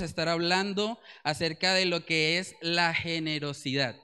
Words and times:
estar 0.00 0.28
hablando 0.28 0.98
acerca 1.22 1.74
de 1.74 1.86
lo 1.86 2.04
que 2.04 2.38
es 2.38 2.56
la 2.60 2.94
generosidad. 2.94 3.96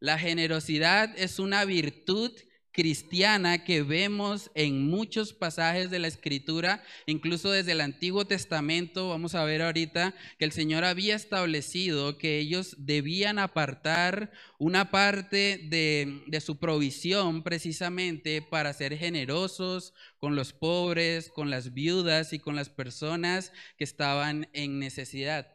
La 0.00 0.18
generosidad 0.18 1.16
es 1.16 1.38
una 1.38 1.64
virtud 1.64 2.32
cristiana 2.72 3.64
que 3.64 3.82
vemos 3.82 4.50
en 4.54 4.88
muchos 4.88 5.32
pasajes 5.32 5.90
de 5.90 5.98
la 5.98 6.08
escritura, 6.08 6.82
incluso 7.06 7.50
desde 7.50 7.72
el 7.72 7.80
Antiguo 7.80 8.24
Testamento, 8.24 9.10
vamos 9.10 9.34
a 9.34 9.44
ver 9.44 9.62
ahorita 9.62 10.14
que 10.38 10.44
el 10.44 10.52
Señor 10.52 10.84
había 10.84 11.14
establecido 11.14 12.16
que 12.18 12.38
ellos 12.38 12.74
debían 12.78 13.38
apartar 13.38 14.32
una 14.58 14.90
parte 14.90 15.60
de, 15.68 16.22
de 16.26 16.40
su 16.40 16.58
provisión 16.58 17.42
precisamente 17.42 18.40
para 18.42 18.72
ser 18.72 18.96
generosos 18.96 19.92
con 20.18 20.34
los 20.34 20.52
pobres, 20.52 21.28
con 21.28 21.50
las 21.50 21.74
viudas 21.74 22.32
y 22.32 22.38
con 22.38 22.56
las 22.56 22.70
personas 22.70 23.52
que 23.76 23.84
estaban 23.84 24.48
en 24.54 24.78
necesidad. 24.78 25.46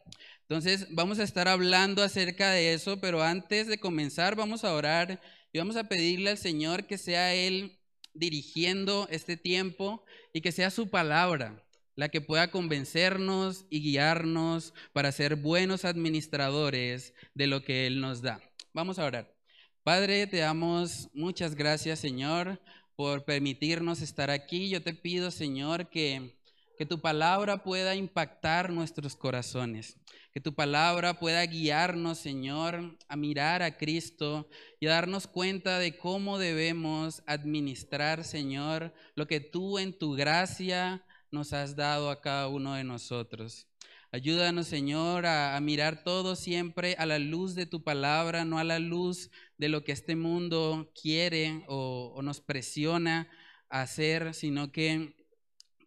Entonces, 0.49 0.87
vamos 0.91 1.19
a 1.19 1.23
estar 1.23 1.49
hablando 1.49 2.01
acerca 2.01 2.51
de 2.51 2.73
eso, 2.73 3.01
pero 3.01 3.21
antes 3.21 3.67
de 3.67 3.79
comenzar, 3.79 4.37
vamos 4.37 4.63
a 4.63 4.73
orar 4.73 5.19
y 5.51 5.59
vamos 5.59 5.75
a 5.75 5.85
pedirle 5.85 6.31
al 6.31 6.37
Señor 6.37 6.87
que 6.87 6.97
sea 6.97 7.33
Él 7.33 7.79
dirigiendo 8.13 9.07
este 9.11 9.37
tiempo 9.37 10.03
y 10.33 10.41
que 10.41 10.51
sea 10.51 10.71
su 10.71 10.89
palabra 10.89 11.63
la 11.97 12.09
que 12.09 12.21
pueda 12.21 12.51
convencernos 12.51 13.65
y 13.71 13.81
guiarnos 13.81 14.73
para 14.93 15.11
ser 15.11 15.35
buenos 15.35 15.83
administradores 15.83 17.13
de 17.33 17.47
lo 17.47 17.63
que 17.63 17.87
Él 17.87 17.99
nos 17.99 18.21
da. 18.21 18.39
Vamos 18.71 18.99
a 18.99 19.05
orar. 19.05 19.35
Padre, 19.83 20.27
te 20.27 20.37
damos 20.37 21.09
muchas 21.13 21.55
gracias, 21.55 21.99
Señor, 21.99 22.61
por 22.95 23.25
permitirnos 23.25 24.01
estar 24.03 24.29
aquí. 24.29 24.69
Yo 24.69 24.83
te 24.83 24.93
pido, 24.93 25.31
Señor, 25.31 25.89
que, 25.89 26.36
que 26.77 26.85
tu 26.85 27.01
palabra 27.01 27.63
pueda 27.63 27.95
impactar 27.95 28.71
nuestros 28.71 29.15
corazones. 29.15 29.97
Que 30.31 30.39
tu 30.39 30.53
palabra 30.53 31.19
pueda 31.19 31.43
guiarnos, 31.45 32.19
Señor, 32.19 32.97
a 33.07 33.15
mirar 33.15 33.63
a 33.63 33.77
Cristo 33.77 34.47
y 34.79 34.85
a 34.85 34.91
darnos 34.91 35.25
cuenta 35.25 35.79
de 35.79 35.97
cómo 35.97 36.37
debemos 36.37 37.23
administrar, 37.25 38.23
Señor, 38.23 38.93
lo 39.15 39.25
que 39.25 39.39
tú 39.39 39.79
en 39.79 39.97
tu 39.97 40.13
gracia 40.13 41.03
nos 41.31 41.53
has 41.53 41.75
dado 41.75 42.11
a 42.11 42.21
cada 42.21 42.47
uno 42.47 42.75
de 42.75 42.83
nosotros. 42.83 43.67
Ayúdanos, 44.11 44.67
Señor, 44.67 45.25
a, 45.25 45.59
mirar 45.59 46.03
todo 46.03 46.35
siempre 46.35 46.95
a 46.99 47.05
la 47.05 47.19
luz 47.19 47.55
de 47.55 47.65
tu 47.65 47.83
palabra, 47.83 48.45
no 48.45 48.59
a 48.59 48.63
la 48.63 48.79
luz 48.79 49.31
de 49.57 49.69
lo 49.69 49.83
que 49.83 49.91
este 49.91 50.15
mundo 50.15 50.93
quiere 50.99 51.63
o, 51.67 52.13
o 52.15 52.21
nos 52.21 52.39
presiona 52.39 53.29
a 53.69 53.81
hacer, 53.81 54.33
sino 54.33 54.71
que 54.71 55.15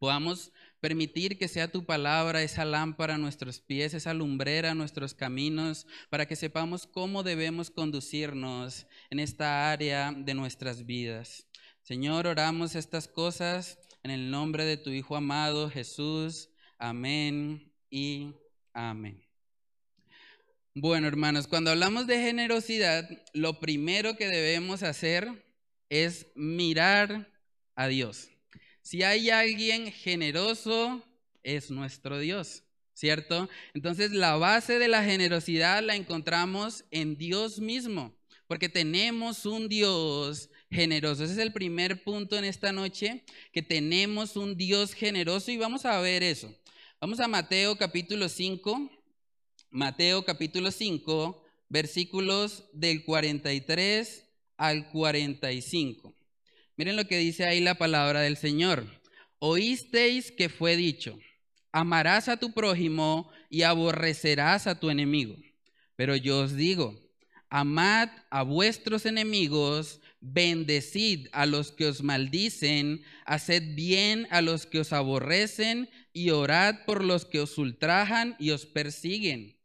podamos 0.00 0.52
Permitir 0.80 1.38
que 1.38 1.48
sea 1.48 1.70
tu 1.70 1.84
palabra 1.84 2.42
esa 2.42 2.64
lámpara 2.64 3.14
a 3.14 3.18
nuestros 3.18 3.60
pies, 3.60 3.92
esa 3.92 4.14
lumbrera 4.14 4.70
a 4.70 4.74
nuestros 4.74 5.14
caminos, 5.14 5.86
para 6.08 6.26
que 6.26 6.36
sepamos 6.36 6.86
cómo 6.86 7.22
debemos 7.22 7.70
conducirnos 7.70 8.86
en 9.10 9.20
esta 9.20 9.70
área 9.70 10.12
de 10.12 10.34
nuestras 10.34 10.86
vidas. 10.86 11.46
Señor, 11.82 12.26
oramos 12.26 12.74
estas 12.74 13.08
cosas 13.08 13.78
en 14.02 14.10
el 14.10 14.30
nombre 14.30 14.64
de 14.64 14.76
tu 14.76 14.90
Hijo 14.90 15.16
amado 15.16 15.70
Jesús. 15.70 16.48
Amén 16.78 17.72
y 17.90 18.34
amén. 18.72 19.22
Bueno, 20.74 21.08
hermanos, 21.08 21.46
cuando 21.46 21.72
hablamos 21.72 22.06
de 22.06 22.22
generosidad, 22.22 23.08
lo 23.34 23.60
primero 23.60 24.16
que 24.16 24.28
debemos 24.28 24.82
hacer 24.82 25.44
es 25.88 26.28
mirar 26.36 27.28
a 27.74 27.88
Dios. 27.88 28.30
Si 28.82 29.02
hay 29.02 29.30
alguien 29.30 29.92
generoso, 29.92 31.02
es 31.42 31.70
nuestro 31.70 32.18
Dios, 32.18 32.64
¿cierto? 32.94 33.48
Entonces 33.74 34.10
la 34.10 34.36
base 34.36 34.78
de 34.78 34.88
la 34.88 35.04
generosidad 35.04 35.82
la 35.82 35.96
encontramos 35.96 36.84
en 36.90 37.16
Dios 37.16 37.60
mismo, 37.60 38.14
porque 38.46 38.68
tenemos 38.68 39.46
un 39.46 39.68
Dios 39.68 40.50
generoso. 40.70 41.24
Ese 41.24 41.34
es 41.34 41.38
el 41.38 41.52
primer 41.52 42.02
punto 42.04 42.36
en 42.36 42.44
esta 42.44 42.72
noche, 42.72 43.24
que 43.52 43.62
tenemos 43.62 44.36
un 44.36 44.56
Dios 44.56 44.94
generoso 44.94 45.50
y 45.50 45.56
vamos 45.56 45.84
a 45.84 46.00
ver 46.00 46.22
eso. 46.22 46.54
Vamos 47.00 47.20
a 47.20 47.28
Mateo 47.28 47.76
capítulo 47.76 48.28
5, 48.28 48.90
Mateo 49.70 50.24
capítulo 50.24 50.70
5, 50.70 51.44
versículos 51.68 52.64
del 52.72 53.04
43 53.04 54.26
al 54.56 54.90
45. 54.90 56.19
Miren 56.80 56.96
lo 56.96 57.06
que 57.06 57.18
dice 57.18 57.44
ahí 57.44 57.60
la 57.60 57.74
palabra 57.74 58.22
del 58.22 58.38
Señor. 58.38 58.86
Oísteis 59.38 60.32
que 60.32 60.48
fue 60.48 60.76
dicho, 60.76 61.18
amarás 61.72 62.26
a 62.30 62.38
tu 62.38 62.54
prójimo 62.54 63.30
y 63.50 63.64
aborrecerás 63.64 64.66
a 64.66 64.80
tu 64.80 64.88
enemigo. 64.88 65.36
Pero 65.94 66.16
yo 66.16 66.38
os 66.38 66.56
digo, 66.56 66.98
amad 67.50 68.08
a 68.30 68.44
vuestros 68.44 69.04
enemigos, 69.04 70.00
bendecid 70.22 71.28
a 71.32 71.44
los 71.44 71.70
que 71.70 71.84
os 71.84 72.02
maldicen, 72.02 73.04
haced 73.26 73.74
bien 73.74 74.26
a 74.30 74.40
los 74.40 74.64
que 74.64 74.80
os 74.80 74.94
aborrecen 74.94 75.90
y 76.14 76.30
orad 76.30 76.86
por 76.86 77.04
los 77.04 77.26
que 77.26 77.40
os 77.40 77.58
ultrajan 77.58 78.36
y 78.38 78.52
os 78.52 78.64
persiguen, 78.64 79.60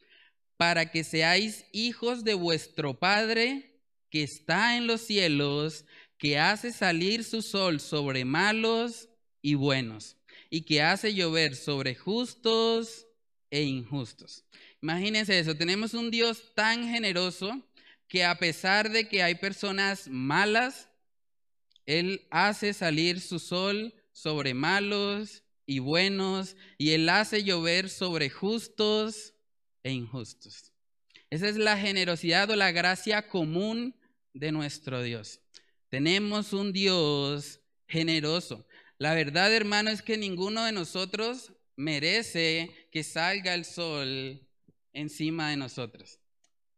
para 0.58 0.92
que 0.92 1.06
seáis 1.06 1.64
hijos 1.72 2.26
de 2.26 2.34
vuestro 2.34 3.00
Padre 3.00 3.72
que 4.10 4.24
está 4.24 4.78
en 4.78 4.88
los 4.88 5.02
cielos 5.02 5.86
que 6.18 6.40
hace 6.40 6.72
salir 6.72 7.24
su 7.24 7.42
sol 7.42 7.80
sobre 7.80 8.26
malos 8.26 9.10
y 9.42 9.56
buenos, 9.56 10.18
y 10.50 10.62
que 10.62 10.82
hace 10.82 11.14
llover 11.14 11.56
sobre 11.56 11.96
justos 11.96 13.08
e 13.52 13.64
injustos. 13.64 14.44
Imagínense 14.82 15.38
eso, 15.38 15.56
tenemos 15.56 15.94
un 15.94 16.12
Dios 16.12 16.54
tan 16.56 16.88
generoso 16.90 17.62
que 18.08 18.24
a 18.24 18.38
pesar 18.38 18.92
de 18.92 19.08
que 19.08 19.24
hay 19.24 19.36
personas 19.36 20.08
malas, 20.08 20.90
Él 21.86 22.26
hace 22.30 22.74
salir 22.74 23.20
su 23.20 23.40
sol 23.40 23.94
sobre 24.12 24.54
malos 24.54 25.44
y 25.66 25.80
buenos, 25.80 26.56
y 26.78 26.92
Él 26.92 27.10
hace 27.10 27.44
llover 27.44 27.90
sobre 27.90 28.30
justos 28.30 29.34
e 29.84 29.92
injustos. 29.92 30.72
Esa 31.30 31.50
es 31.50 31.58
la 31.58 31.78
generosidad 31.78 32.50
o 32.50 32.56
la 32.56 32.72
gracia 32.72 33.28
común 33.28 33.96
de 34.34 34.52
nuestro 34.52 35.02
Dios. 35.02 35.42
Tenemos 35.96 36.52
un 36.52 36.74
Dios 36.74 37.62
generoso. 37.88 38.68
La 38.98 39.14
verdad, 39.14 39.54
hermano, 39.56 39.90
es 39.90 40.02
que 40.02 40.18
ninguno 40.18 40.66
de 40.66 40.74
nosotros 40.74 41.54
merece 41.78 42.70
que 42.92 43.02
salga 43.02 43.54
el 43.54 43.64
sol 43.64 44.46
encima 44.92 45.52
de 45.52 45.56
nosotros. 45.56 46.20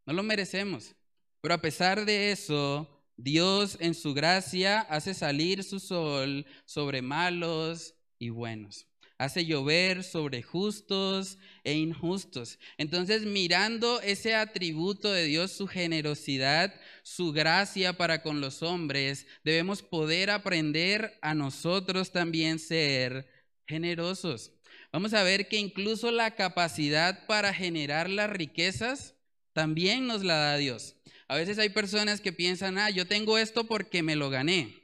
No 0.06 0.12
lo 0.12 0.22
merecemos. 0.22 0.94
Pero 1.40 1.54
a 1.54 1.60
pesar 1.60 2.04
de 2.04 2.30
eso, 2.30 2.88
Dios 3.16 3.76
en 3.80 3.94
su 3.94 4.14
gracia 4.14 4.82
hace 4.82 5.14
salir 5.14 5.64
su 5.64 5.80
sol 5.80 6.46
sobre 6.64 7.02
malos 7.02 7.96
y 8.20 8.28
buenos 8.28 8.88
hace 9.18 9.44
llover 9.44 10.04
sobre 10.04 10.42
justos 10.42 11.38
e 11.64 11.74
injustos. 11.74 12.58
Entonces, 12.78 13.24
mirando 13.24 14.00
ese 14.00 14.34
atributo 14.34 15.10
de 15.10 15.24
Dios, 15.24 15.50
su 15.50 15.66
generosidad, 15.66 16.72
su 17.16 17.32
gracia 17.32 17.96
para 17.96 18.22
con 18.22 18.40
los 18.40 18.62
hombres, 18.62 19.26
debemos 19.44 19.82
poder 19.82 20.30
aprender 20.30 21.18
a 21.22 21.34
nosotros 21.34 22.12
también 22.12 22.58
ser 22.58 23.28
generosos. 23.66 24.52
Vamos 24.92 25.14
a 25.14 25.22
ver 25.22 25.48
que 25.48 25.58
incluso 25.58 26.10
la 26.10 26.34
capacidad 26.34 27.26
para 27.26 27.54
generar 27.54 28.10
las 28.10 28.30
riquezas 28.30 29.14
también 29.52 30.06
nos 30.06 30.24
la 30.24 30.36
da 30.36 30.56
Dios. 30.56 30.96
A 31.28 31.36
veces 31.36 31.58
hay 31.58 31.70
personas 31.70 32.20
que 32.20 32.32
piensan, 32.32 32.78
ah, 32.78 32.90
yo 32.90 33.06
tengo 33.06 33.38
esto 33.38 33.64
porque 33.64 34.02
me 34.02 34.16
lo 34.16 34.30
gané 34.30 34.78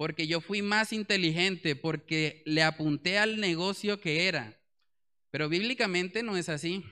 porque 0.00 0.26
yo 0.26 0.40
fui 0.40 0.62
más 0.62 0.94
inteligente, 0.94 1.76
porque 1.76 2.42
le 2.46 2.62
apunté 2.62 3.18
al 3.18 3.38
negocio 3.38 4.00
que 4.00 4.28
era. 4.28 4.58
Pero 5.30 5.50
bíblicamente 5.50 6.22
no 6.22 6.38
es 6.38 6.48
así. 6.48 6.82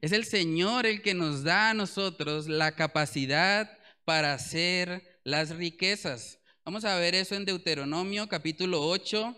Es 0.00 0.12
el 0.12 0.24
Señor 0.24 0.86
el 0.86 1.02
que 1.02 1.12
nos 1.12 1.44
da 1.44 1.68
a 1.68 1.74
nosotros 1.74 2.48
la 2.48 2.74
capacidad 2.76 3.76
para 4.10 4.34
hacer 4.34 5.20
las 5.22 5.50
riquezas. 5.50 6.40
Vamos 6.64 6.84
a 6.84 6.98
ver 6.98 7.14
eso 7.14 7.36
en 7.36 7.44
Deuteronomio 7.44 8.28
capítulo 8.28 8.84
8. 8.84 9.36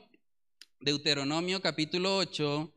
Deuteronomio 0.81 1.61
capítulo 1.61 2.17
8, 2.17 2.73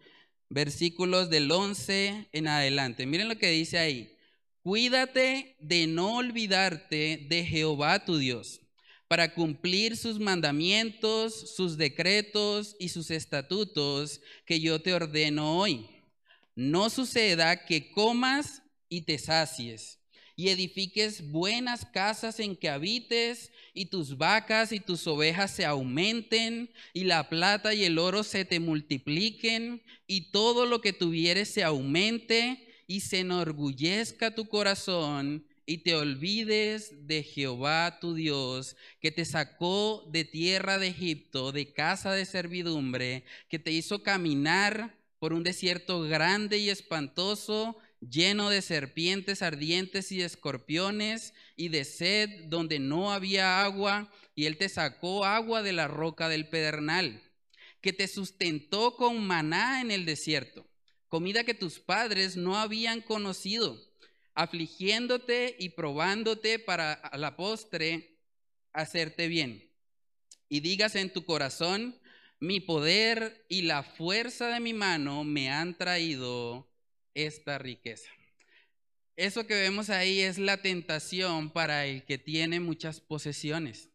versículos 0.49 1.29
del 1.29 1.49
11 1.49 2.27
en 2.33 2.47
adelante. 2.49 3.05
Miren 3.05 3.29
lo 3.29 3.37
que 3.37 3.49
dice 3.49 3.77
ahí. 3.77 4.13
Cuídate 4.61 5.55
de 5.61 5.87
no 5.87 6.17
olvidarte 6.17 7.27
de 7.29 7.45
Jehová 7.45 8.03
tu 8.03 8.17
Dios 8.17 8.59
para 9.07 9.33
cumplir 9.33 9.95
sus 9.95 10.19
mandamientos, 10.19 11.55
sus 11.55 11.77
decretos 11.77 12.75
y 12.77 12.89
sus 12.89 13.09
estatutos 13.09 14.19
que 14.45 14.59
yo 14.59 14.81
te 14.81 14.93
ordeno 14.93 15.59
hoy, 15.59 15.87
no 16.55 16.89
suceda 16.89 17.63
que 17.65 17.89
comas 17.89 18.63
y 18.89 19.03
te 19.03 19.17
sacies 19.17 19.94
y 20.35 20.49
edifiques 20.49 21.29
buenas 21.31 21.85
casas 21.85 22.39
en 22.39 22.55
que 22.55 22.69
habites, 22.69 23.51
y 23.73 23.85
tus 23.85 24.17
vacas 24.17 24.71
y 24.71 24.79
tus 24.79 25.07
ovejas 25.07 25.51
se 25.51 25.65
aumenten, 25.65 26.71
y 26.93 27.05
la 27.05 27.29
plata 27.29 27.73
y 27.73 27.85
el 27.85 27.97
oro 27.97 28.23
se 28.23 28.45
te 28.45 28.59
multipliquen, 28.59 29.81
y 30.07 30.31
todo 30.31 30.65
lo 30.65 30.81
que 30.81 30.93
tuvieres 30.93 31.49
se 31.49 31.63
aumente, 31.63 32.67
y 32.87 33.01
se 33.01 33.19
enorgullezca 33.19 34.35
tu 34.35 34.47
corazón, 34.47 35.45
y 35.65 35.79
te 35.79 35.95
olvides 35.95 37.07
de 37.07 37.23
Jehová 37.23 37.99
tu 37.99 38.13
Dios, 38.13 38.75
que 38.99 39.11
te 39.11 39.25
sacó 39.25 40.07
de 40.11 40.23
tierra 40.23 40.77
de 40.77 40.87
Egipto, 40.89 41.51
de 41.51 41.73
casa 41.73 42.13
de 42.13 42.25
servidumbre, 42.25 43.23
que 43.49 43.57
te 43.57 43.71
hizo 43.71 44.03
caminar 44.03 44.95
por 45.17 45.33
un 45.33 45.43
desierto 45.43 46.01
grande 46.01 46.59
y 46.59 46.69
espantoso, 46.69 47.77
lleno 48.09 48.49
de 48.49 48.61
serpientes 48.61 49.41
ardientes 49.41 50.11
y 50.11 50.21
escorpiones 50.21 51.33
y 51.55 51.69
de 51.69 51.85
sed 51.85 52.29
donde 52.45 52.79
no 52.79 53.11
había 53.11 53.63
agua, 53.63 54.11
y 54.35 54.45
él 54.45 54.57
te 54.57 54.69
sacó 54.69 55.25
agua 55.25 55.63
de 55.63 55.73
la 55.73 55.87
roca 55.87 56.29
del 56.29 56.49
pedernal, 56.49 57.21
que 57.81 57.93
te 57.93 58.07
sustentó 58.07 58.95
con 58.95 59.25
maná 59.25 59.81
en 59.81 59.91
el 59.91 60.05
desierto, 60.05 60.67
comida 61.07 61.43
que 61.43 61.53
tus 61.53 61.79
padres 61.79 62.35
no 62.35 62.57
habían 62.57 63.01
conocido, 63.01 63.79
afligiéndote 64.33 65.55
y 65.57 65.69
probándote 65.69 66.59
para 66.59 67.01
la 67.17 67.37
postre 67.37 68.19
hacerte 68.73 69.27
bien. 69.27 69.71
Y 70.49 70.59
digas 70.59 70.95
en 70.95 71.11
tu 71.11 71.23
corazón, 71.25 71.97
mi 72.39 72.59
poder 72.59 73.45
y 73.47 73.61
la 73.61 73.83
fuerza 73.83 74.49
de 74.49 74.59
mi 74.59 74.73
mano 74.73 75.23
me 75.23 75.49
han 75.49 75.77
traído 75.77 76.69
esta 77.15 77.57
riqueza. 77.57 78.09
Eso 79.15 79.47
que 79.47 79.55
vemos 79.55 79.89
ahí 79.89 80.19
es 80.19 80.37
la 80.37 80.61
tentación 80.61 81.49
para 81.49 81.85
el 81.85 82.03
que 82.03 82.17
tiene 82.17 82.59
muchas 82.59 82.99
posesiones, 82.99 83.89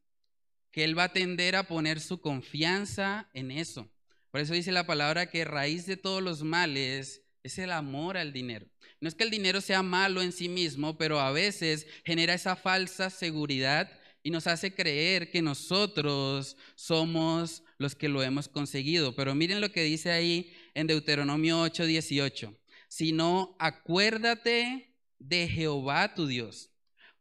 que 0.73 0.83
él 0.83 0.99
va 0.99 1.05
a 1.05 1.13
tender 1.13 1.57
a 1.57 1.65
poner 1.69 2.01
su 2.01 2.23
confianza 2.23 3.29
en 3.35 3.51
eso. 3.51 3.87
Por 4.31 4.41
eso 4.41 4.55
dice 4.55 4.73
la 4.73 4.87
palabra 4.87 5.31
que 5.31 5.45
raíz 5.45 5.85
de 5.85 5.99
todos 5.99 6.23
los 6.23 6.43
males 6.43 7.23
es 7.43 7.59
el 7.59 7.71
amor 7.71 8.17
al 8.17 8.33
dinero. 8.33 8.67
No 9.01 9.09
es 9.09 9.15
que 9.15 9.25
el 9.25 9.31
dinero 9.31 9.61
sea 9.61 9.83
malo 9.83 10.23
en 10.23 10.33
sí 10.33 10.49
mismo, 10.49 10.97
pero 10.97 11.21
a 11.21 11.33
veces 11.33 11.87
genera 12.05 12.33
esa 12.33 12.57
falsa 12.57 13.11
seguridad 13.11 13.91
y 14.23 14.31
nos 14.31 14.47
hace 14.47 14.75
creer 14.75 15.31
que 15.31 15.43
nosotros 15.43 16.57
somos 16.77 17.63
los 17.77 17.95
que 17.95 18.09
lo 18.09 18.23
hemos 18.23 18.49
conseguido. 18.49 19.15
Pero 19.15 19.35
miren 19.35 19.61
lo 19.61 19.73
que 19.73 19.83
dice 19.83 20.11
ahí 20.11 20.55
en 20.75 20.87
Deuteronomio 20.87 21.61
8, 21.61 21.85
18 21.85 22.60
sino 22.91 23.55
acuérdate 23.61 24.97
de 25.21 25.47
Jehová 25.47 26.13
tu 26.13 26.27
Dios, 26.27 26.71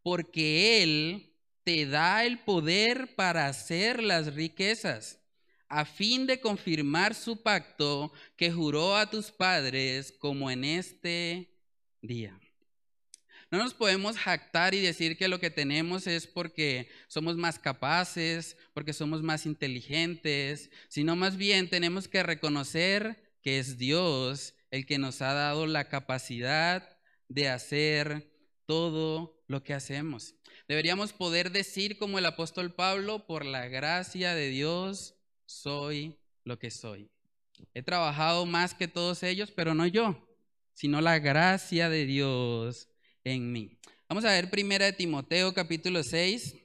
porque 0.01 0.81
Él 0.81 1.35
te 1.63 1.85
da 1.85 2.25
el 2.25 2.39
poder 2.39 3.13
para 3.15 3.45
hacer 3.45 4.01
las 4.01 4.33
riquezas, 4.33 5.21
a 5.67 5.85
fin 5.85 6.25
de 6.25 6.41
confirmar 6.41 7.13
su 7.13 7.43
pacto 7.43 8.11
que 8.35 8.51
juró 8.51 8.97
a 8.97 9.11
tus 9.11 9.29
padres 9.31 10.11
como 10.11 10.49
en 10.49 10.63
este 10.63 11.55
día. 12.01 12.39
No 13.51 13.59
nos 13.59 13.75
podemos 13.75 14.17
jactar 14.17 14.73
y 14.73 14.79
decir 14.79 15.17
que 15.17 15.27
lo 15.27 15.39
que 15.39 15.51
tenemos 15.51 16.07
es 16.07 16.25
porque 16.25 16.89
somos 17.07 17.37
más 17.37 17.59
capaces, 17.59 18.57
porque 18.73 18.93
somos 18.93 19.21
más 19.21 19.45
inteligentes, 19.45 20.71
sino 20.87 21.15
más 21.15 21.37
bien 21.37 21.69
tenemos 21.69 22.07
que 22.07 22.23
reconocer 22.23 23.21
que 23.43 23.59
es 23.59 23.77
Dios 23.77 24.55
el 24.71 24.85
que 24.85 24.97
nos 24.97 25.21
ha 25.21 25.33
dado 25.33 25.67
la 25.67 25.89
capacidad 25.89 26.97
de 27.27 27.49
hacer 27.49 28.31
todo 28.65 29.41
lo 29.47 29.63
que 29.63 29.73
hacemos. 29.73 30.35
Deberíamos 30.67 31.13
poder 31.13 31.51
decir 31.51 31.97
como 31.97 32.19
el 32.19 32.25
apóstol 32.25 32.73
Pablo, 32.73 33.25
por 33.25 33.45
la 33.45 33.67
gracia 33.67 34.35
de 34.35 34.49
Dios 34.49 35.15
soy 35.45 36.19
lo 36.43 36.59
que 36.59 36.69
soy. 36.69 37.09
He 37.73 37.81
trabajado 37.81 38.45
más 38.45 38.73
que 38.73 38.87
todos 38.87 39.23
ellos, 39.23 39.51
pero 39.51 39.73
no 39.73 39.87
yo, 39.87 40.27
sino 40.73 41.01
la 41.01 41.19
gracia 41.19 41.89
de 41.89 42.05
Dios 42.05 42.87
en 43.23 43.51
mí. 43.51 43.79
Vamos 44.07 44.25
a 44.25 44.31
ver 44.31 44.49
Primera 44.49 44.85
de 44.85 44.93
Timoteo 44.93 45.53
capítulo 45.53 46.03
6. 46.03 46.55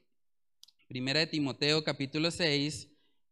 Primera 0.87 1.21
de 1.21 1.27
Timoteo 1.27 1.83
capítulo 1.83 2.31
6 2.31 2.89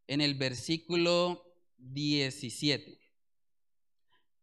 en 0.07 0.21
el 0.21 0.35
versículo 0.35 1.55
17. 1.79 3.02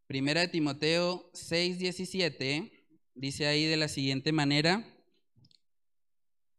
Primera 0.10 0.42
de 0.42 0.48
Timoteo 0.48 1.30
6:17 1.36 2.72
dice 3.14 3.46
ahí 3.46 3.66
de 3.66 3.78
la 3.78 3.88
siguiente 3.88 4.32
manera, 4.32 4.84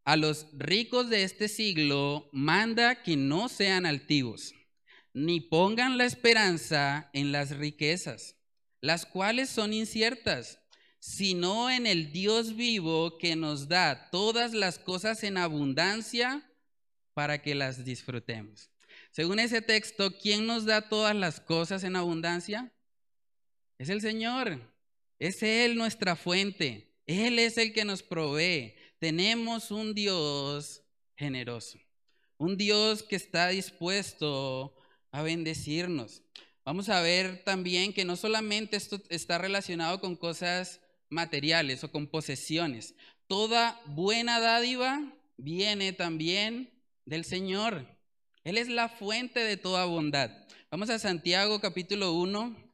a 0.04 0.14
los 0.14 0.46
ricos 0.52 1.10
de 1.10 1.24
este 1.24 1.48
siglo 1.48 2.30
manda 2.30 3.02
que 3.02 3.16
no 3.16 3.48
sean 3.48 3.86
altivos, 3.86 4.54
ni 5.14 5.40
pongan 5.40 5.98
la 5.98 6.04
esperanza 6.04 7.10
en 7.12 7.32
las 7.32 7.56
riquezas, 7.56 8.36
las 8.80 9.04
cuales 9.04 9.48
son 9.48 9.72
inciertas, 9.72 10.60
sino 11.00 11.70
en 11.70 11.88
el 11.88 12.12
Dios 12.12 12.54
vivo 12.54 13.18
que 13.18 13.34
nos 13.34 13.66
da 13.66 14.10
todas 14.12 14.54
las 14.54 14.78
cosas 14.78 15.24
en 15.24 15.36
abundancia 15.36 16.48
para 17.14 17.42
que 17.42 17.56
las 17.56 17.84
disfrutemos. 17.84 18.70
Según 19.10 19.40
ese 19.40 19.60
texto, 19.60 20.16
¿quién 20.18 20.46
nos 20.46 20.66
da 20.66 20.88
todas 20.88 21.16
las 21.16 21.40
cosas 21.40 21.82
en 21.82 21.96
abundancia? 21.96 22.72
Es 23.80 23.88
el 23.88 24.02
Señor. 24.02 24.60
Es 25.18 25.42
Él 25.42 25.74
nuestra 25.74 26.14
fuente. 26.14 26.92
Él 27.06 27.38
es 27.38 27.56
el 27.56 27.72
que 27.72 27.86
nos 27.86 28.02
provee. 28.02 28.74
Tenemos 28.98 29.70
un 29.70 29.94
Dios 29.94 30.82
generoso. 31.16 31.78
Un 32.36 32.58
Dios 32.58 33.02
que 33.02 33.16
está 33.16 33.48
dispuesto 33.48 34.76
a 35.10 35.22
bendecirnos. 35.22 36.22
Vamos 36.62 36.90
a 36.90 37.00
ver 37.00 37.42
también 37.42 37.94
que 37.94 38.04
no 38.04 38.16
solamente 38.16 38.76
esto 38.76 39.00
está 39.08 39.38
relacionado 39.38 39.98
con 39.98 40.14
cosas 40.14 40.82
materiales 41.08 41.82
o 41.82 41.90
con 41.90 42.06
posesiones. 42.06 42.94
Toda 43.28 43.80
buena 43.86 44.40
dádiva 44.40 45.00
viene 45.38 45.94
también 45.94 46.70
del 47.06 47.24
Señor. 47.24 47.86
Él 48.44 48.58
es 48.58 48.68
la 48.68 48.90
fuente 48.90 49.40
de 49.40 49.56
toda 49.56 49.86
bondad. 49.86 50.30
Vamos 50.70 50.90
a 50.90 50.98
Santiago 50.98 51.62
capítulo 51.62 52.12
1, 52.12 52.69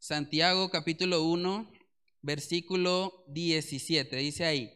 Santiago 0.00 0.70
capítulo 0.70 1.24
1, 1.24 1.70
versículo 2.22 3.22
17. 3.28 4.16
Dice 4.16 4.46
ahí, 4.46 4.72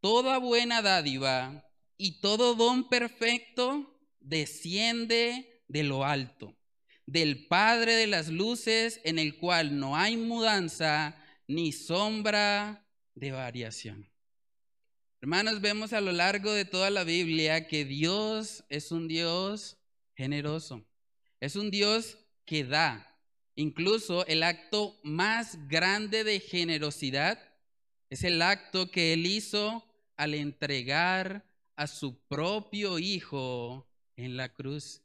toda 0.00 0.38
buena 0.38 0.82
dádiva 0.82 1.64
y 1.96 2.20
todo 2.20 2.56
don 2.56 2.88
perfecto 2.88 3.96
desciende 4.18 5.62
de 5.68 5.84
lo 5.84 6.04
alto, 6.04 6.56
del 7.06 7.46
Padre 7.46 7.94
de 7.94 8.08
las 8.08 8.30
Luces, 8.30 9.00
en 9.04 9.20
el 9.20 9.38
cual 9.38 9.78
no 9.78 9.96
hay 9.96 10.16
mudanza 10.16 11.22
ni 11.46 11.70
sombra 11.70 12.84
de 13.14 13.30
variación. 13.30 14.10
Hermanos, 15.20 15.60
vemos 15.60 15.92
a 15.92 16.00
lo 16.00 16.10
largo 16.10 16.52
de 16.52 16.64
toda 16.64 16.90
la 16.90 17.04
Biblia 17.04 17.68
que 17.68 17.84
Dios 17.84 18.64
es 18.70 18.90
un 18.90 19.06
Dios 19.06 19.78
generoso, 20.16 20.84
es 21.38 21.54
un 21.54 21.70
Dios 21.70 22.18
que 22.44 22.64
da, 22.64 23.13
Incluso 23.56 24.26
el 24.26 24.42
acto 24.42 24.98
más 25.02 25.68
grande 25.68 26.24
de 26.24 26.40
generosidad 26.40 27.38
es 28.10 28.24
el 28.24 28.42
acto 28.42 28.90
que 28.90 29.12
él 29.12 29.26
hizo 29.26 29.84
al 30.16 30.34
entregar 30.34 31.44
a 31.76 31.86
su 31.86 32.18
propio 32.26 32.98
hijo 32.98 33.88
en 34.16 34.36
la 34.36 34.52
cruz. 34.52 35.02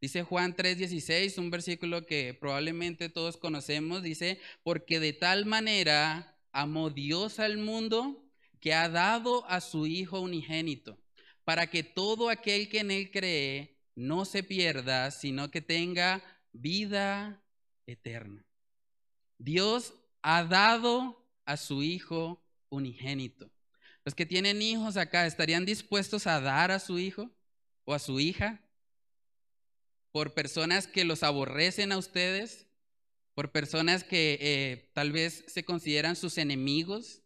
Dice 0.00 0.22
Juan 0.22 0.54
3:16, 0.54 1.38
un 1.38 1.50
versículo 1.50 2.04
que 2.04 2.34
probablemente 2.34 3.08
todos 3.08 3.36
conocemos, 3.36 4.02
dice, 4.02 4.38
porque 4.62 5.00
de 5.00 5.12
tal 5.12 5.46
manera 5.46 6.38
amó 6.52 6.90
Dios 6.90 7.38
al 7.38 7.58
mundo 7.58 8.22
que 8.60 8.74
ha 8.74 8.88
dado 8.88 9.46
a 9.46 9.60
su 9.60 9.86
Hijo 9.86 10.20
unigénito, 10.20 10.98
para 11.44 11.68
que 11.68 11.82
todo 11.82 12.30
aquel 12.30 12.68
que 12.68 12.80
en 12.80 12.90
él 12.90 13.10
cree 13.10 13.76
no 13.94 14.24
se 14.24 14.42
pierda, 14.42 15.10
sino 15.10 15.50
que 15.50 15.60
tenga 15.60 16.22
vida 16.52 17.43
eterna. 17.86 18.44
Dios 19.38 19.94
ha 20.22 20.44
dado 20.44 21.24
a 21.44 21.56
su 21.56 21.82
Hijo 21.82 22.42
unigénito. 22.70 23.50
Los 24.04 24.14
que 24.14 24.26
tienen 24.26 24.60
hijos 24.60 24.96
acá, 24.96 25.26
¿estarían 25.26 25.64
dispuestos 25.64 26.26
a 26.26 26.40
dar 26.40 26.70
a 26.70 26.78
su 26.78 26.98
hijo 26.98 27.30
o 27.84 27.94
a 27.94 27.98
su 27.98 28.20
hija 28.20 28.60
por 30.12 30.34
personas 30.34 30.86
que 30.86 31.04
los 31.04 31.22
aborrecen 31.22 31.90
a 31.90 31.98
ustedes? 31.98 32.66
¿Por 33.34 33.50
personas 33.50 34.04
que 34.04 34.38
eh, 34.40 34.90
tal 34.92 35.10
vez 35.10 35.44
se 35.48 35.64
consideran 35.64 36.16
sus 36.16 36.36
enemigos? 36.38 37.22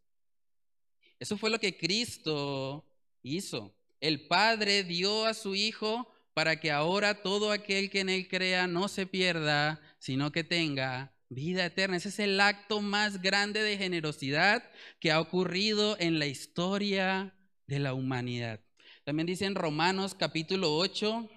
Eso 1.19 1.37
fue 1.37 1.51
lo 1.51 1.59
que 1.59 1.77
Cristo 1.77 2.87
hizo. 3.23 3.75
El 4.01 4.27
Padre 4.29 4.85
dio 4.85 5.27
a 5.27 5.35
su 5.35 5.57
Hijo 5.57 6.09
para 6.33 6.61
que 6.61 6.71
ahora 6.71 7.23
todo 7.23 7.51
aquel 7.51 7.91
que 7.91 8.01
en 8.01 8.09
Él 8.09 8.29
crea 8.29 8.69
no 8.69 8.87
se 8.87 9.07
pierda, 9.07 9.81
sino 9.99 10.33
que 10.33 10.45
tenga 10.45 11.15
vida 11.29 11.67
eterna. 11.67 11.97
Ese 11.97 12.09
es 12.09 12.19
el 12.19 12.41
acto 12.41 12.81
más 12.81 13.21
grande 13.21 13.61
de 13.63 13.77
generosidad 13.77 14.63
que 15.01 15.13
ha 15.13 15.21
ocurrido 15.21 15.97
en 16.01 16.19
la 16.19 16.27
historia 16.27 17.35
de 17.67 17.79
la 17.79 17.95
humanidad. 17.95 18.61
También 19.05 19.27
dice 19.27 19.45
en 19.45 19.55
Romanos 19.55 20.15
capítulo 20.15 20.77
8, 20.77 21.29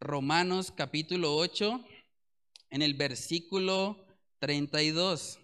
Romanos 0.00 0.72
capítulo 0.74 1.36
8, 1.36 1.84
en 2.70 2.82
el 2.82 2.94
versículo 2.94 4.06
32. 4.38 5.38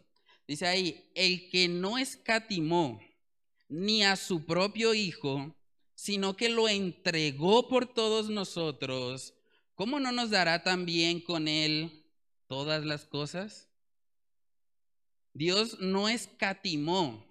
Dice 0.46 0.66
ahí, 0.66 1.10
el 1.14 1.50
que 1.50 1.68
no 1.68 1.98
escatimó 1.98 3.00
ni 3.68 4.02
a 4.02 4.16
su 4.16 4.46
propio 4.46 4.94
Hijo, 4.94 5.54
sino 5.94 6.36
que 6.36 6.48
lo 6.48 6.68
entregó 6.68 7.68
por 7.68 7.92
todos 7.92 8.30
nosotros, 8.30 9.34
¿cómo 9.74 10.00
no 10.00 10.10
nos 10.10 10.30
dará 10.30 10.62
también 10.62 11.20
con 11.20 11.48
él 11.48 12.07
todas 12.48 12.84
las 12.84 13.04
cosas? 13.04 13.68
Dios 15.32 15.78
no 15.78 16.08
escatimó 16.08 17.24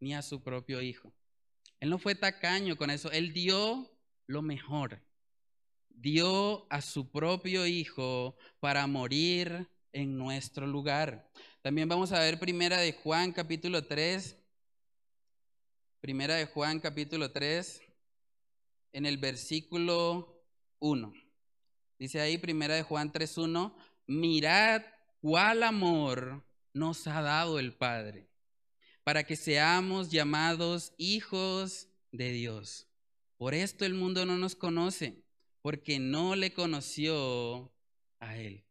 ni 0.00 0.14
a 0.14 0.22
su 0.22 0.42
propio 0.42 0.82
Hijo. 0.82 1.12
Él 1.78 1.90
no 1.90 1.98
fue 1.98 2.14
tacaño 2.14 2.76
con 2.76 2.90
eso, 2.90 3.10
Él 3.12 3.32
dio 3.32 3.88
lo 4.26 4.42
mejor. 4.42 5.00
Dio 5.90 6.66
a 6.70 6.80
su 6.80 7.10
propio 7.10 7.66
Hijo 7.66 8.36
para 8.58 8.86
morir 8.86 9.68
en 9.92 10.16
nuestro 10.16 10.66
lugar. 10.66 11.30
También 11.60 11.88
vamos 11.88 12.10
a 12.12 12.18
ver 12.18 12.40
primera 12.40 12.78
de 12.78 12.92
Juan 12.92 13.32
capítulo 13.32 13.84
3. 13.84 14.36
Primera 16.00 16.34
de 16.34 16.46
Juan 16.46 16.80
capítulo 16.80 17.30
3 17.30 17.82
en 18.92 19.06
el 19.06 19.18
versículo 19.18 20.44
1. 20.80 21.12
Dice 21.98 22.20
ahí 22.20 22.38
primera 22.38 22.74
de 22.74 22.82
Juan 22.82 23.12
3:1, 23.12 23.72
mirad 24.12 24.82
cuál 25.20 25.62
amor 25.62 26.44
nos 26.72 27.06
ha 27.06 27.22
dado 27.22 27.58
el 27.58 27.74
Padre 27.74 28.28
para 29.04 29.24
que 29.24 29.36
seamos 29.36 30.10
llamados 30.10 30.94
hijos 30.96 31.88
de 32.12 32.30
Dios. 32.32 32.88
Por 33.36 33.54
esto 33.54 33.84
el 33.84 33.94
mundo 33.94 34.24
no 34.24 34.38
nos 34.38 34.54
conoce, 34.54 35.24
porque 35.60 35.98
no 35.98 36.36
le 36.36 36.52
conoció 36.52 37.74
a 38.20 38.36
Él. 38.36 38.64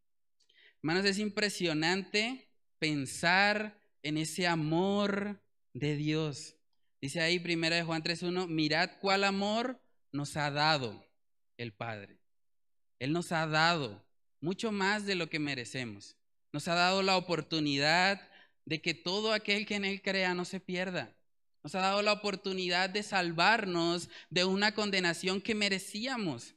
Hermanos, 0.78 1.06
es 1.06 1.20
impresionante 1.20 2.50
pensar 2.80 3.78
en 4.04 4.18
ese 4.18 4.48
amor 4.48 5.44
de 5.74 5.96
Dios. 5.96 6.56
Dice 7.02 7.22
ahí 7.22 7.40
primera 7.40 7.76
de 7.76 7.84
Juan 7.84 8.04
3.1, 8.04 8.48
mirad 8.48 8.92
cuál 9.00 9.24
amor 9.24 9.82
nos 10.12 10.38
ha 10.38 10.50
dado 10.52 11.06
el 11.58 11.74
Padre. 11.74 12.20
Él 13.00 13.12
nos 13.12 13.32
ha 13.32 13.48
dado 13.48 14.06
mucho 14.42 14.72
más 14.72 15.06
de 15.06 15.16
lo 15.16 15.30
que 15.30 15.40
merecemos. 15.40 16.16
Nos 16.52 16.68
ha 16.68 16.76
dado 16.76 17.02
la 17.02 17.16
oportunidad 17.16 18.22
de 18.66 18.82
que 18.82 18.94
todo 18.94 19.32
aquel 19.32 19.66
que 19.66 19.76
en 19.76 19.86
Él 19.86 20.02
crea 20.02 20.34
no 20.34 20.44
se 20.44 20.60
pierda. 20.60 21.16
Nos 21.64 21.76
ha 21.76 21.80
dado 21.80 22.02
la 22.02 22.14
oportunidad 22.14 22.90
de 22.90 23.04
salvarnos 23.04 24.10
de 24.30 24.46
una 24.46 24.74
condenación 24.74 25.42
que 25.42 25.56
merecíamos. 25.56 26.56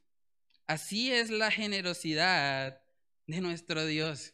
Así 0.67 1.13
es 1.13 1.31
la 1.31 1.51
generosidad 1.51 2.81
de 3.27 3.41
nuestro 3.41 3.87
Dios. 3.87 4.33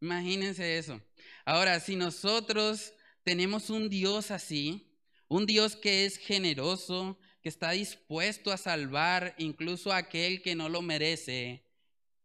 Imagínense 0.00 0.78
eso. 0.78 1.00
Ahora, 1.44 1.80
si 1.80 1.96
nosotros 1.96 2.94
tenemos 3.24 3.68
un 3.68 3.88
Dios 3.88 4.30
así, 4.30 4.96
un 5.28 5.46
Dios 5.46 5.76
que 5.76 6.04
es 6.04 6.18
generoso, 6.18 7.18
que 7.42 7.48
está 7.48 7.72
dispuesto 7.72 8.52
a 8.52 8.56
salvar 8.56 9.34
incluso 9.38 9.92
a 9.92 9.96
aquel 9.96 10.42
que 10.42 10.54
no 10.54 10.68
lo 10.68 10.82
merece, 10.82 11.61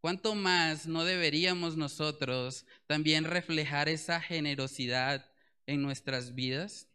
¿Cuánto 0.07 0.35
más 0.35 0.87
no 0.87 1.03
deberíamos 1.03 1.75
nosotros 1.75 2.65
también 2.85 3.25
reflejar 3.25 3.89
esa 3.89 4.21
generosidad 4.21 5.29
en 5.65 5.81
nuestras 5.81 6.33
vidas? 6.33 6.87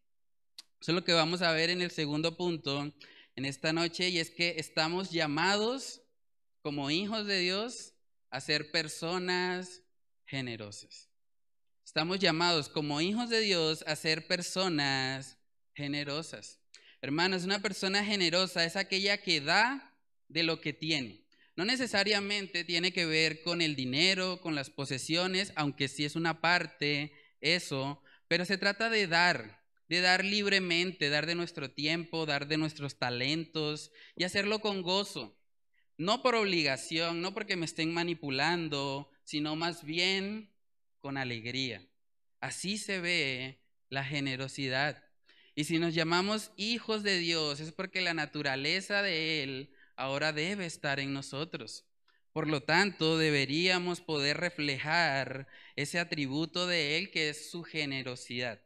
Eso 0.80 0.92
es 0.92 0.94
lo 0.94 1.04
que 1.04 1.12
vamos 1.12 1.42
a 1.42 1.52
ver 1.52 1.68
en 1.68 1.82
el 1.82 1.90
segundo 1.90 2.38
punto 2.38 2.90
en 3.36 3.44
esta 3.44 3.74
noche 3.74 4.08
y 4.08 4.18
es 4.18 4.30
que 4.30 4.54
estamos 4.56 5.10
llamados 5.10 6.00
como 6.62 6.90
hijos 6.90 7.26
de 7.26 7.40
Dios 7.40 7.92
a 8.30 8.40
ser 8.40 8.70
personas 8.70 9.82
generosas. 10.24 11.10
Estamos 11.84 12.18
llamados 12.18 12.70
como 12.70 13.02
hijos 13.02 13.28
de 13.28 13.40
Dios 13.40 13.84
a 13.86 13.94
ser 13.94 14.26
personas 14.26 15.36
generosas. 15.74 16.60
Hermanos, 17.02 17.44
una 17.44 17.60
persona 17.60 18.02
generosa 18.02 18.64
es 18.64 18.74
aquella 18.74 19.18
que 19.18 19.42
da 19.42 19.94
de 20.28 20.44
lo 20.44 20.62
que 20.62 20.72
tiene. 20.72 21.21
No 21.54 21.64
necesariamente 21.64 22.64
tiene 22.64 22.92
que 22.92 23.04
ver 23.04 23.42
con 23.42 23.60
el 23.60 23.76
dinero, 23.76 24.40
con 24.40 24.54
las 24.54 24.70
posesiones, 24.70 25.52
aunque 25.54 25.88
sí 25.88 26.04
es 26.04 26.16
una 26.16 26.40
parte 26.40 27.12
eso, 27.40 28.02
pero 28.26 28.46
se 28.46 28.56
trata 28.56 28.88
de 28.88 29.06
dar, 29.06 29.62
de 29.88 30.00
dar 30.00 30.24
libremente, 30.24 31.10
dar 31.10 31.26
de 31.26 31.34
nuestro 31.34 31.70
tiempo, 31.70 32.24
dar 32.24 32.48
de 32.48 32.56
nuestros 32.56 32.98
talentos 32.98 33.90
y 34.16 34.24
hacerlo 34.24 34.60
con 34.60 34.80
gozo. 34.80 35.38
No 35.98 36.22
por 36.22 36.34
obligación, 36.34 37.20
no 37.20 37.34
porque 37.34 37.56
me 37.56 37.66
estén 37.66 37.92
manipulando, 37.92 39.10
sino 39.24 39.54
más 39.54 39.84
bien 39.84 40.54
con 41.00 41.18
alegría. 41.18 41.86
Así 42.40 42.78
se 42.78 43.00
ve 43.00 43.60
la 43.90 44.04
generosidad. 44.04 45.04
Y 45.54 45.64
si 45.64 45.78
nos 45.78 45.94
llamamos 45.94 46.50
hijos 46.56 47.02
de 47.02 47.18
Dios, 47.18 47.60
es 47.60 47.72
porque 47.72 48.00
la 48.00 48.14
naturaleza 48.14 49.02
de 49.02 49.42
Él 49.42 49.74
ahora 50.02 50.32
debe 50.32 50.66
estar 50.66 50.98
en 50.98 51.12
nosotros. 51.12 51.84
Por 52.32 52.48
lo 52.48 52.62
tanto, 52.62 53.18
deberíamos 53.18 54.00
poder 54.00 54.38
reflejar 54.38 55.46
ese 55.76 55.98
atributo 55.98 56.66
de 56.66 56.98
Él 56.98 57.10
que 57.10 57.28
es 57.28 57.50
su 57.50 57.62
generosidad. 57.62 58.60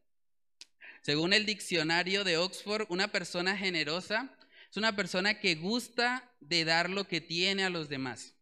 Según 1.03 1.33
el 1.33 1.45
diccionario 1.45 2.25
de 2.25 2.39
Oxford, 2.39 2.87
una 2.89 3.09
persona 3.09 3.57
generosa 3.57 4.35
es 4.71 4.77
una 4.77 4.97
persona 4.97 5.39
que 5.39 5.55
gusta 5.57 6.33
de 6.41 6.65
dar 6.65 6.91
lo 6.91 7.07
que 7.07 7.21
tiene 7.21 7.65
a 7.65 7.71
los 7.71 7.89
demás 7.89 8.35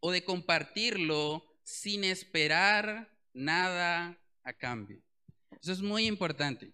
o 0.00 0.12
de 0.12 0.22
compartirlo 0.22 1.44
sin 1.62 2.04
esperar 2.04 3.10
nada 3.32 4.18
a 4.42 4.52
cambio. 4.52 5.02
Eso 5.62 5.72
es 5.72 5.80
muy 5.80 6.06
importante. 6.06 6.72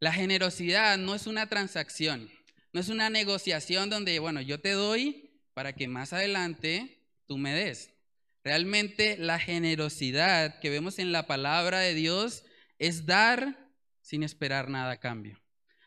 La 0.00 0.12
generosidad 0.12 0.96
no 0.96 1.14
es 1.14 1.26
una 1.26 1.48
transacción. 1.48 2.30
No 2.72 2.80
es 2.80 2.88
una 2.88 3.10
negociación 3.10 3.90
donde, 3.90 4.18
bueno, 4.18 4.40
yo 4.40 4.60
te 4.60 4.70
doy 4.70 5.30
para 5.52 5.74
que 5.74 5.88
más 5.88 6.14
adelante 6.14 7.06
tú 7.26 7.36
me 7.36 7.52
des. 7.52 7.90
Realmente 8.42 9.18
la 9.18 9.38
generosidad 9.38 10.58
que 10.58 10.70
vemos 10.70 10.98
en 10.98 11.12
la 11.12 11.26
palabra 11.26 11.80
de 11.80 11.94
Dios 11.94 12.44
es 12.78 13.04
dar 13.04 13.70
sin 14.00 14.22
esperar 14.22 14.70
nada 14.70 14.92
a 14.92 15.00
cambio. 15.00 15.38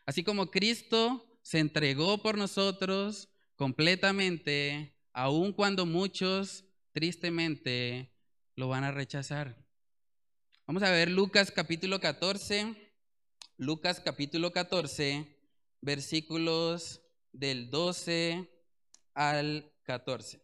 Así 0.06 0.22
como 0.22 0.52
Cristo 0.52 1.38
se 1.42 1.58
entregó 1.58 2.22
por 2.22 2.38
nosotros 2.38 3.28
completamente, 3.56 4.94
aun 5.12 5.52
cuando 5.52 5.86
muchos 5.86 6.64
tristemente 6.92 8.12
lo 8.54 8.68
van 8.68 8.84
a 8.84 8.92
rechazar. 8.92 9.56
Vamos 10.66 10.84
a 10.84 10.90
ver 10.92 11.10
Lucas 11.10 11.50
capítulo 11.50 12.00
14. 12.00 12.74
Lucas 13.58 14.00
capítulo 14.00 14.52
14 14.52 15.35
versículos 15.86 17.00
del 17.32 17.70
12 17.70 18.50
al 19.14 19.72
14. 19.84 20.42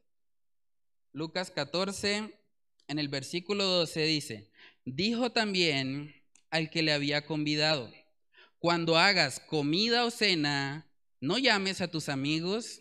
Lucas 1.12 1.50
14, 1.50 2.38
en 2.86 2.98
el 3.00 3.08
versículo 3.08 3.64
12 3.64 4.04
dice, 4.04 4.52
dijo 4.84 5.32
también 5.32 6.14
al 6.50 6.70
que 6.70 6.82
le 6.82 6.92
había 6.92 7.26
convidado, 7.26 7.92
cuando 8.60 8.96
hagas 8.96 9.40
comida 9.40 10.04
o 10.04 10.12
cena, 10.12 10.88
no 11.20 11.38
llames 11.38 11.80
a 11.80 11.90
tus 11.90 12.08
amigos, 12.08 12.80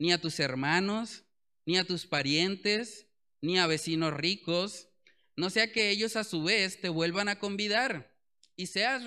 ni 0.00 0.12
a 0.12 0.20
tus 0.20 0.40
hermanos, 0.40 1.22
ni 1.64 1.78
a 1.78 1.84
tus 1.84 2.06
parientes, 2.06 3.06
ni 3.40 3.56
a 3.56 3.68
vecinos 3.68 4.14
ricos, 4.14 4.88
no 5.36 5.48
sea 5.48 5.70
que 5.70 5.90
ellos 5.90 6.16
a 6.16 6.24
su 6.24 6.42
vez 6.42 6.80
te 6.80 6.88
vuelvan 6.88 7.28
a 7.28 7.38
convidar 7.38 8.12
y 8.56 8.66
seas 8.66 9.04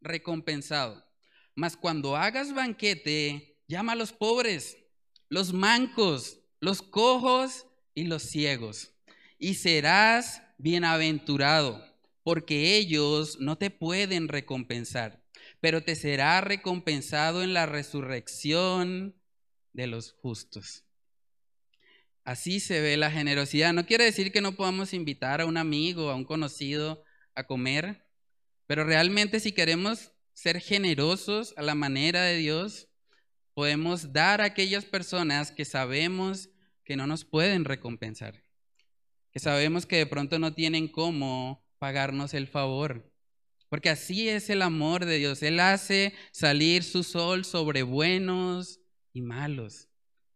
recompensado. 0.00 1.05
Mas 1.56 1.76
cuando 1.76 2.16
hagas 2.16 2.54
banquete, 2.54 3.56
llama 3.66 3.92
a 3.92 3.96
los 3.96 4.12
pobres, 4.12 4.76
los 5.30 5.54
mancos, 5.54 6.38
los 6.60 6.82
cojos 6.82 7.66
y 7.94 8.04
los 8.04 8.22
ciegos, 8.22 8.92
y 9.38 9.54
serás 9.54 10.42
bienaventurado, 10.58 11.82
porque 12.22 12.76
ellos 12.76 13.38
no 13.40 13.56
te 13.56 13.70
pueden 13.70 14.28
recompensar, 14.28 15.24
pero 15.60 15.82
te 15.82 15.96
será 15.96 16.42
recompensado 16.42 17.42
en 17.42 17.54
la 17.54 17.64
resurrección 17.64 19.16
de 19.72 19.86
los 19.86 20.12
justos. 20.12 20.84
Así 22.22 22.60
se 22.60 22.80
ve 22.80 22.96
la 22.96 23.10
generosidad. 23.10 23.72
No 23.72 23.86
quiere 23.86 24.04
decir 24.04 24.32
que 24.32 24.40
no 24.40 24.56
podamos 24.56 24.92
invitar 24.92 25.40
a 25.40 25.46
un 25.46 25.56
amigo, 25.56 26.10
a 26.10 26.16
un 26.16 26.24
conocido 26.24 27.04
a 27.34 27.46
comer, 27.46 28.04
pero 28.66 28.84
realmente 28.84 29.38
si 29.38 29.52
queremos 29.52 30.12
ser 30.36 30.60
generosos 30.60 31.54
a 31.56 31.62
la 31.62 31.74
manera 31.74 32.22
de 32.22 32.36
Dios, 32.36 32.88
podemos 33.54 34.12
dar 34.12 34.42
a 34.42 34.44
aquellas 34.44 34.84
personas 34.84 35.50
que 35.50 35.64
sabemos 35.64 36.50
que 36.84 36.94
no 36.94 37.06
nos 37.06 37.24
pueden 37.24 37.64
recompensar, 37.64 38.44
que 39.32 39.40
sabemos 39.40 39.86
que 39.86 39.96
de 39.96 40.06
pronto 40.06 40.38
no 40.38 40.52
tienen 40.52 40.88
cómo 40.88 41.66
pagarnos 41.78 42.34
el 42.34 42.48
favor. 42.48 43.10
Porque 43.70 43.88
así 43.88 44.28
es 44.28 44.50
el 44.50 44.60
amor 44.60 45.06
de 45.06 45.16
Dios. 45.16 45.42
Él 45.42 45.58
hace 45.58 46.12
salir 46.32 46.84
su 46.84 47.02
sol 47.02 47.46
sobre 47.46 47.82
buenos 47.82 48.78
y 49.14 49.22
malos. 49.22 49.88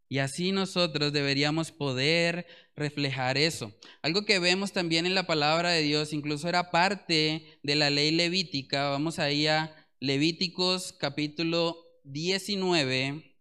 Y 0.09 0.19
así 0.19 0.51
nosotros 0.51 1.13
deberíamos 1.13 1.73
poder 1.73 2.47
reflejar 2.75 3.37
eso. 3.37 3.73
Algo 4.03 4.25
que 4.25 4.39
vemos 4.39 4.73
también 4.73 5.05
en 5.05 5.15
la 5.15 5.27
palabra 5.27 5.71
de 5.71 5.83
Dios, 5.83 6.15
incluso 6.15 6.49
era 6.49 6.71
parte 6.71 7.61
de 7.63 7.75
la 7.77 7.91
ley 7.91 8.11
levítica. 8.11 8.89
Vamos 8.89 9.21
ahí 9.21 9.47
a 9.47 9.80
Levíticos 10.03 10.95
capítulo 10.95 11.77
19. 12.05 13.37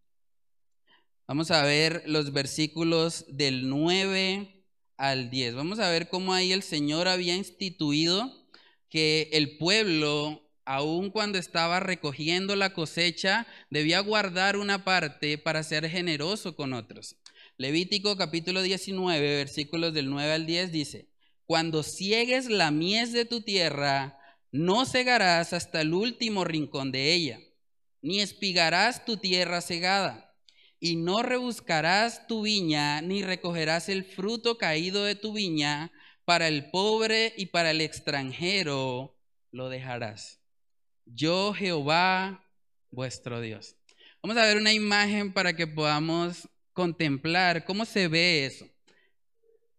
Vamos 1.25 1.51
a 1.51 1.63
ver 1.63 2.03
los 2.05 2.33
versículos 2.33 3.23
del 3.29 3.69
9 3.69 4.65
al 4.97 5.29
10. 5.29 5.55
Vamos 5.55 5.79
a 5.79 5.89
ver 5.89 6.09
cómo 6.09 6.33
ahí 6.33 6.51
el 6.51 6.61
Señor 6.61 7.07
había 7.07 7.37
instituido 7.37 8.29
que 8.89 9.29
el 9.31 9.57
pueblo 9.57 10.51
aun 10.65 11.11
cuando 11.11 11.39
estaba 11.39 11.79
recogiendo 11.79 12.57
la 12.57 12.73
cosecha, 12.73 13.47
debía 13.69 14.01
guardar 14.01 14.57
una 14.57 14.83
parte 14.83 15.37
para 15.37 15.63
ser 15.63 15.89
generoso 15.89 16.57
con 16.57 16.73
otros. 16.73 17.15
Levítico 17.55 18.17
capítulo 18.17 18.61
19, 18.61 19.37
versículos 19.37 19.93
del 19.93 20.09
9 20.09 20.33
al 20.33 20.45
10 20.45 20.73
dice, 20.73 21.07
Cuando 21.45 21.83
ciegues 21.83 22.49
la 22.49 22.69
mies 22.69 23.13
de 23.13 23.23
tu 23.23 23.39
tierra, 23.39 24.18
no 24.51 24.85
cegarás 24.85 25.53
hasta 25.53 25.81
el 25.81 25.93
último 25.93 26.43
rincón 26.43 26.91
de 26.91 27.13
ella, 27.13 27.39
ni 28.01 28.21
espigarás 28.21 29.05
tu 29.05 29.17
tierra 29.17 29.61
cegada, 29.61 30.35
y 30.79 30.95
no 30.95 31.23
rebuscarás 31.23 32.27
tu 32.27 32.43
viña, 32.43 33.01
ni 33.01 33.23
recogerás 33.23 33.89
el 33.89 34.03
fruto 34.05 34.57
caído 34.57 35.03
de 35.03 35.15
tu 35.15 35.33
viña, 35.33 35.91
para 36.25 36.47
el 36.47 36.69
pobre 36.69 37.33
y 37.37 37.47
para 37.47 37.71
el 37.71 37.81
extranjero 37.81 39.17
lo 39.51 39.69
dejarás 39.69 40.39
yo 41.13 41.53
Jehová 41.53 42.43
vuestro 42.91 43.41
Dios. 43.41 43.75
Vamos 44.21 44.37
a 44.37 44.45
ver 44.45 44.57
una 44.57 44.73
imagen 44.73 45.33
para 45.33 45.53
que 45.53 45.67
podamos 45.67 46.47
contemplar 46.73 47.65
cómo 47.65 47.85
se 47.85 48.07
ve 48.07 48.45
eso. 48.45 48.67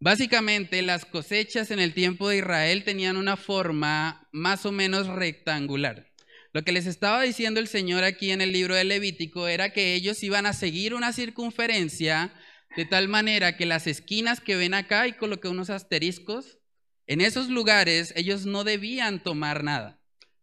Básicamente 0.00 0.83
las 0.83 1.04
cosechas 1.04 1.71
en 1.71 1.78
el 1.78 1.95
tiempo 1.95 2.28
de 2.28 2.38
Israel 2.38 2.85
tenían 2.85 3.16
una 3.16 3.37
forma 3.37 4.26
más 4.33 4.66
o 4.66 4.73
menos 4.73 5.07
rectangular. 5.07 6.11
Lo 6.52 6.64
que 6.64 6.73
les 6.73 6.87
estaba 6.87 7.23
diciendo 7.23 7.61
el 7.61 7.69
Señor 7.69 8.02
aquí 8.02 8.30
en 8.30 8.40
el 8.40 8.50
libro 8.50 8.75
de 8.75 8.85
Levítico 8.85 9.47
era 9.47 9.73
que 9.73 9.95
ellos 9.95 10.23
iban 10.23 10.47
a 10.47 10.52
seguir 10.52 10.95
una 10.95 11.12
circunferencia 11.12 12.33
de 12.76 12.87
tal 12.87 13.09
manera 13.09 13.57
que 13.57 13.66
las 13.66 13.87
esquinas 13.87 14.40
que 14.40 14.57
ven 14.57 14.75
acá 14.75 15.07
y 15.07 15.12
coloqué 15.12 15.49
unos 15.49 15.71
asteriscos, 15.71 16.59
en 17.07 17.21
esos 17.21 17.49
lugares 17.49 18.12
ellos 18.16 18.47
no 18.47 18.64
debían 18.64 19.23
tomar 19.23 19.62
nada 19.62 20.00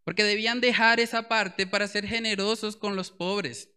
porque 0.07 0.23
debían 0.23 0.61
dejar 0.61 1.01
esa 1.01 1.27
parte 1.27 1.67
para 1.67 1.85
ser 1.85 2.07
generosos 2.07 2.77
con 2.77 2.95
los 2.95 3.11
pobres, 3.11 3.71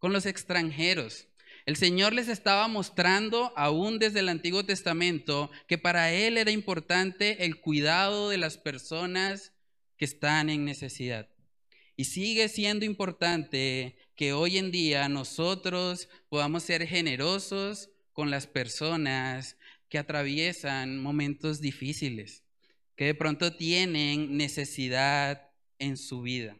con 0.00 0.12
los 0.12 0.26
extranjeros. 0.26 1.28
El 1.66 1.74
Señor 1.74 2.12
les 2.12 2.28
estaba 2.28 2.68
mostrando, 2.68 3.52
aún 3.56 3.98
desde 3.98 4.20
el 4.20 4.28
Antiguo 4.28 4.64
Testamento, 4.64 5.50
que 5.66 5.78
para 5.78 6.12
Él 6.12 6.38
era 6.38 6.52
importante 6.52 7.44
el 7.44 7.60
cuidado 7.60 8.30
de 8.30 8.38
las 8.38 8.56
personas 8.56 9.52
que 9.96 10.04
están 10.04 10.48
en 10.48 10.64
necesidad. 10.64 11.28
Y 11.96 12.04
sigue 12.04 12.48
siendo 12.48 12.84
importante 12.84 13.96
que 14.14 14.32
hoy 14.32 14.58
en 14.58 14.70
día 14.70 15.08
nosotros 15.08 16.08
podamos 16.28 16.62
ser 16.62 16.86
generosos 16.86 17.90
con 18.12 18.30
las 18.30 18.46
personas 18.46 19.56
que 19.88 19.98
atraviesan 19.98 21.02
momentos 21.02 21.60
difíciles, 21.60 22.44
que 22.94 23.06
de 23.06 23.14
pronto 23.16 23.56
tienen 23.56 24.36
necesidad 24.36 25.50
en 25.80 25.96
su 25.96 26.22
vida. 26.22 26.56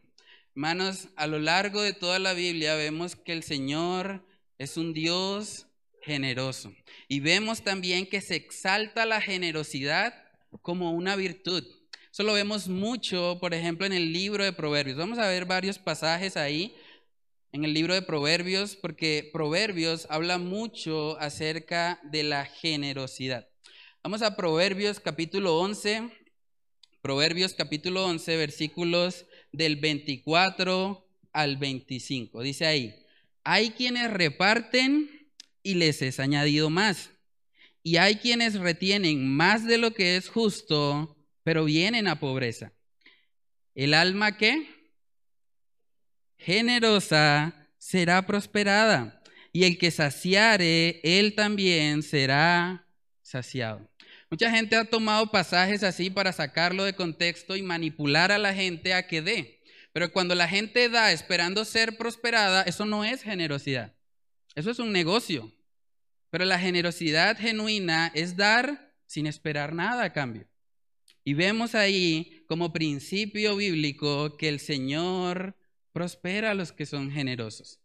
Hermanos, 0.49 1.07
a 1.15 1.27
lo 1.27 1.39
largo 1.39 1.81
de 1.81 1.93
toda 1.93 2.19
la 2.19 2.33
Biblia 2.33 2.75
vemos 2.75 3.15
que 3.15 3.31
el 3.31 3.43
Señor 3.43 4.25
es 4.57 4.77
un 4.77 4.93
Dios 4.93 5.67
generoso. 6.01 6.73
Y 7.07 7.19
vemos 7.19 7.61
también 7.61 8.07
que 8.07 8.21
se 8.21 8.35
exalta 8.35 9.05
la 9.05 9.21
generosidad 9.21 10.13
como 10.61 10.91
una 10.91 11.15
virtud. 11.15 11.63
Eso 12.11 12.23
lo 12.23 12.33
vemos 12.33 12.67
mucho, 12.67 13.37
por 13.39 13.53
ejemplo, 13.53 13.85
en 13.85 13.93
el 13.93 14.11
libro 14.11 14.43
de 14.43 14.53
Proverbios. 14.53 14.97
Vamos 14.97 15.19
a 15.19 15.27
ver 15.27 15.45
varios 15.45 15.77
pasajes 15.77 16.37
ahí 16.37 16.73
en 17.51 17.63
el 17.63 17.73
libro 17.73 17.93
de 17.93 18.01
Proverbios, 18.01 18.75
porque 18.75 19.29
Proverbios 19.31 20.07
habla 20.09 20.37
mucho 20.37 21.19
acerca 21.19 21.99
de 22.03 22.23
la 22.23 22.45
generosidad. 22.45 23.47
Vamos 24.03 24.21
a 24.21 24.35
Proverbios 24.35 24.99
capítulo 24.99 25.59
11, 25.59 26.09
Proverbios 27.01 27.53
capítulo 27.53 28.05
11, 28.05 28.37
versículos 28.37 29.25
del 29.51 29.75
24 29.75 31.05
al 31.33 31.57
25. 31.57 32.41
Dice 32.41 32.65
ahí, 32.65 33.06
hay 33.49 33.69
quienes 33.69 34.11
reparten 34.11 35.31
y 35.63 35.75
les 35.75 36.01
es 36.01 36.19
añadido 36.19 36.69
más. 36.69 37.11
Y 37.81 37.95
hay 37.95 38.17
quienes 38.17 38.55
retienen 38.55 39.25
más 39.25 39.65
de 39.65 39.77
lo 39.77 39.93
que 39.93 40.17
es 40.17 40.27
justo, 40.27 41.17
pero 41.43 41.63
vienen 41.63 42.09
a 42.09 42.19
pobreza. 42.19 42.73
El 43.73 43.93
alma 43.93 44.35
que 44.35 44.67
generosa 46.37 47.69
será 47.77 48.25
prosperada, 48.25 49.23
y 49.53 49.63
el 49.63 49.77
que 49.77 49.91
saciare, 49.91 50.99
él 51.03 51.33
también 51.33 52.03
será 52.03 52.85
saciado. 53.21 53.89
Mucha 54.29 54.51
gente 54.51 54.75
ha 54.75 54.83
tomado 54.83 55.31
pasajes 55.31 55.83
así 55.83 56.09
para 56.09 56.33
sacarlo 56.33 56.83
de 56.83 56.95
contexto 56.95 57.55
y 57.55 57.61
manipular 57.61 58.33
a 58.33 58.39
la 58.39 58.53
gente 58.53 58.93
a 58.93 59.07
que 59.07 59.21
dé. 59.21 59.56
Pero 59.97 60.11
cuando 60.11 60.35
la 60.35 60.47
gente 60.47 60.89
da 60.89 61.11
esperando 61.11 61.65
ser 61.65 61.97
prosperada, 61.97 62.61
eso 62.61 62.85
no 62.85 63.03
es 63.03 63.23
generosidad. 63.23 63.95
Eso 64.53 64.69
es 64.69 64.77
un 64.77 64.91
negocio. 64.91 65.51
Pero 66.29 66.45
la 66.45 66.59
generosidad 66.59 67.35
genuina 67.35 68.11
es 68.13 68.37
dar 68.37 68.93
sin 69.07 69.25
esperar 69.25 69.73
nada 69.73 70.03
a 70.03 70.13
cambio. 70.13 70.47
Y 71.23 71.33
vemos 71.33 71.73
ahí 71.73 72.43
como 72.47 72.73
principio 72.73 73.55
bíblico 73.55 74.37
que 74.37 74.49
el 74.49 74.59
Señor 74.59 75.57
prospera 75.93 76.51
a 76.51 76.53
los 76.53 76.71
que 76.71 76.85
son 76.85 77.09
generosos. 77.09 77.79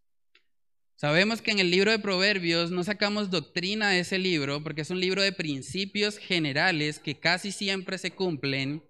Sabemos 0.95 1.41
que 1.41 1.49
en 1.49 1.57
el 1.57 1.71
libro 1.71 1.89
de 1.89 1.97
Proverbios 1.97 2.69
no 2.69 2.83
sacamos 2.83 3.31
doctrina 3.31 3.89
de 3.89 4.01
ese 4.01 4.19
libro 4.19 4.61
porque 4.61 4.81
es 4.81 4.91
un 4.91 4.99
libro 4.99 5.23
de 5.23 5.31
principios 5.31 6.19
generales 6.19 6.99
que 6.99 7.19
casi 7.19 7.51
siempre 7.51 7.97
se 7.97 8.11
cumplen, 8.11 8.83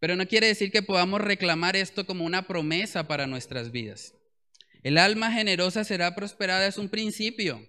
pero 0.00 0.16
no 0.16 0.26
quiere 0.26 0.46
decir 0.46 0.70
que 0.70 0.82
podamos 0.82 1.20
reclamar 1.20 1.76
esto 1.76 2.06
como 2.06 2.24
una 2.24 2.46
promesa 2.46 3.08
para 3.08 3.26
nuestras 3.26 3.72
vidas. 3.72 4.14
El 4.82 4.98
alma 4.98 5.32
generosa 5.32 5.84
será 5.84 6.14
prosperada 6.14 6.66
es 6.66 6.78
un 6.78 6.88
principio. 6.88 7.68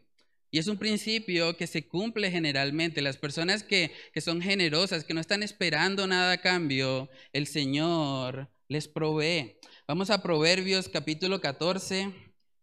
Y 0.51 0.57
es 0.57 0.67
un 0.67 0.77
principio 0.77 1.57
que 1.57 1.67
se 1.67 1.87
cumple 1.87 2.31
generalmente. 2.31 3.01
Las 3.01 3.17
personas 3.17 3.63
que, 3.63 3.91
que, 4.13 4.21
son 4.21 4.41
generosas, 4.41 5.03
que 5.03 5.13
no 5.13 5.21
están 5.21 5.43
esperando 5.43 6.07
nada 6.07 6.33
a 6.33 6.41
cambio, 6.41 7.09
el 7.33 7.45
Señor 7.45 8.49
les 8.67 8.87
provee. 8.87 9.57
Vamos 9.87 10.09
a 10.09 10.23
Proverbios 10.23 10.89
capítulo 10.89 11.39
14. 11.39 12.11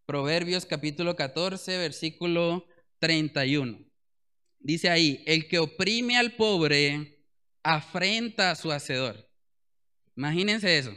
Proverbios 0.05 0.67
capítulo 0.67 1.17
14, 1.17 1.79
versículo 1.79 2.67
31. 3.01 3.85
Dice 4.59 4.89
ahí, 4.89 5.23
el 5.27 5.49
que 5.49 5.59
oprime 5.59 6.17
al 6.17 6.35
pobre 6.35 7.25
afrenta 7.63 8.53
a 8.53 8.57
su 8.57 8.71
hacedor. 8.71 9.26
Imagínense 10.17 10.79
eso. 10.79 10.95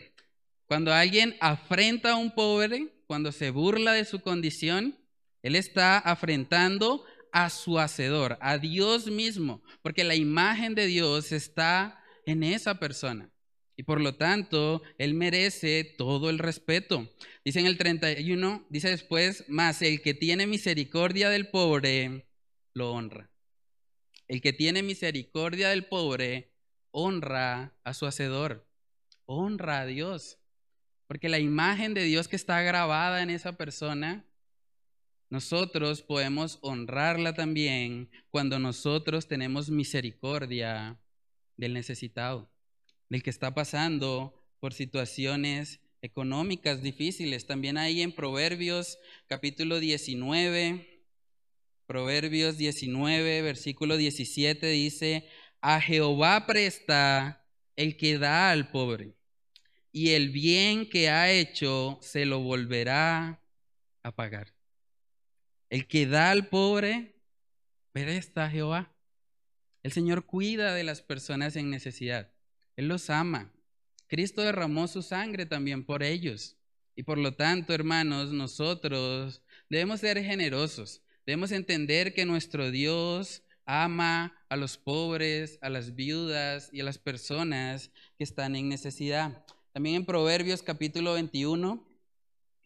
Cuando 0.66 0.94
alguien 0.94 1.36
afrenta 1.40 2.12
a 2.12 2.16
un 2.16 2.34
pobre, 2.34 2.94
cuando 3.08 3.32
se 3.32 3.50
burla 3.50 3.94
de 3.94 4.06
su 4.06 4.22
condición, 4.22 4.98
él 5.42 5.56
está 5.56 5.98
afrentando 5.98 7.06
a 7.32 7.50
su 7.50 7.80
hacedor, 7.80 8.38
a 8.42 8.58
Dios 8.58 9.08
mismo, 9.08 9.64
porque 9.82 10.04
la 10.04 10.16
imagen 10.16 10.76
de 10.76 10.88
Dios 10.88 11.32
está 11.32 12.04
en 12.26 12.44
esa 12.44 12.80
persona. 12.80 13.32
Y 13.76 13.84
por 13.84 14.02
lo 14.02 14.16
tanto, 14.16 14.82
Él 14.98 15.14
merece 15.14 15.86
todo 15.98 16.30
el 16.30 16.38
respeto. 16.38 17.10
Dice 17.46 17.62
en 17.62 17.66
el 17.66 17.78
31, 17.78 18.68
dice 18.70 18.90
después, 18.90 19.46
más 19.48 19.82
el 19.82 20.02
que 20.02 20.14
tiene 20.14 20.48
misericordia 20.48 21.30
del 21.30 21.48
pobre, 21.48 22.28
lo 22.74 22.92
honra. 22.92 23.32
El 24.28 24.42
que 24.42 24.52
tiene 24.52 24.84
misericordia 24.84 25.70
del 25.70 25.86
pobre, 25.86 26.52
honra 26.92 27.74
a 27.86 27.94
su 27.94 28.06
hacedor, 28.06 28.69
honra 29.30 29.82
a 29.82 29.86
Dios. 29.86 30.40
Porque 31.08 31.30
la 31.30 31.40
imagen 31.40 31.94
de 31.94 32.04
Dios 32.04 32.28
que 32.28 32.36
está 32.36 32.62
grabada 32.62 33.22
en 33.22 33.30
esa 33.30 33.54
persona, 33.58 34.26
nosotros 35.30 36.02
podemos 36.02 36.58
honrarla 36.62 37.34
también 37.34 38.10
cuando 38.32 38.60
nosotros 38.60 39.28
tenemos 39.28 39.70
misericordia 39.70 41.00
del 41.56 41.74
necesitado 41.74 42.50
del 43.10 43.24
que 43.24 43.30
está 43.30 43.54
pasando 43.54 44.34
por 44.60 44.74
situaciones 44.74 45.80
económicas 46.02 46.82
difíciles. 46.82 47.46
También 47.46 47.78
ahí 47.78 48.02
en 48.02 48.14
Proverbios 48.14 49.00
capítulo 49.28 49.80
19, 49.80 51.06
Proverbios 51.88 52.58
19, 52.58 53.42
versículo 53.42 53.98
17 53.98 54.68
dice, 54.68 55.28
a 55.62 55.82
Jehová 55.82 56.46
presta 56.46 57.46
el 57.76 57.98
que 57.98 58.18
da 58.20 58.52
al 58.52 58.70
pobre, 58.70 59.16
y 59.92 60.12
el 60.12 60.30
bien 60.30 60.90
que 60.90 61.10
ha 61.10 61.32
hecho 61.32 62.00
se 62.02 62.26
lo 62.26 62.40
volverá 62.40 63.42
a 64.04 64.16
pagar. 64.16 64.54
El 65.70 65.88
que 65.88 66.08
da 66.08 66.32
al 66.32 66.48
pobre, 66.48 67.20
está 68.08 68.50
Jehová. 68.50 68.94
El 69.84 69.92
Señor 69.92 70.26
cuida 70.26 70.74
de 70.74 70.84
las 70.84 71.02
personas 71.02 71.56
en 71.56 71.70
necesidad. 71.70 72.32
Él 72.76 72.88
los 72.88 73.10
ama. 73.10 73.52
Cristo 74.08 74.42
derramó 74.42 74.88
su 74.88 75.02
sangre 75.02 75.46
también 75.46 75.86
por 75.86 76.04
ellos. 76.04 76.58
Y 76.96 77.04
por 77.04 77.18
lo 77.18 77.34
tanto, 77.34 77.74
hermanos, 77.74 78.32
nosotros 78.32 79.42
debemos 79.70 80.00
ser 80.00 80.24
generosos. 80.24 81.02
Debemos 81.26 81.52
entender 81.52 82.14
que 82.14 82.26
nuestro 82.26 82.72
Dios 82.72 83.44
ama 83.66 84.36
a 84.50 84.56
los 84.56 84.78
pobres, 84.78 85.60
a 85.62 85.70
las 85.70 85.96
viudas 85.96 86.70
y 86.74 86.82
a 86.82 86.84
las 86.84 86.98
personas 86.98 87.92
que 88.18 88.24
están 88.24 88.56
en 88.56 88.68
necesidad. 88.68 89.46
También 89.72 89.98
en 89.98 90.06
Proverbios 90.06 90.64
capítulo 90.64 91.14
21, 91.14 91.88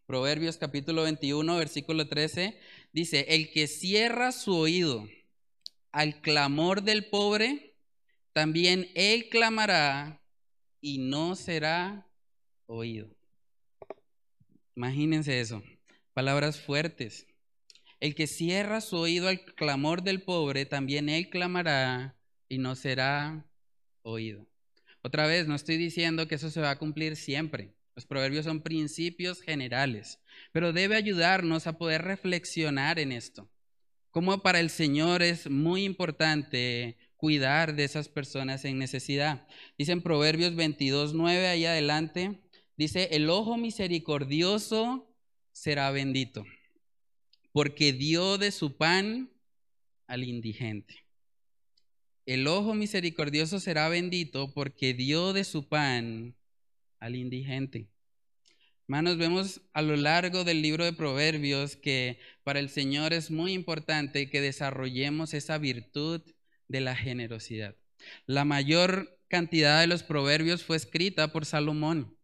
Proverbios 0.06 0.58
capítulo 0.58 1.04
21, 1.04 1.58
versículo 1.58 2.08
13, 2.08 2.58
dice, 2.94 3.26
el 3.30 3.52
que 3.52 3.68
cierra 3.68 4.32
su 4.32 4.56
oído 4.56 5.08
al 5.92 6.22
clamor 6.22 6.82
del 6.82 7.06
pobre, 7.06 7.76
también 8.32 8.90
él 8.96 9.28
clamará 9.30 10.22
y 10.80 10.98
no 10.98 11.36
será 11.36 12.08
oído. 12.68 13.10
Imagínense 14.76 15.42
eso, 15.42 15.62
palabras 16.14 16.60
fuertes. 16.60 17.28
El 18.00 18.16
que 18.16 18.28
cierra 18.28 18.80
su 18.80 18.98
oído 18.98 19.28
al 19.28 19.44
clamor 19.44 20.04
del 20.04 20.22
pobre, 20.22 20.66
también 20.66 21.10
él 21.10 21.30
clamará 21.30 22.18
y 22.48 22.60
no 22.60 22.76
será 22.76 23.46
oído. 24.04 24.48
Otra 25.04 25.28
vez, 25.28 25.48
no 25.48 25.56
estoy 25.56 25.78
diciendo 25.78 26.28
que 26.28 26.36
eso 26.36 26.50
se 26.50 26.62
va 26.62 26.72
a 26.72 26.80
cumplir 26.80 27.16
siempre. 27.16 27.76
Los 27.96 28.06
proverbios 28.08 28.46
son 28.46 28.62
principios 28.62 29.42
generales, 29.42 30.20
pero 30.52 30.74
debe 30.74 30.96
ayudarnos 30.96 31.68
a 31.68 31.78
poder 31.78 32.02
reflexionar 32.02 32.98
en 32.98 33.12
esto. 33.12 33.48
Como 34.10 34.42
para 34.42 34.60
el 34.60 34.72
Señor 34.72 35.22
es 35.22 35.50
muy 35.50 35.84
importante 35.84 36.98
cuidar 37.18 37.76
de 37.76 37.84
esas 37.84 38.10
personas 38.10 38.66
en 38.66 38.80
necesidad. 38.80 39.48
Dice 39.78 39.92
en 39.92 40.02
Proverbios 40.02 40.56
22, 40.56 41.14
9, 41.14 41.48
ahí 41.48 41.66
adelante, 41.66 42.42
dice, 42.78 43.10
el 43.12 43.30
ojo 43.30 43.58
misericordioso 43.58 45.16
será 45.52 45.92
bendito 45.92 46.44
porque 47.54 47.94
dio 47.94 48.38
de 48.38 48.52
su 48.52 48.76
pan 48.76 49.32
al 50.08 50.24
indigente. 50.24 51.03
El 52.26 52.48
ojo 52.48 52.74
misericordioso 52.74 53.60
será 53.60 53.90
bendito 53.90 54.54
porque 54.54 54.94
dio 54.94 55.34
de 55.34 55.44
su 55.44 55.68
pan 55.68 56.36
al 57.00 57.18
indigente. 57.18 57.90
Hermanos, 58.88 59.18
vemos 59.18 59.62
a 59.74 59.82
lo 59.82 59.98
largo 59.98 60.46
del 60.46 60.62
libro 60.62 60.86
de 60.86 60.94
Proverbios 60.94 61.76
que 61.76 62.20
para 62.44 62.60
el 62.60 62.70
Señor 62.70 63.12
es 63.12 63.30
muy 63.30 63.52
importante 63.52 64.30
que 64.30 64.40
desarrollemos 64.40 65.34
esa 65.34 65.58
virtud 65.58 66.22
de 66.70 66.80
la 66.80 66.96
generosidad. 66.96 67.76
La 68.26 68.46
mayor 68.46 69.20
cantidad 69.28 69.82
de 69.82 69.88
los 69.88 70.04
proverbios 70.04 70.64
fue 70.64 70.78
escrita 70.78 71.34
por 71.34 71.46
Salomón, 71.46 72.18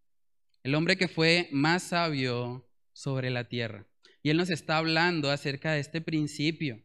el 0.63 0.75
hombre 0.75 0.97
que 0.97 1.07
fue 1.07 1.49
más 1.51 1.83
sabio 1.83 2.69
sobre 2.93 3.29
la 3.31 3.49
tierra. 3.49 3.85
Y 4.23 4.29
Él 4.29 4.37
nos 4.37 4.49
está 4.49 4.77
hablando 4.77 5.31
acerca 5.31 5.73
de 5.73 5.79
este 5.79 6.01
principio. 6.01 6.81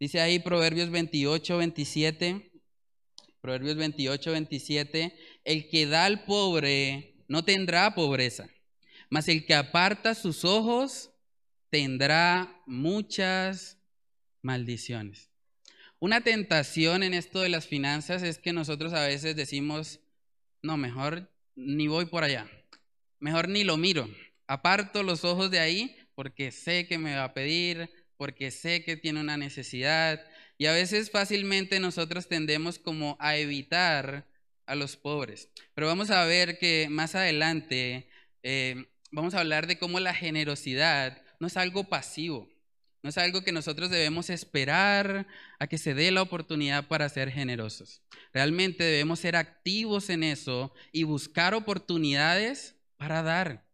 Dice 0.00 0.20
ahí 0.20 0.38
Proverbios 0.38 0.90
28, 0.90 1.58
27. 1.58 2.47
Proverbios 3.40 3.76
28, 3.76 4.32
27. 4.32 5.14
El 5.44 5.68
que 5.68 5.86
da 5.86 6.04
al 6.04 6.24
pobre 6.24 7.14
no 7.28 7.44
tendrá 7.44 7.94
pobreza, 7.94 8.48
mas 9.10 9.28
el 9.28 9.44
que 9.46 9.54
aparta 9.54 10.14
sus 10.14 10.44
ojos 10.44 11.10
tendrá 11.70 12.62
muchas 12.66 13.78
maldiciones. 14.42 15.30
Una 16.00 16.20
tentación 16.20 17.02
en 17.02 17.14
esto 17.14 17.40
de 17.40 17.48
las 17.48 17.66
finanzas 17.66 18.22
es 18.22 18.38
que 18.38 18.52
nosotros 18.52 18.92
a 18.92 19.06
veces 19.06 19.34
decimos, 19.36 20.00
no, 20.62 20.76
mejor 20.76 21.30
ni 21.56 21.88
voy 21.88 22.06
por 22.06 22.24
allá, 22.24 22.48
mejor 23.18 23.48
ni 23.48 23.64
lo 23.64 23.76
miro, 23.76 24.08
aparto 24.46 25.02
los 25.02 25.24
ojos 25.24 25.50
de 25.50 25.58
ahí 25.58 25.96
porque 26.14 26.50
sé 26.50 26.88
que 26.88 26.98
me 26.98 27.14
va 27.14 27.24
a 27.24 27.32
pedir, 27.32 27.90
porque 28.16 28.50
sé 28.50 28.82
que 28.82 28.96
tiene 28.96 29.20
una 29.20 29.36
necesidad. 29.36 30.20
Y 30.58 30.66
a 30.66 30.72
veces 30.72 31.10
fácilmente 31.10 31.80
nosotros 31.80 32.28
tendemos 32.28 32.78
como 32.78 33.16
a 33.20 33.36
evitar 33.36 34.26
a 34.66 34.74
los 34.74 34.96
pobres. 34.96 35.48
Pero 35.74 35.86
vamos 35.86 36.10
a 36.10 36.24
ver 36.24 36.58
que 36.58 36.88
más 36.90 37.14
adelante 37.14 38.08
eh, 38.42 38.86
vamos 39.10 39.34
a 39.34 39.40
hablar 39.40 39.66
de 39.66 39.78
cómo 39.78 40.00
la 40.00 40.14
generosidad 40.14 41.22
no 41.40 41.46
es 41.46 41.56
algo 41.56 41.84
pasivo, 41.84 42.48
no 43.02 43.10
es 43.10 43.16
algo 43.16 43.42
que 43.42 43.52
nosotros 43.52 43.90
debemos 43.90 44.28
esperar 44.28 45.26
a 45.60 45.66
que 45.68 45.78
se 45.78 45.94
dé 45.94 46.10
la 46.10 46.22
oportunidad 46.22 46.88
para 46.88 47.08
ser 47.08 47.30
generosos. 47.30 48.02
Realmente 48.34 48.82
debemos 48.82 49.20
ser 49.20 49.36
activos 49.36 50.10
en 50.10 50.24
eso 50.24 50.74
y 50.92 51.04
buscar 51.04 51.54
oportunidades 51.54 52.74
para 52.96 53.22
dar 53.22 53.68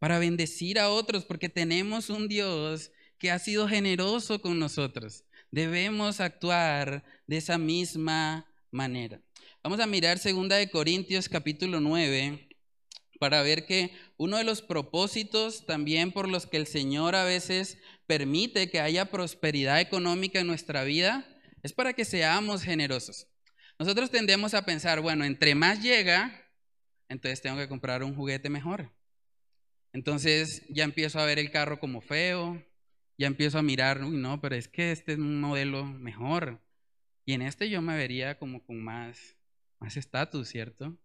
para 0.00 0.18
bendecir 0.18 0.80
a 0.80 0.88
otros, 0.88 1.24
porque 1.24 1.48
tenemos 1.48 2.10
un 2.10 2.26
Dios 2.26 2.90
que 3.18 3.30
ha 3.30 3.38
sido 3.38 3.68
generoso 3.68 4.40
con 4.40 4.58
nosotros. 4.58 5.24
Debemos 5.50 6.20
actuar 6.20 7.04
de 7.26 7.36
esa 7.36 7.58
misma 7.58 8.46
manera. 8.70 9.20
Vamos 9.64 9.80
a 9.80 9.86
mirar 9.86 10.20
2 10.22 10.48
de 10.48 10.70
Corintios 10.70 11.28
capítulo 11.28 11.80
9 11.80 12.48
para 13.18 13.42
ver 13.42 13.66
que 13.66 13.90
uno 14.16 14.38
de 14.38 14.44
los 14.44 14.62
propósitos 14.62 15.66
también 15.66 16.12
por 16.12 16.28
los 16.28 16.46
que 16.46 16.56
el 16.56 16.68
Señor 16.68 17.16
a 17.16 17.24
veces 17.24 17.78
permite 18.06 18.70
que 18.70 18.80
haya 18.80 19.10
prosperidad 19.10 19.80
económica 19.80 20.38
en 20.38 20.46
nuestra 20.46 20.84
vida 20.84 21.26
es 21.62 21.72
para 21.72 21.94
que 21.94 22.04
seamos 22.04 22.62
generosos. 22.62 23.26
Nosotros 23.78 24.10
tendemos 24.10 24.54
a 24.54 24.64
pensar, 24.64 25.00
bueno, 25.00 25.24
entre 25.24 25.56
más 25.56 25.82
llega, 25.82 26.48
entonces 27.08 27.42
tengo 27.42 27.56
que 27.56 27.68
comprar 27.68 28.04
un 28.04 28.14
juguete 28.14 28.50
mejor. 28.50 28.92
Entonces 29.92 30.62
ya 30.68 30.84
empiezo 30.84 31.18
a 31.18 31.24
ver 31.24 31.40
el 31.40 31.50
carro 31.50 31.80
como 31.80 32.00
feo, 32.00 32.64
ya 33.20 33.26
empiezo 33.26 33.58
a 33.58 33.62
mirar, 33.62 34.02
uy, 34.02 34.16
no, 34.16 34.40
pero 34.40 34.56
es 34.56 34.66
que 34.66 34.92
este 34.92 35.12
es 35.12 35.18
un 35.18 35.40
modelo 35.40 35.84
mejor. 35.84 36.62
Y 37.26 37.34
en 37.34 37.42
este 37.42 37.68
yo 37.68 37.82
me 37.82 37.96
vería 37.96 38.38
como 38.38 38.64
con 38.64 38.82
más 38.82 39.36
más 39.78 39.96
estatus, 39.98 40.48
¿cierto? 40.48 40.96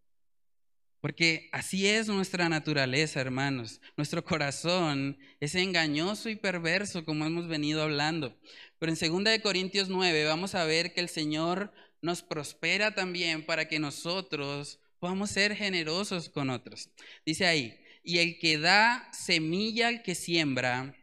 Porque 1.01 1.49
así 1.51 1.87
es 1.87 2.07
nuestra 2.07 2.47
naturaleza, 2.49 3.21
hermanos. 3.21 3.81
Nuestro 3.95 4.23
corazón 4.23 5.17
es 5.39 5.55
engañoso 5.55 6.29
y 6.29 6.37
perverso, 6.37 7.03
como 7.03 7.25
hemos 7.25 7.47
venido 7.47 7.83
hablando. 7.83 8.39
Pero 8.79 8.93
en 8.93 8.97
2 8.97 9.23
de 9.25 9.41
Corintios 9.41 9.89
9 9.89 10.23
vamos 10.23 10.55
a 10.55 10.65
ver 10.65 10.93
que 10.93 11.01
el 11.01 11.09
Señor 11.09 11.73
nos 12.01 12.23
prospera 12.23 12.95
también 12.95 13.45
para 13.45 13.67
que 13.67 13.79
nosotros 13.79 14.79
podamos 14.99 15.31
ser 15.31 15.53
generosos 15.53 16.29
con 16.29 16.49
otros. 16.49 16.89
Dice 17.25 17.45
ahí, 17.45 17.77
y 18.03 18.19
el 18.19 18.39
que 18.39 18.57
da 18.57 19.09
semilla 19.11 19.89
al 19.89 20.01
que 20.01 20.15
siembra 20.15 20.95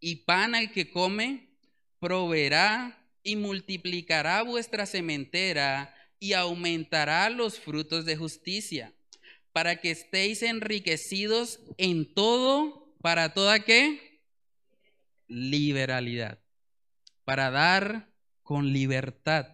y 0.00 0.16
pan 0.16 0.54
al 0.54 0.72
que 0.72 0.90
come, 0.90 1.50
proveerá 1.98 2.98
y 3.22 3.36
multiplicará 3.36 4.42
vuestra 4.42 4.86
sementera 4.86 5.94
y 6.18 6.32
aumentará 6.32 7.30
los 7.30 7.58
frutos 7.58 8.04
de 8.04 8.16
justicia, 8.16 8.92
para 9.52 9.76
que 9.76 9.90
estéis 9.90 10.42
enriquecidos 10.42 11.60
en 11.76 12.12
todo, 12.14 12.94
para 13.00 13.32
toda 13.34 13.60
qué? 13.60 14.20
Liberalidad, 15.28 16.38
para 17.24 17.50
dar 17.50 18.08
con 18.42 18.72
libertad, 18.72 19.48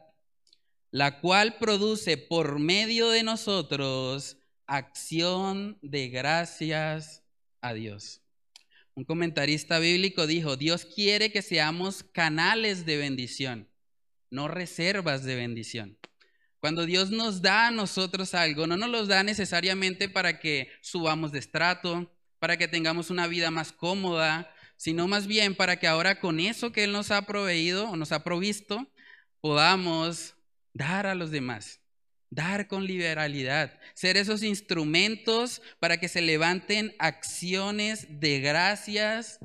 la 0.91 1.21
cual 1.21 1.59
produce 1.59 2.17
por 2.17 2.59
medio 2.59 3.11
de 3.11 3.23
nosotros 3.23 4.39
acción 4.67 5.79
de 5.83 6.09
gracias 6.09 7.23
a 7.61 7.75
Dios. 7.75 8.26
Un 8.97 9.05
comentarista 9.05 9.79
bíblico 9.79 10.27
dijo, 10.27 10.57
Dios 10.57 10.87
quiere 10.87 11.31
que 11.31 11.43
seamos 11.43 12.03
canales 12.03 12.87
de 12.87 12.97
bendición, 12.97 13.69
no 14.31 14.49
reservas 14.49 15.23
de 15.23 15.37
bendición. 15.37 15.99
Cuando 16.61 16.87
Dios 16.87 17.11
nos 17.11 17.43
da 17.43 17.67
a 17.67 17.71
nosotros 17.71 18.33
algo, 18.33 18.67
no 18.67 18.79
nos 18.79 18.89
lo 18.89 19.05
da 19.05 19.23
necesariamente 19.23 20.09
para 20.09 20.41
que 20.41 20.71
subamos 20.81 21.31
de 21.31 21.41
estrato, 21.41 22.11
para 22.39 22.57
que 22.57 22.69
tengamos 22.69 23.11
una 23.11 23.27
vida 23.27 23.51
más 23.51 23.71
cómoda, 23.71 24.51
sino 24.79 25.07
más 25.07 25.27
bien 25.27 25.55
para 25.55 25.79
que 25.79 25.87
ahora 25.87 26.19
con 26.19 26.41
eso 26.41 26.73
que 26.73 26.85
Él 26.85 26.93
nos 26.93 27.11
ha 27.11 27.27
proveído 27.27 27.91
o 27.91 27.97
nos 27.97 28.13
ha 28.13 28.25
provisto, 28.25 28.91
podamos 29.43 30.37
dar 30.73 31.07
a 31.07 31.15
los 31.15 31.31
demás 31.31 31.83
dar 32.31 32.69
con 32.69 32.87
liberalidad, 32.87 33.79
ser 33.95 34.17
esos 34.17 34.43
instrumentos 34.43 35.63
para 35.79 35.99
que 35.99 36.09
se 36.09 36.21
levanten 36.21 36.95
acciones 36.99 38.07
de 38.21 38.41
gracias 38.41 39.39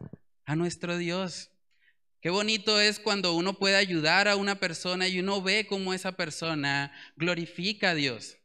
a 0.46 0.56
nuestro 0.56 0.98
Dios. 0.98 1.52
Qué 2.22 2.30
bonito 2.30 2.80
es 2.80 3.00
cuando 3.00 3.34
uno 3.34 3.58
puede 3.58 3.78
ayudar 3.78 4.28
a 4.28 4.36
una 4.36 4.60
persona 4.60 5.08
y 5.08 5.20
uno 5.20 5.41
ve 5.41 5.65
cómo 5.67 5.94
esa 5.94 6.12
persona 6.12 6.94
glorifica 7.15 7.91
a 7.91 7.96
Dios. 7.96 8.38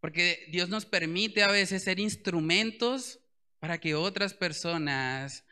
Porque 0.00 0.46
Dios 0.50 0.68
nos 0.68 0.86
permite 0.86 1.42
a 1.42 1.50
veces 1.50 1.82
ser 1.82 1.98
instrumentos 1.98 3.18
para 3.58 3.78
que 3.78 3.94
otras 3.94 4.34
personas 4.34 5.44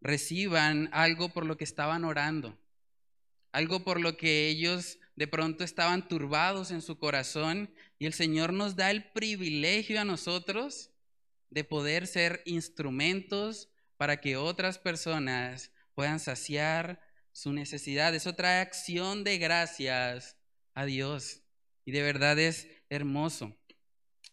reciban 0.00 0.88
algo 0.92 1.30
por 1.30 1.44
lo 1.46 1.56
que 1.56 1.64
estaban 1.64 2.04
orando, 2.04 2.58
algo 3.52 3.84
por 3.84 4.00
lo 4.00 4.16
que 4.16 4.48
ellos 4.48 4.98
de 5.18 5.26
pronto 5.26 5.64
estaban 5.64 6.06
turbados 6.06 6.70
en 6.70 6.80
su 6.80 6.96
corazón 6.96 7.74
y 7.98 8.06
el 8.06 8.12
Señor 8.12 8.52
nos 8.52 8.76
da 8.76 8.92
el 8.92 9.10
privilegio 9.10 10.00
a 10.00 10.04
nosotros 10.04 10.92
de 11.50 11.64
poder 11.64 12.06
ser 12.06 12.40
instrumentos 12.46 13.68
para 13.96 14.20
que 14.20 14.36
otras 14.36 14.78
personas 14.78 15.72
puedan 15.96 16.20
saciar 16.20 17.00
su 17.32 17.52
necesidad. 17.52 18.14
Eso 18.14 18.36
trae 18.36 18.60
acción 18.60 19.24
de 19.24 19.38
gracias 19.38 20.36
a 20.72 20.84
Dios 20.84 21.42
y 21.84 21.90
de 21.90 22.02
verdad 22.02 22.38
es 22.38 22.68
hermoso. 22.88 23.56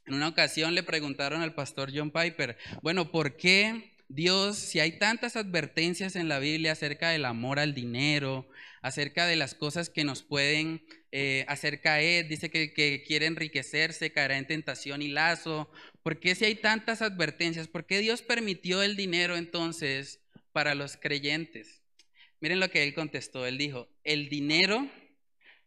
En 0.05 0.13
una 0.13 0.27
ocasión 0.27 0.75
le 0.75 0.83
preguntaron 0.83 1.41
al 1.41 1.55
pastor 1.55 1.89
John 1.91 2.11
Piper, 2.11 2.59
bueno, 2.83 3.11
¿por 3.11 3.37
qué 3.37 3.94
Dios, 4.07 4.57
si 4.57 4.79
hay 4.79 4.99
tantas 4.99 5.35
advertencias 5.35 6.15
en 6.15 6.29
la 6.29 6.39
Biblia 6.39 6.73
acerca 6.73 7.09
del 7.09 7.25
amor 7.25 7.59
al 7.59 7.73
dinero, 7.73 8.47
acerca 8.81 9.25
de 9.25 9.35
las 9.35 9.55
cosas 9.55 9.89
que 9.89 10.03
nos 10.03 10.21
pueden 10.21 10.85
eh, 11.11 11.43
hacer 11.47 11.81
caer, 11.81 12.27
dice 12.27 12.51
que, 12.51 12.71
que 12.71 13.03
quiere 13.05 13.25
enriquecerse, 13.25 14.11
caerá 14.11 14.37
en 14.37 14.45
tentación 14.45 15.01
y 15.01 15.07
lazo, 15.07 15.71
¿por 16.03 16.19
qué 16.19 16.35
si 16.35 16.45
hay 16.45 16.55
tantas 16.55 17.01
advertencias? 17.01 17.67
¿Por 17.67 17.87
qué 17.87 17.99
Dios 17.99 18.21
permitió 18.21 18.83
el 18.83 18.95
dinero 18.95 19.37
entonces 19.37 20.19
para 20.51 20.75
los 20.75 20.97
creyentes? 20.97 21.81
Miren 22.41 22.59
lo 22.59 22.69
que 22.69 22.83
él 22.83 22.93
contestó, 22.93 23.47
él 23.47 23.57
dijo, 23.57 23.87
el 24.03 24.29
dinero 24.29 24.87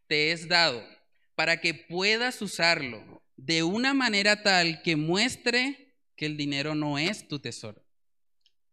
te 0.07 0.31
es 0.31 0.46
dado 0.46 0.87
para 1.35 1.61
que 1.61 1.74
puedas 1.74 2.40
usarlo 2.40 3.22
de 3.37 3.64
una 3.64 3.94
manera 3.94 4.42
tal 4.42 4.83
que 4.83 4.94
muestre 4.94 5.94
que 6.14 6.27
el 6.27 6.37
dinero 6.37 6.74
no 6.74 6.98
es 6.98 7.27
tu 7.27 7.40
tesoro. 7.40 7.88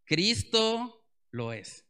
Cristo 0.05 1.05
lo 1.31 1.53
es. 1.53 1.85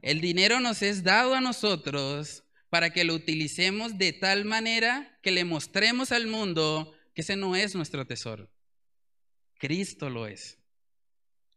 El 0.00 0.20
dinero 0.20 0.60
nos 0.60 0.82
es 0.82 1.02
dado 1.02 1.34
a 1.34 1.40
nosotros 1.40 2.44
para 2.70 2.90
que 2.90 3.04
lo 3.04 3.14
utilicemos 3.14 3.98
de 3.98 4.12
tal 4.12 4.44
manera 4.44 5.18
que 5.22 5.30
le 5.30 5.44
mostremos 5.44 6.12
al 6.12 6.26
mundo 6.26 6.94
que 7.14 7.22
ese 7.22 7.36
no 7.36 7.56
es 7.56 7.74
nuestro 7.74 8.06
tesoro. 8.06 8.50
Cristo 9.58 10.08
lo 10.08 10.26
es. 10.26 10.58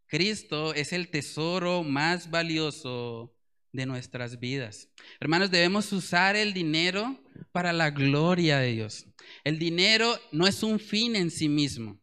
Cristo 0.07 0.73
es 0.73 0.91
el 0.91 1.09
tesoro 1.09 1.83
más 1.83 2.29
valioso 2.29 3.35
de 3.71 3.85
nuestras 3.85 4.39
vidas. 4.39 4.89
Hermanos, 5.19 5.51
debemos 5.51 5.91
usar 5.93 6.35
el 6.35 6.53
dinero 6.53 7.23
para 7.51 7.71
la 7.71 7.91
gloria 7.91 8.57
de 8.59 8.73
Dios. 8.73 9.05
El 9.43 9.59
dinero 9.59 10.19
no 10.31 10.47
es 10.47 10.63
un 10.63 10.79
fin 10.79 11.15
en 11.15 11.31
sí 11.31 11.47
mismo. 11.47 12.00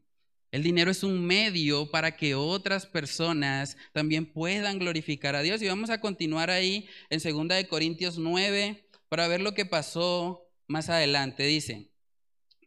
El 0.51 0.63
dinero 0.63 0.91
es 0.91 1.03
un 1.03 1.27
medio 1.27 1.91
para 1.91 2.17
que 2.17 2.35
otras 2.35 2.87
personas 2.87 3.77
también 3.93 4.25
puedan 4.25 4.79
glorificar 4.79 5.37
a 5.37 5.43
Dios. 5.43 5.61
Y 5.61 5.69
vamos 5.69 5.91
a 5.91 6.01
continuar 6.01 6.51
ahí 6.51 6.89
en 7.11 7.21
2 7.21 7.65
Corintios 7.69 8.17
9 8.19 8.89
para 9.11 9.29
ver 9.29 9.43
lo 9.43 9.53
que 9.53 9.67
pasó 9.67 10.49
más 10.67 10.89
adelante. 10.89 11.43
Dice, 11.45 11.91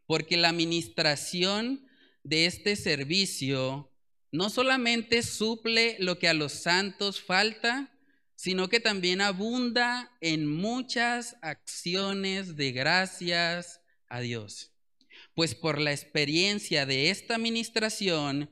porque 0.06 0.38
la 0.38 0.50
administración 0.50 1.88
de 2.24 2.46
este 2.46 2.76
servicio 2.76 3.92
no 4.32 4.52
solamente 4.52 5.24
suple 5.24 5.96
lo 6.00 6.20
que 6.20 6.28
a 6.28 6.36
los 6.36 6.54
santos 6.54 7.20
falta, 7.20 7.92
sino 8.36 8.70
que 8.70 8.80
también 8.80 9.22
abunda 9.22 10.16
en 10.22 10.46
muchas 10.46 11.36
acciones 11.42 12.56
de 12.56 12.72
gracias 12.72 13.82
a 14.08 14.20
Dios 14.20 14.71
pues 15.34 15.56
por 15.56 15.80
la 15.80 15.92
experiencia 15.92 16.86
de 16.86 17.10
esta 17.10 17.36
administración 17.36 18.50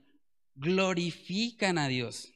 glorifican 0.56 1.78
a 1.78 1.88
Dios. 1.88 2.34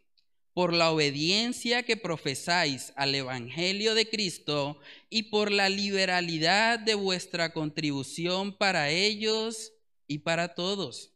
Por 0.53 0.73
la 0.73 0.91
obediencia 0.91 1.83
que 1.83 1.97
profesáis 1.97 2.93
al 2.95 3.15
Evangelio 3.15 3.95
de 3.95 4.07
Cristo 4.07 4.79
y 5.09 5.23
por 5.23 5.51
la 5.51 5.69
liberalidad 5.69 6.77
de 6.77 6.93
vuestra 6.93 7.53
contribución 7.53 8.55
para 8.55 8.91
ellos 8.91 9.73
y 10.07 10.19
para 10.19 10.53
todos. 10.53 11.13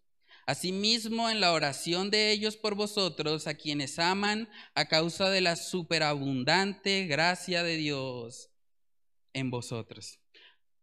Asimismo, 0.47 1.29
en 1.29 1.41
la 1.41 1.51
oración 1.51 2.09
de 2.09 2.31
ellos 2.31 2.55
por 2.55 2.73
vosotros, 2.73 3.47
a 3.47 3.55
quienes 3.55 3.99
aman, 3.99 4.49
a 4.75 4.87
causa 4.87 5.29
de 5.29 5.41
la 5.41 5.57
superabundante 5.57 7.05
gracia 7.05 7.63
de 7.63 7.75
Dios 7.75 8.49
en 9.33 9.51
vosotros. 9.51 10.19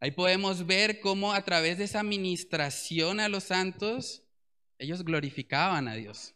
Ahí 0.04 0.10
podemos 0.10 0.66
ver 0.66 1.00
cómo 1.00 1.32
a 1.32 1.46
través 1.46 1.78
de 1.78 1.84
esa 1.84 2.00
administración 2.00 3.20
a 3.20 3.30
los 3.30 3.44
santos, 3.44 4.22
ellos 4.78 5.02
glorificaban 5.02 5.88
a 5.88 5.94
Dios. 5.94 6.34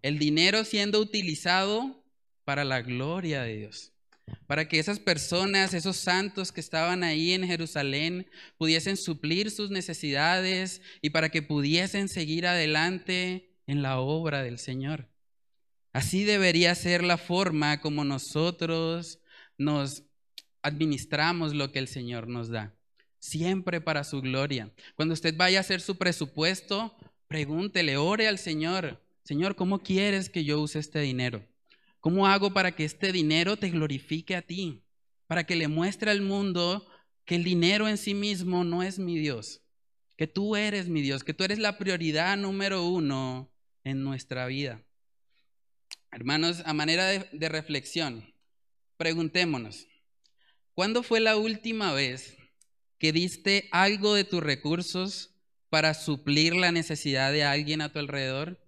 El 0.00 0.18
dinero 0.18 0.64
siendo 0.64 0.98
utilizado 0.98 2.02
para 2.46 2.64
la 2.64 2.80
gloria 2.80 3.42
de 3.42 3.58
Dios. 3.58 3.92
Para 4.46 4.68
que 4.68 4.78
esas 4.78 5.00
personas, 5.00 5.74
esos 5.74 5.98
santos 5.98 6.50
que 6.50 6.62
estaban 6.62 7.04
ahí 7.04 7.34
en 7.34 7.46
Jerusalén, 7.46 8.26
pudiesen 8.56 8.96
suplir 8.96 9.50
sus 9.50 9.68
necesidades 9.68 10.80
y 11.02 11.10
para 11.10 11.28
que 11.28 11.42
pudiesen 11.42 12.08
seguir 12.08 12.46
adelante 12.46 13.54
en 13.66 13.82
la 13.82 14.00
obra 14.00 14.42
del 14.42 14.58
Señor. 14.58 15.10
Así 15.92 16.24
debería 16.24 16.74
ser 16.74 17.04
la 17.04 17.18
forma 17.18 17.82
como 17.82 18.04
nosotros 18.04 19.20
nos 19.58 20.04
administramos 20.62 21.54
lo 21.54 21.70
que 21.70 21.80
el 21.80 21.88
Señor 21.88 22.28
nos 22.28 22.48
da 22.48 22.77
siempre 23.18 23.80
para 23.80 24.04
su 24.04 24.20
gloria. 24.20 24.72
Cuando 24.94 25.14
usted 25.14 25.36
vaya 25.36 25.58
a 25.58 25.60
hacer 25.60 25.80
su 25.80 25.96
presupuesto, 25.96 26.96
pregúntele, 27.26 27.96
ore 27.96 28.28
al 28.28 28.38
Señor, 28.38 29.02
Señor, 29.22 29.56
¿cómo 29.56 29.80
quieres 29.80 30.30
que 30.30 30.44
yo 30.44 30.60
use 30.60 30.78
este 30.78 31.00
dinero? 31.00 31.46
¿Cómo 32.00 32.26
hago 32.26 32.54
para 32.54 32.72
que 32.72 32.84
este 32.84 33.12
dinero 33.12 33.58
te 33.58 33.68
glorifique 33.68 34.34
a 34.34 34.42
ti? 34.42 34.82
Para 35.26 35.44
que 35.44 35.56
le 35.56 35.68
muestre 35.68 36.10
al 36.10 36.22
mundo 36.22 36.86
que 37.26 37.34
el 37.34 37.44
dinero 37.44 37.88
en 37.88 37.98
sí 37.98 38.14
mismo 38.14 38.64
no 38.64 38.82
es 38.82 38.98
mi 38.98 39.18
Dios, 39.18 39.60
que 40.16 40.26
tú 40.26 40.56
eres 40.56 40.88
mi 40.88 41.02
Dios, 41.02 41.24
que 41.24 41.34
tú 41.34 41.44
eres 41.44 41.58
la 41.58 41.76
prioridad 41.76 42.38
número 42.38 42.86
uno 42.86 43.52
en 43.84 44.02
nuestra 44.02 44.46
vida. 44.46 44.82
Hermanos, 46.10 46.62
a 46.64 46.72
manera 46.72 47.06
de, 47.06 47.48
reflexión, 47.50 48.32
preguntémonos, 48.96 49.86
¿cuándo 50.72 51.02
fue 51.02 51.20
la 51.20 51.36
última 51.36 51.92
vez 51.92 52.37
que 52.98 53.12
diste 53.12 53.68
algo 53.72 54.14
de 54.14 54.24
tus 54.24 54.42
recursos 54.42 55.34
para 55.70 55.94
suplir 55.94 56.54
la 56.54 56.72
necesidad 56.72 57.32
de 57.32 57.44
alguien 57.44 57.80
a 57.80 57.92
tu 57.92 57.98
alrededor? 57.98 58.58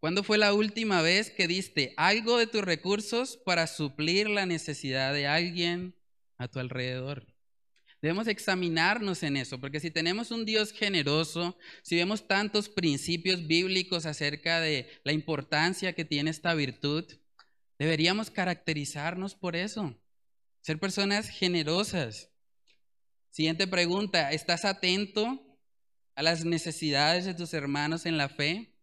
¿Cuándo 0.00 0.22
fue 0.22 0.38
la 0.38 0.52
última 0.52 1.02
vez 1.02 1.30
que 1.30 1.48
diste 1.48 1.94
algo 1.96 2.38
de 2.38 2.46
tus 2.46 2.62
recursos 2.62 3.36
para 3.38 3.66
suplir 3.66 4.28
la 4.28 4.46
necesidad 4.46 5.12
de 5.12 5.26
alguien 5.26 5.94
a 6.38 6.48
tu 6.48 6.58
alrededor? 6.58 7.26
Debemos 8.02 8.28
examinarnos 8.28 9.22
en 9.22 9.36
eso, 9.36 9.58
porque 9.58 9.80
si 9.80 9.90
tenemos 9.90 10.30
un 10.30 10.44
Dios 10.44 10.72
generoso, 10.72 11.58
si 11.82 11.96
vemos 11.96 12.28
tantos 12.28 12.68
principios 12.68 13.46
bíblicos 13.46 14.06
acerca 14.06 14.60
de 14.60 14.88
la 15.02 15.12
importancia 15.12 15.94
que 15.94 16.04
tiene 16.04 16.30
esta 16.30 16.54
virtud, 16.54 17.04
deberíamos 17.78 18.30
caracterizarnos 18.30 19.34
por 19.34 19.56
eso. 19.56 19.98
Ser 20.66 20.80
personas 20.80 21.28
generosas. 21.28 22.28
Siguiente 23.30 23.68
pregunta, 23.68 24.32
¿estás 24.32 24.64
atento 24.64 25.40
a 26.16 26.24
las 26.24 26.44
necesidades 26.44 27.24
de 27.24 27.34
tus 27.34 27.54
hermanos 27.54 28.04
en 28.04 28.16
la 28.16 28.28
fe 28.28 28.74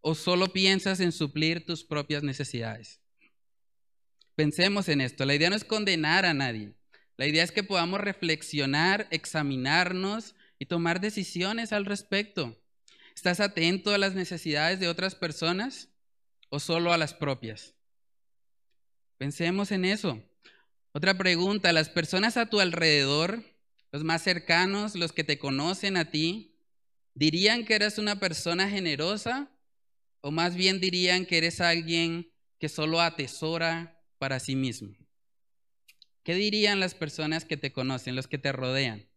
o 0.00 0.14
solo 0.14 0.54
piensas 0.54 1.00
en 1.00 1.12
suplir 1.12 1.66
tus 1.66 1.84
propias 1.84 2.22
necesidades? 2.22 3.02
Pensemos 4.36 4.88
en 4.88 5.02
esto. 5.02 5.26
La 5.26 5.34
idea 5.34 5.50
no 5.50 5.56
es 5.56 5.64
condenar 5.64 6.24
a 6.24 6.32
nadie. 6.32 6.72
La 7.18 7.26
idea 7.26 7.44
es 7.44 7.52
que 7.52 7.62
podamos 7.62 8.00
reflexionar, 8.00 9.06
examinarnos 9.10 10.34
y 10.58 10.64
tomar 10.64 10.98
decisiones 10.98 11.74
al 11.74 11.84
respecto. 11.84 12.58
¿Estás 13.14 13.40
atento 13.40 13.92
a 13.92 13.98
las 13.98 14.14
necesidades 14.14 14.80
de 14.80 14.88
otras 14.88 15.14
personas 15.14 15.90
o 16.48 16.58
solo 16.58 16.90
a 16.90 16.96
las 16.96 17.12
propias? 17.12 17.74
Pensemos 19.18 19.72
en 19.72 19.84
eso. 19.84 20.22
Otra 20.98 21.16
pregunta, 21.16 21.72
¿las 21.72 21.88
personas 21.90 22.36
a 22.36 22.46
tu 22.46 22.58
alrededor, 22.58 23.44
los 23.92 24.02
más 24.02 24.20
cercanos, 24.20 24.96
los 24.96 25.12
que 25.12 25.22
te 25.22 25.38
conocen 25.38 25.96
a 25.96 26.10
ti, 26.10 26.58
dirían 27.14 27.64
que 27.64 27.76
eres 27.76 27.98
una 27.98 28.18
persona 28.18 28.68
generosa 28.68 29.48
o 30.22 30.32
más 30.32 30.56
bien 30.56 30.80
dirían 30.80 31.24
que 31.24 31.38
eres 31.38 31.60
alguien 31.60 32.32
que 32.58 32.68
solo 32.68 33.00
atesora 33.00 34.02
para 34.18 34.40
sí 34.40 34.56
mismo? 34.56 34.96
¿Qué 36.24 36.34
dirían 36.34 36.80
las 36.80 36.96
personas 36.96 37.44
que 37.44 37.56
te 37.56 37.70
conocen, 37.70 38.16
los 38.16 38.26
que 38.26 38.38
te 38.38 38.50
rodean? 38.50 39.08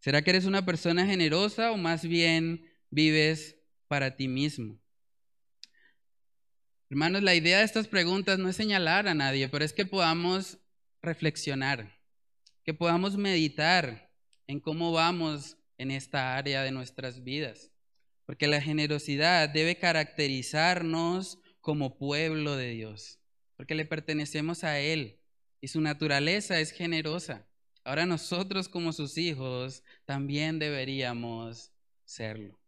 ¿Será 0.00 0.20
que 0.20 0.28
eres 0.28 0.44
una 0.44 0.66
persona 0.66 1.06
generosa 1.06 1.72
o 1.72 1.78
más 1.78 2.02
bien 2.02 2.70
vives 2.90 3.56
para 3.88 4.14
ti 4.14 4.28
mismo? 4.28 4.78
Hermanos, 6.90 7.22
la 7.22 7.34
idea 7.34 7.60
de 7.60 7.64
estas 7.64 7.88
preguntas 7.88 8.38
no 8.38 8.50
es 8.50 8.56
señalar 8.56 9.08
a 9.08 9.14
nadie, 9.14 9.48
pero 9.48 9.64
es 9.64 9.72
que 9.72 9.86
podamos 9.86 10.58
reflexionar, 11.06 11.98
que 12.64 12.74
podamos 12.74 13.16
meditar 13.16 14.10
en 14.46 14.60
cómo 14.60 14.92
vamos 14.92 15.56
en 15.78 15.90
esta 15.90 16.36
área 16.36 16.62
de 16.62 16.72
nuestras 16.72 17.24
vidas. 17.24 17.70
Porque 18.26 18.48
la 18.48 18.60
generosidad 18.60 19.48
debe 19.48 19.78
caracterizarnos 19.78 21.38
como 21.60 21.96
pueblo 21.96 22.56
de 22.56 22.70
Dios, 22.70 23.18
porque 23.56 23.74
le 23.74 23.84
pertenecemos 23.84 24.64
a 24.64 24.78
Él 24.80 25.20
y 25.60 25.68
su 25.68 25.80
naturaleza 25.80 26.60
es 26.60 26.72
generosa. 26.72 27.46
Ahora 27.84 28.04
nosotros 28.04 28.68
como 28.68 28.92
sus 28.92 29.16
hijos 29.16 29.82
también 30.04 30.58
deberíamos 30.58 31.72
serlo. 32.04 32.58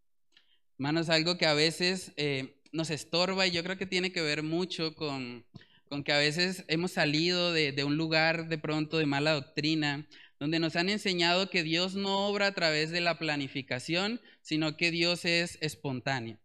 Hermanos, 0.78 1.08
algo 1.08 1.36
que 1.38 1.46
a 1.46 1.54
veces 1.54 2.12
eh, 2.16 2.60
nos 2.70 2.90
estorba 2.90 3.46
y 3.46 3.50
yo 3.50 3.64
creo 3.64 3.76
que 3.76 3.86
tiene 3.86 4.12
que 4.12 4.22
ver 4.22 4.44
mucho 4.44 4.94
con, 4.94 5.44
con 5.88 6.04
que 6.04 6.12
a 6.12 6.18
veces 6.18 6.64
hemos 6.68 6.92
salido 6.92 7.52
de, 7.52 7.84
un 7.84 7.96
lugar 7.96 8.48
de 8.48 8.58
pronto 8.58 8.98
de 8.98 9.06
mala 9.06 9.32
doctrina, 9.32 10.06
donde 10.38 10.58
nos 10.58 10.76
han 10.76 10.88
enseñado 10.88 11.50
que 11.50 11.62
Dios 11.62 11.94
no 11.94 12.28
obra 12.28 12.46
a 12.46 12.54
través 12.54 12.90
de 12.90 13.00
la 13.00 13.18
planificación, 13.18 14.20
sino 14.42 14.76
que 14.76 14.90
Dios 14.90 15.24
es 15.24 15.58
espontáneo. 15.60 16.38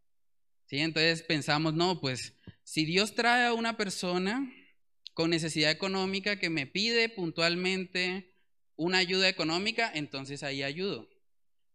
¿Sí? 0.66 0.80
Entonces 0.80 1.22
pensamos, 1.24 1.74
no, 1.74 2.00
pues 2.02 2.34
si 2.64 2.86
Dios 2.86 3.14
trae 3.14 3.48
a 3.48 3.54
una 3.54 3.78
persona 3.78 4.52
con 5.14 5.30
necesidad 5.30 5.70
económica 5.70 6.40
que 6.40 6.50
me 6.50 6.66
pide 6.66 7.10
puntualmente 7.10 8.34
una 8.76 8.98
ayuda 8.98 9.30
económica, 9.30 9.92
entonces 9.94 10.42
ahí 10.42 10.64
ayudo. 10.64 11.08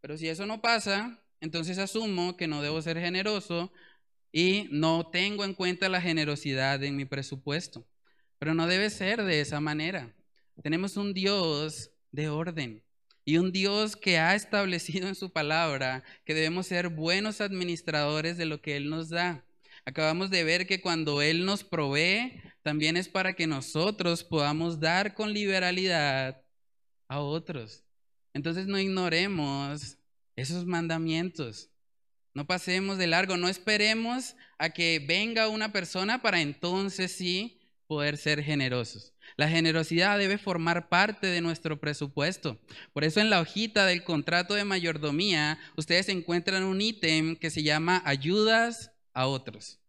Pero 0.01 0.17
si 0.17 0.29
eso 0.29 0.47
no 0.47 0.61
pasa, 0.61 1.23
entonces 1.41 1.79
asumo 1.79 2.37
que 2.37 2.49
no 2.49 2.63
debo 2.63 2.83
ser 2.83 2.99
generoso 2.99 3.73
y 4.33 4.69
no 4.71 5.09
tengo 5.11 5.45
en 5.45 5.55
cuenta 5.55 5.89
la 5.89 6.01
generosidad 6.01 6.83
en 6.83 6.97
mi 6.97 7.05
presupuesto. 7.05 7.87
Pero 8.39 8.55
no 8.55 8.67
debe 8.67 8.91
ser 8.91 9.23
de 9.25 9.41
esa 9.41 9.61
manera. 9.61 10.15
Tenemos 10.63 10.97
un 10.97 11.15
Dios 11.15 11.91
de 12.13 12.29
orden 12.29 12.83
y 13.25 13.39
un 13.39 13.53
Dios 13.53 13.97
que 13.97 14.19
ha 14.19 14.35
establecido 14.35 15.09
en 15.09 15.15
su 15.15 15.31
palabra 15.31 16.03
que 16.25 16.35
debemos 16.35 16.67
ser 16.67 16.89
buenos 16.89 17.41
administradores 17.41 18.37
de 18.37 18.47
lo 18.47 18.61
que 18.61 18.77
Él 18.77 18.89
nos 18.89 19.09
da. 19.09 19.45
Acabamos 19.85 20.31
de 20.31 20.45
ver 20.45 20.67
que 20.67 20.81
cuando 20.81 21.23
Él 21.23 21.45
nos 21.45 21.65
provee, 21.65 22.41
también 22.63 22.97
es 22.97 23.09
para 23.09 23.35
que 23.35 23.47
nosotros 23.47 24.25
podamos 24.25 24.81
dar 24.81 25.15
con 25.15 25.33
liberalidad 25.33 26.43
a 27.09 27.21
otros. 27.21 27.85
Entonces 28.35 28.67
no 28.67 28.79
ignoremos 28.79 29.99
esos 30.37 30.67
mandamientos. 30.67 31.71
No 32.39 32.47
pasemos 32.47 32.99
de 32.99 33.09
largo, 33.09 33.37
no 33.37 33.49
esperemos 33.49 34.37
a 34.59 34.71
que 34.71 35.05
venga 35.05 35.49
una 35.49 35.73
persona 35.73 36.23
para 36.23 36.41
entonces 36.41 37.11
sí 37.11 37.59
poder 37.89 38.17
ser 38.17 38.45
generosos. 38.45 39.13
La 39.37 39.49
generosidad 39.49 40.17
debe 40.19 40.39
formar 40.39 40.89
parte 40.89 41.27
de 41.27 41.41
nuestro 41.41 41.81
presupuesto. 41.81 42.57
Por 42.93 43.03
eso 43.03 43.19
en 43.19 43.29
la 43.29 43.41
hojita 43.41 43.87
del 43.87 44.05
contrato 44.05 44.55
de 44.55 44.63
mayordomía 44.63 45.59
ustedes 45.77 46.09
encuentran 46.11 46.63
un 46.63 46.81
ítem 46.81 47.35
que 47.35 47.51
se 47.51 47.65
llama 47.65 48.03
ayudas 48.05 48.93
a 49.15 49.27
otros. 49.27 49.81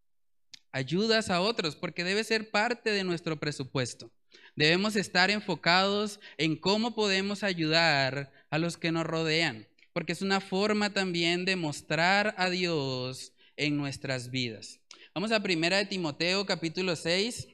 Ayudas 0.71 1.29
a 1.29 1.41
otros, 1.41 1.75
porque 1.75 2.03
debe 2.03 2.23
ser 2.23 2.49
parte 2.49 2.89
de 2.89 3.03
nuestro 3.03 3.39
presupuesto. 3.39 4.11
Debemos 4.55 4.95
estar 4.95 5.29
enfocados 5.29 6.19
en 6.39 6.55
cómo 6.55 6.95
podemos 6.95 7.43
ayudar 7.43 8.31
a 8.49 8.57
los 8.57 8.77
que 8.77 8.91
nos 8.91 9.05
rodean, 9.05 9.68
porque 9.99 10.13
es 10.13 10.21
una 10.21 10.39
forma 10.39 10.93
también 10.93 11.43
de 11.43 11.57
mostrar 11.57 12.33
a 12.37 12.49
Dios 12.49 13.33
en 13.57 13.75
nuestras 13.75 14.31
vidas. 14.31 14.79
Vamos 15.13 15.33
a 15.33 15.43
Primera 15.43 15.75
de 15.75 15.87
Timoteo 15.87 16.45
capítulo 16.45 16.95
6. 16.95 17.49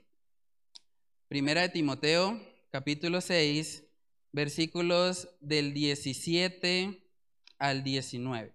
Primera 1.28 1.64
de 1.64 1.70
Timoteo 1.70 2.40
capítulo 2.70 3.20
6, 3.20 3.86
versículos 4.32 5.28
del 5.42 5.74
17 5.74 7.02
al 7.58 7.84
19. 7.84 8.54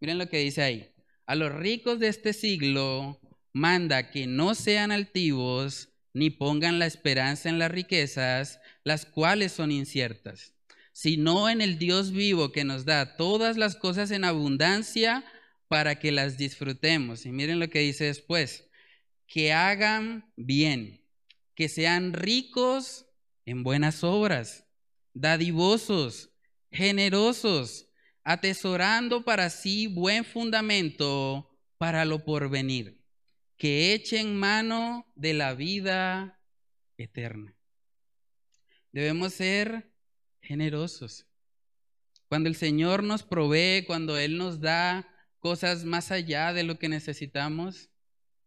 Miren 0.00 0.18
lo 0.18 0.28
que 0.28 0.40
dice 0.40 0.60
ahí. 0.60 0.92
A 1.24 1.34
los 1.34 1.50
ricos 1.50 2.00
de 2.00 2.08
este 2.08 2.34
siglo 2.34 3.22
manda 3.54 4.10
que 4.10 4.26
no 4.26 4.54
sean 4.54 4.92
altivos 4.92 5.88
ni 6.12 6.28
pongan 6.28 6.78
la 6.78 6.84
esperanza 6.84 7.48
en 7.48 7.58
las 7.58 7.70
riquezas, 7.70 8.60
las 8.82 9.06
cuales 9.06 9.52
son 9.52 9.72
inciertas, 9.72 10.53
sino 10.94 11.50
en 11.50 11.60
el 11.60 11.76
Dios 11.76 12.12
vivo 12.12 12.52
que 12.52 12.64
nos 12.64 12.86
da 12.86 13.16
todas 13.16 13.58
las 13.58 13.76
cosas 13.76 14.10
en 14.10 14.24
abundancia 14.24 15.22
para 15.68 15.98
que 15.98 16.12
las 16.12 16.38
disfrutemos. 16.38 17.26
Y 17.26 17.32
miren 17.32 17.60
lo 17.60 17.68
que 17.68 17.80
dice 17.80 18.04
después, 18.04 18.70
que 19.26 19.52
hagan 19.52 20.32
bien, 20.36 21.04
que 21.54 21.68
sean 21.68 22.14
ricos 22.14 23.04
en 23.44 23.62
buenas 23.62 24.02
obras, 24.02 24.64
dadivosos, 25.12 26.30
generosos, 26.70 27.90
atesorando 28.22 29.22
para 29.22 29.50
sí 29.50 29.88
buen 29.88 30.24
fundamento 30.24 31.50
para 31.76 32.06
lo 32.06 32.24
porvenir 32.24 33.04
que 33.56 33.94
echen 33.94 34.36
mano 34.36 35.06
de 35.14 35.34
la 35.34 35.54
vida 35.54 36.40
eterna. 36.96 37.56
Debemos 38.92 39.34
ser 39.34 39.93
generosos. 40.44 41.26
Cuando 42.28 42.48
el 42.48 42.56
Señor 42.56 43.02
nos 43.02 43.22
provee, 43.22 43.84
cuando 43.86 44.18
Él 44.18 44.38
nos 44.38 44.60
da 44.60 45.08
cosas 45.40 45.84
más 45.84 46.10
allá 46.10 46.52
de 46.52 46.62
lo 46.62 46.78
que 46.78 46.88
necesitamos, 46.88 47.90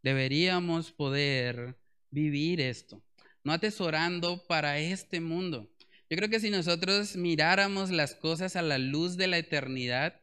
deberíamos 0.02 0.92
poder 0.92 1.78
vivir 2.10 2.60
esto, 2.60 3.02
no 3.44 3.52
atesorando 3.52 4.46
para 4.46 4.78
este 4.78 5.20
mundo. 5.20 5.70
Yo 6.10 6.16
creo 6.16 6.30
que 6.30 6.40
si 6.40 6.50
nosotros 6.50 7.16
miráramos 7.16 7.90
las 7.90 8.14
cosas 8.14 8.56
a 8.56 8.62
la 8.62 8.78
luz 8.78 9.16
de 9.16 9.26
la 9.26 9.38
eternidad, 9.38 10.20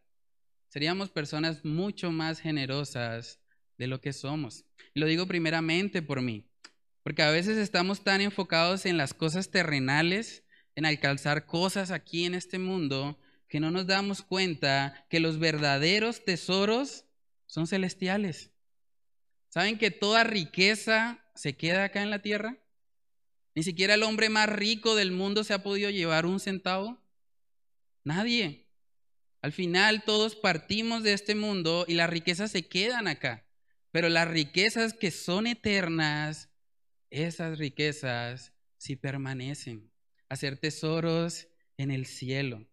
seríamos 0.70 1.12
personas 1.12 1.64
mucho 1.64 2.12
más 2.12 2.40
generosas 2.40 3.40
de 3.78 3.88
lo 3.88 4.02
que 4.02 4.14
somos. 4.14 4.66
lo 4.94 5.06
digo 5.06 5.28
primeramente 5.28 6.02
por 6.02 6.22
mí, 6.22 6.46
porque 7.04 7.22
a 7.22 7.30
veces 7.30 7.58
estamos 7.58 8.04
tan 8.04 8.22
enfocados 8.22 8.86
en 8.86 8.98
las 8.98 9.14
cosas 9.14 9.52
terrenales, 9.52 10.44
en 10.76 10.86
alcanzar 10.86 11.46
cosas 11.46 11.92
aquí 11.92 12.26
en 12.26 12.36
este 12.36 12.60
mundo, 12.60 13.18
que 13.48 13.60
no 13.60 13.72
nos 13.72 13.88
damos 13.88 14.22
cuenta 14.22 15.06
que 15.10 15.20
los 15.20 15.40
verdaderos 15.40 16.24
tesoros 16.26 17.06
son 17.46 17.68
celestiales. 17.68 18.52
¿Saben 19.50 19.78
que 19.78 19.92
toda 19.92 20.24
riqueza 20.24 21.24
se 21.34 21.56
queda 21.56 21.86
acá 21.86 22.02
en 22.02 22.10
la 22.10 22.22
tierra? 22.22 22.58
Ni 23.56 23.64
siquiera 23.64 23.94
el 23.94 24.04
hombre 24.04 24.28
más 24.30 24.50
rico 24.50 24.96
del 24.96 25.12
mundo 25.12 25.46
se 25.46 25.54
ha 25.54 25.64
podido 25.64 25.90
llevar 25.90 26.26
un 26.26 26.42
centavo. 26.42 27.02
Nadie. 28.04 28.68
Al 29.42 29.54
final 29.54 30.04
todos 30.04 30.36
partimos 30.36 31.04
de 31.04 31.14
este 31.14 31.36
mundo 31.36 31.86
y 31.88 31.94
las 31.94 32.10
riquezas 32.10 32.52
se 32.52 32.68
quedan 32.68 33.08
acá. 33.08 33.48
Pero 33.92 34.10
las 34.10 34.28
riquezas 34.28 34.94
que 34.94 35.12
son 35.12 35.48
eternas, 35.48 36.50
esas 37.10 37.58
riquezas 37.58 38.52
sí 38.78 38.98
permanecen. 38.98 39.95
Hacer 40.30 40.58
tesoros 40.58 41.48
en 41.78 41.92
el 41.92 42.06
cielo. 42.06 42.66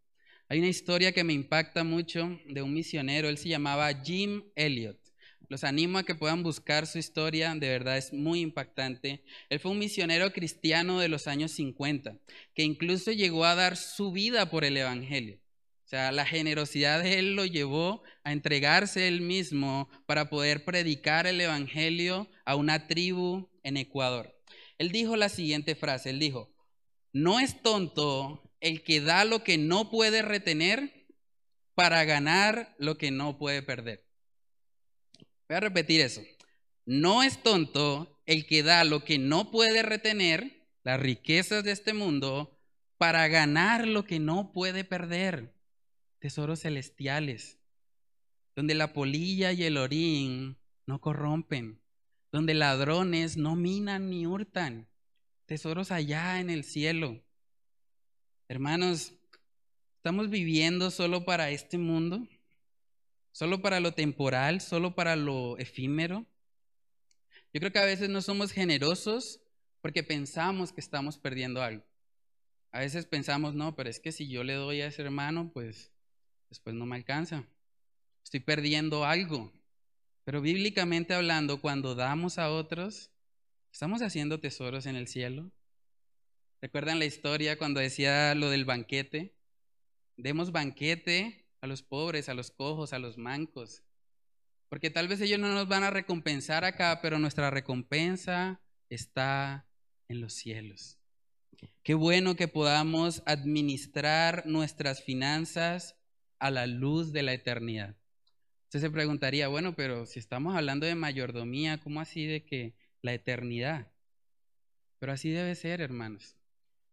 Hay 0.49 0.59
una 0.59 0.69
historia 0.69 1.13
que 1.13 1.25
me 1.25 1.33
impacta 1.33 1.85
mucho 1.85 2.39
de 2.47 2.63
un 2.63 2.75
misionero, 2.75 3.29
él 3.29 3.39
se 3.39 3.49
llamaba 3.49 3.93
Jim 4.03 4.45
Elliot. 4.55 4.99
Los 5.49 5.65
animo 5.65 5.99
a 5.99 6.05
que 6.05 6.15
puedan 6.15 6.43
buscar 6.43 6.87
su 6.87 6.99
historia, 6.99 7.55
de 7.55 7.69
verdad 7.69 7.99
es 7.99 8.13
muy 8.13 8.41
impactante. 8.41 9.23
Él 9.51 9.61
fue 9.61 9.71
un 9.71 9.79
misionero 9.79 10.33
cristiano 10.33 10.99
de 10.99 11.09
los 11.09 11.27
años 11.27 11.53
50, 11.53 12.19
que 12.55 12.63
incluso 12.63 13.13
llegó 13.13 13.45
a 13.45 13.55
dar 13.55 13.77
su 13.77 14.13
vida 14.13 14.51
por 14.51 14.65
el 14.65 14.77
Evangelio 14.77 15.43
sea, 15.93 16.11
la 16.11 16.25
generosidad 16.25 17.03
de 17.03 17.19
él 17.19 17.37
lo 17.37 17.45
llevó 17.45 18.03
a 18.25 18.33
entregarse 18.33 19.09
él 19.09 19.21
mismo 19.21 19.91
para 20.07 20.31
poder 20.31 20.65
predicar 20.65 21.27
el 21.27 21.39
Evangelio 21.39 22.31
a 22.47 22.57
una 22.57 22.87
tribu 22.87 23.51
en 23.63 23.77
Ecuador. 23.77 24.35
Él 24.79 24.91
dijo 24.91 25.17
la 25.17 25.29
siguiente 25.29 25.75
frase, 25.75 26.09
él 26.09 26.19
dijo, 26.19 26.51
no 27.13 27.41
es 27.41 27.63
tonto 27.63 28.43
el 28.61 28.83
que 28.83 29.01
da 29.01 29.25
lo 29.25 29.45
que 29.45 29.59
no 29.59 29.91
puede 29.91 30.23
retener 30.23 31.07
para 31.75 32.05
ganar 32.05 32.75
lo 32.79 32.97
que 32.97 33.11
no 33.11 33.39
puede 33.39 33.63
perder. 33.63 34.07
Voy 35.49 35.57
a 35.57 35.61
repetir 35.61 36.01
eso. 36.01 36.23
No 36.85 37.23
es 37.23 37.43
tonto 37.43 38.21
el 38.27 38.47
que 38.47 38.63
da 38.63 38.85
lo 38.85 39.05
que 39.05 39.19
no 39.19 39.51
puede 39.51 39.83
retener, 39.83 40.69
las 40.85 41.01
riquezas 41.01 41.65
de 41.65 41.73
este 41.73 41.93
mundo, 41.93 42.59
para 42.99 43.27
ganar 43.29 43.87
lo 43.87 44.05
que 44.05 44.19
no 44.21 44.53
puede 44.53 44.85
perder 44.85 45.55
tesoros 46.19 46.61
celestiales, 46.61 47.59
donde 48.55 48.75
la 48.75 48.93
polilla 48.93 49.53
y 49.53 49.65
el 49.65 49.77
orín 49.77 50.57
no 50.87 51.01
corrompen, 51.01 51.81
donde 52.31 52.55
ladrones 52.55 53.37
no 53.37 53.57
minan 53.57 54.09
ni 54.09 54.27
hurtan, 54.27 54.89
tesoros 55.53 55.91
allá 55.91 56.41
en 56.41 56.49
el 56.49 56.65
cielo. 56.65 57.23
Hermanos, 58.49 59.13
¿estamos 59.97 60.31
viviendo 60.31 60.91
solo 60.91 61.27
para 61.27 61.51
este 61.51 61.77
mundo? 61.77 62.27
¿Solo 63.33 63.61
para 63.61 63.79
lo 63.79 63.93
temporal? 63.93 64.63
¿Solo 64.63 64.95
para 64.95 65.15
lo 65.15 65.59
efímero? 65.59 66.25
Yo 67.53 67.61
creo 67.61 67.71
que 67.71 67.81
a 67.81 67.85
veces 67.85 68.09
no 68.09 68.23
somos 68.23 68.51
generosos 68.51 69.43
porque 69.83 70.03
pensamos 70.03 70.73
que 70.73 70.81
estamos 70.81 71.19
perdiendo 71.19 71.63
algo. 71.63 71.85
A 72.71 72.79
veces 72.79 73.05
pensamos, 73.05 73.53
no, 73.53 73.77
pero 73.77 73.91
es 73.91 74.01
que 74.01 74.11
si 74.11 74.29
yo 74.29 74.45
le 74.45 74.55
doy 74.55 74.81
a 74.81 74.87
ese 74.87 75.03
hermano, 75.03 75.51
pues 75.53 75.93
después 76.49 76.75
no 76.75 76.87
me 76.87 76.97
alcanza. 76.97 77.45
Estoy 78.25 78.41
perdiendo 78.41 79.05
algo. 79.05 79.53
Pero 80.25 80.41
bíblicamente 80.41 81.13
hablando, 81.13 81.61
cuando 81.61 81.95
damos 81.95 82.39
a 82.39 82.51
otros, 82.51 83.12
¿estamos 83.73 84.03
haciendo 84.03 84.39
tesoros 84.39 84.87
en 84.87 84.97
el 84.97 85.09
cielo? 85.09 85.51
¿Recuerdan 86.61 86.99
la 86.99 87.07
historia 87.07 87.59
cuando 87.59 87.81
decía 87.81 88.35
lo 88.35 88.51
del 88.51 88.65
banquete? 88.65 89.35
Demos 90.17 90.53
banquete 90.53 91.49
a 91.61 91.67
los 91.67 91.83
pobres, 91.83 92.29
a 92.29 92.35
los 92.35 92.51
cojos, 92.51 92.93
a 92.93 92.99
los 92.99 93.19
mancos. 93.19 93.83
Porque 94.69 94.91
tal 94.91 95.09
vez 95.09 95.21
ellos 95.21 95.41
no 95.41 95.49
nos 95.49 95.69
van 95.69 95.83
a 95.83 95.91
recompensar 95.91 96.65
acá, 96.65 97.01
pero 97.03 97.19
nuestra 97.19 97.51
recompensa 97.51 98.61
está 98.89 99.67
en 100.09 100.21
los 100.21 100.35
cielos. 100.35 100.99
Qué 101.83 101.95
bueno 101.95 102.37
que 102.37 102.49
podamos 102.49 103.23
administrar 103.27 104.47
nuestras 104.47 105.03
finanzas 105.03 105.97
a 106.39 106.51
la 106.51 106.67
luz 106.67 107.13
de 107.13 107.23
la 107.23 107.33
eternidad. 107.33 107.97
Usted 108.65 108.81
se 108.81 108.91
preguntaría, 108.91 109.49
bueno, 109.49 109.75
pero 109.75 110.07
si 110.07 110.19
estamos 110.19 110.57
hablando 110.57 110.87
de 110.87 110.95
mayordomía, 110.95 111.79
¿cómo 111.79 112.01
así 112.01 112.27
de 112.27 112.45
que 112.45 112.75
la 113.03 113.13
eternidad? 113.13 113.93
Pero 114.99 115.13
así 115.13 115.31
debe 115.31 115.55
ser, 115.55 115.81
hermanos. 115.81 116.37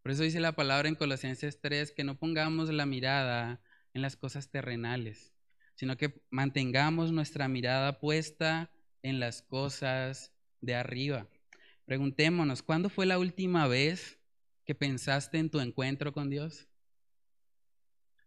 Por 0.01 0.11
eso 0.11 0.23
dice 0.23 0.39
la 0.39 0.55
palabra 0.55 0.89
en 0.89 0.95
Colosenses 0.95 1.61
3 1.61 1.91
que 1.91 2.03
no 2.03 2.17
pongamos 2.17 2.69
la 2.69 2.85
mirada 2.85 3.61
en 3.93 4.01
las 4.01 4.15
cosas 4.15 4.49
terrenales, 4.49 5.33
sino 5.75 5.97
que 5.97 6.21
mantengamos 6.31 7.11
nuestra 7.11 7.47
mirada 7.47 7.99
puesta 7.99 8.71
en 9.03 9.19
las 9.19 9.41
cosas 9.43 10.33
de 10.61 10.75
arriba. 10.75 11.27
Preguntémonos, 11.85 12.63
¿cuándo 12.63 12.89
fue 12.89 13.05
la 13.05 13.19
última 13.19 13.67
vez 13.67 14.19
que 14.65 14.73
pensaste 14.73 15.37
en 15.37 15.49
tu 15.49 15.59
encuentro 15.59 16.13
con 16.13 16.29
Dios? 16.29 16.67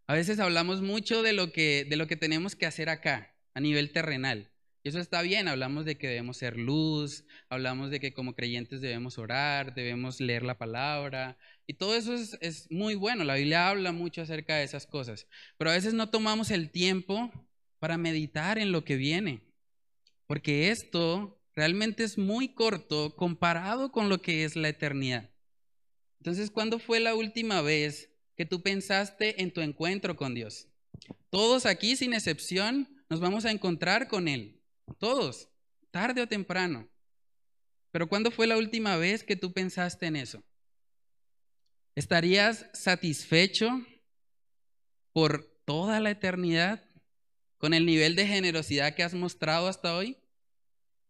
A 0.07 0.15
veces 0.15 0.39
hablamos 0.39 0.83
mucho 0.83 1.23
de 1.23 1.33
lo 1.33 1.53
que, 1.53 1.85
de 1.89 1.97
lo 1.97 2.07
que 2.07 2.17
tenemos 2.17 2.55
que 2.55 2.67
hacer 2.67 2.89
acá, 2.89 3.35
a 3.55 3.61
nivel 3.61 3.93
terrenal. 3.93 4.52
Y 4.85 4.89
eso 4.89 4.99
está 4.99 5.23
bien, 5.23 5.47
hablamos 5.47 5.85
de 5.85 5.97
que 5.97 6.09
debemos 6.09 6.39
ser 6.39 6.57
luz, 6.57 7.25
hablamos 7.49 7.91
de 7.91 8.01
que 8.01 8.13
como 8.13 8.35
creyentes 8.35 8.81
debemos 8.81 9.17
orar, 9.17 9.75
debemos 9.75 10.21
leer 10.21 10.43
la 10.43 10.59
palabra, 10.59 11.39
y 11.69 11.75
todo 11.75 11.95
eso 11.95 12.15
es, 12.15 12.37
es, 12.41 12.69
muy 12.71 12.97
bueno, 12.97 13.23
la 13.23 13.37
Biblia 13.37 13.69
habla 13.69 13.93
mucho 13.93 14.23
acerca 14.23 14.57
de 14.57 14.65
esas 14.65 14.87
cosas, 14.87 15.29
pero 15.57 15.71
a 15.71 15.75
veces 15.75 15.95
no 15.95 16.11
tomamos 16.11 16.51
el 16.51 16.71
tiempo 16.71 17.31
para 17.79 17.97
meditar 17.97 18.59
en 18.59 18.73
lo 18.73 18.85
que 18.85 18.97
viene, 18.97 19.43
porque 20.27 20.71
esto 20.71 21.41
realmente 21.55 22.03
es 22.03 22.19
muy 22.19 22.49
corto 22.49 23.15
comparado 23.15 23.93
con 23.93 24.09
lo 24.09 24.21
que 24.21 24.45
es 24.45 24.57
la 24.57 24.69
eternidad. 24.69 25.31
Entonces, 26.19 26.51
¿cuándo 26.51 26.79
fue 26.79 27.01
la 27.01 27.15
última 27.15 27.63
vez 27.63 28.11
que 28.37 28.47
tú 28.47 28.63
pensaste 28.63 29.43
en 29.43 29.53
tu 29.53 29.61
encuentro 29.61 30.17
con 30.17 30.35
Dios? 30.35 30.69
Todos 31.31 31.67
aquí, 31.67 31.97
sin 31.97 32.15
excepción, 32.15 32.89
nos 33.09 33.21
vamos 33.21 33.45
a 33.45 33.51
encontrar 33.51 34.09
con 34.09 34.29
Él. 34.29 34.62
Todos, 34.99 35.49
tarde 35.91 36.23
o 36.23 36.29
temprano. 36.29 36.89
Pero 37.91 38.09
¿cuándo 38.09 38.31
fue 38.31 38.47
la 38.47 38.57
última 38.57 38.97
vez 38.97 39.23
que 39.23 39.37
tú 39.37 39.53
pensaste 39.53 40.07
en 40.07 40.17
eso? 40.17 40.43
¿Estarías 41.95 42.67
satisfecho 42.73 43.85
por 45.13 45.45
toda 45.65 46.01
la 46.01 46.11
eternidad 46.11 46.83
con 47.59 47.75
el 47.75 47.85
nivel 47.85 48.17
de 48.17 48.27
generosidad 48.27 48.95
que 48.95 49.03
has 49.03 49.15
mostrado 49.15 49.69
hasta 49.69 49.95
hoy? 49.95 50.17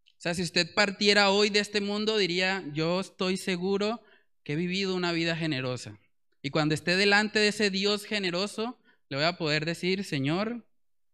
O 0.06 0.20
sea, 0.22 0.34
si 0.34 0.42
usted 0.42 0.74
partiera 0.74 1.30
hoy 1.30 1.50
de 1.50 1.60
este 1.60 1.80
mundo, 1.80 2.16
diría, 2.16 2.64
yo 2.72 3.00
estoy 3.00 3.36
seguro 3.36 4.00
que 4.44 4.54
he 4.54 4.56
vivido 4.56 4.94
una 4.94 5.12
vida 5.12 5.36
generosa. 5.36 5.98
Y 6.42 6.50
cuando 6.50 6.74
esté 6.74 6.96
delante 6.96 7.38
de 7.38 7.48
ese 7.48 7.70
Dios 7.70 8.04
generoso, 8.04 8.78
le 9.08 9.16
voy 9.16 9.26
a 9.26 9.36
poder 9.36 9.64
decir, 9.64 10.04
Señor, 10.04 10.64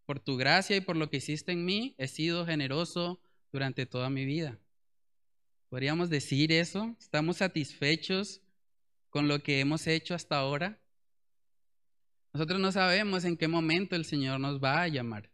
por 0.09 0.21
tu 0.21 0.39
gracia 0.39 0.75
y 0.75 0.81
por 0.81 0.97
lo 0.97 1.11
que 1.11 1.19
hiciste 1.19 1.53
en 1.53 1.67
mí, 1.67 1.95
he 1.99 2.09
sido 2.09 2.47
generoso 2.47 3.21
durante 3.53 3.85
toda 3.85 4.09
mi 4.09 4.25
vida. 4.25 4.59
¿Podríamos 5.69 6.09
decir 6.09 6.51
eso? 6.51 6.97
¿Estamos 6.99 7.37
satisfechos 7.37 8.41
con 9.11 9.29
lo 9.29 9.43
que 9.43 9.61
hemos 9.61 9.87
hecho 9.87 10.15
hasta 10.15 10.39
ahora? 10.39 10.81
Nosotros 12.33 12.59
no 12.59 12.73
sabemos 12.73 13.27
en 13.27 13.37
qué 13.37 13.49
momento 13.49 13.97
el 13.97 14.07
Señor 14.07 14.41
nos 14.41 14.65
va 14.65 14.81
a 14.81 14.89
llamar, 14.89 15.31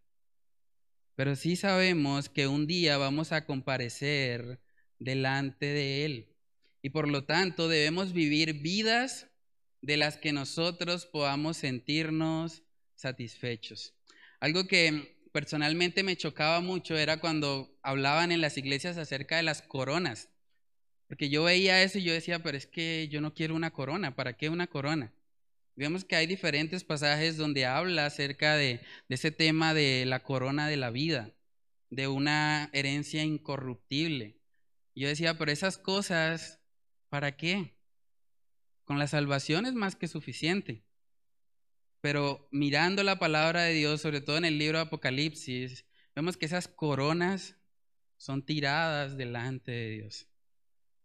pero 1.15 1.37
sí 1.37 1.55
sabemos 1.55 2.29
que 2.29 2.49
un 2.49 2.67
día 2.67 2.99
vamos 2.99 3.31
a 3.31 3.47
comparecer 3.47 4.61
delante 4.99 5.67
de 5.67 6.05
Él. 6.05 6.35
Y 6.83 6.91
por 6.91 7.09
lo 7.09 7.23
tanto 7.27 7.69
debemos 7.69 8.13
vivir 8.13 8.55
vidas 8.55 9.29
de 9.83 9.99
las 9.99 10.17
que 10.17 10.33
nosotros 10.33 11.07
podamos 11.07 11.59
sentirnos 11.59 12.65
satisfechos. 12.97 13.94
Algo 14.45 14.67
que 14.67 15.17
personalmente 15.33 16.03
me 16.03 16.17
chocaba 16.17 16.61
mucho 16.61 16.99
era 16.99 17.19
cuando 17.19 17.79
hablaban 17.83 18.31
en 18.31 18.43
las 18.43 18.59
iglesias 18.59 18.99
acerca 18.99 19.37
de 19.37 19.43
las 19.43 19.63
coronas. 19.63 20.29
Porque 21.09 21.31
yo 21.31 21.45
veía 21.45 21.83
eso 21.83 21.99
y 21.99 22.05
yo 22.05 22.13
decía, 22.13 22.43
pero 22.43 22.59
es 22.59 22.67
que 22.67 23.09
yo 23.09 23.23
no 23.23 23.33
quiero 23.33 23.55
una 23.55 23.71
corona, 23.73 24.15
¿para 24.15 24.37
qué 24.37 24.51
una 24.51 24.67
corona? 24.67 25.15
Vemos 25.77 26.05
que 26.05 26.17
hay 26.17 26.27
diferentes 26.27 26.85
pasajes 26.85 27.39
donde 27.39 27.65
habla 27.65 28.05
acerca 28.05 28.57
de, 28.57 28.81
ese 29.09 29.31
tema 29.31 29.73
de 29.73 30.05
la 30.07 30.23
corona 30.23 30.69
de 30.69 30.77
la 30.77 30.91
vida, 30.91 31.33
de 31.89 32.09
una 32.09 32.69
herencia 32.75 33.23
incorruptible. 33.25 34.37
Yo 34.95 35.09
decía, 35.09 35.39
pero 35.39 35.53
esas 35.53 35.79
cosas 35.79 36.61
¿Para 37.15 37.37
qué? 37.37 37.77
Con 38.83 38.99
la 38.99 39.07
salvación 39.07 39.67
es 39.67 39.75
más 39.75 39.95
que 39.95 40.09
suficiente. 40.09 40.83
Pero 42.05 42.47
mirando 42.51 43.03
la 43.03 43.19
palabra 43.19 43.63
de 43.63 43.73
Dios, 43.73 44.03
sobre 44.03 44.21
todo 44.21 44.37
en 44.37 44.45
el 44.45 44.59
libro 44.59 44.77
de 44.77 44.85
Apocalipsis, 44.85 45.87
vemos 46.15 46.37
que 46.37 46.45
esas 46.45 46.69
coronas 46.69 47.57
son 48.19 48.45
tiradas 48.45 49.17
delante 49.17 49.73
de 49.73 49.89
Dios. 49.89 50.29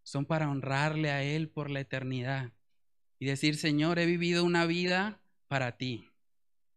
Son 0.03 0.25
para 0.25 0.49
honrarle 0.49 1.09
a 1.09 1.23
Él 1.23 1.47
por 1.47 1.69
la 1.69 1.79
eternidad. 1.79 2.51
Y 3.17 3.27
decir, 3.27 3.55
Señor, 3.55 3.97
he 3.97 4.05
vivido 4.05 4.43
una 4.43 4.65
vida 4.65 5.21
para 5.47 5.77
ti. 5.77 6.09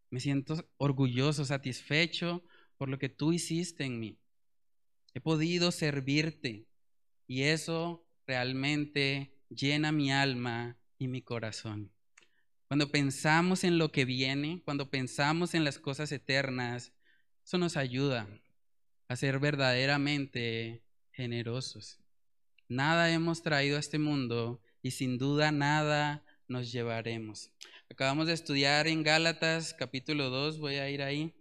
Me 0.09 0.21
siento 0.21 0.71
orgulloso, 0.77 1.45
satisfecho 1.45 2.45
por 2.77 2.89
lo 2.89 3.01
que 3.01 3.09
tú 3.09 3.33
hiciste 3.33 3.83
en 3.83 3.99
mí. 3.99 4.21
He 5.15 5.21
podido 5.21 5.73
servirte. 5.73 6.69
Y 7.27 7.43
eso 7.43 8.07
realmente 8.25 9.35
llena 9.49 9.91
mi 9.91 10.13
alma 10.13 10.79
y 10.97 11.09
mi 11.09 11.23
corazón. 11.23 11.91
Cuando 12.73 12.91
pensamos 12.91 13.65
en 13.65 13.77
lo 13.77 13.93
que 13.93 14.07
viene, 14.07 14.63
cuando 14.65 14.89
pensamos 14.89 15.53
en 15.53 15.63
las 15.63 15.79
cosas 15.79 16.11
eternas, 16.11 16.95
eso 17.45 17.59
nos 17.59 17.77
ayuda 17.77 18.27
a 19.09 19.17
ser 19.17 19.41
verdaderamente 19.41 20.83
generosos. 21.11 21.99
Nada 22.71 23.13
hemos 23.13 23.43
traído 23.43 23.77
a 23.77 23.81
este 23.81 23.99
mundo 23.99 24.63
y 24.81 24.93
sin 24.93 25.19
duda 25.19 25.53
nada 25.53 26.25
nos 26.49 26.73
llevaremos. 26.73 27.51
Acabamos 27.91 28.27
de 28.27 28.33
estudiar 28.33 28.87
en 28.89 29.03
Gálatas 29.03 29.75
capítulo 29.75 30.31
2, 30.31 30.59
voy 30.59 30.77
a 30.77 30.89
ir 30.89 31.03
ahí. 31.03 31.35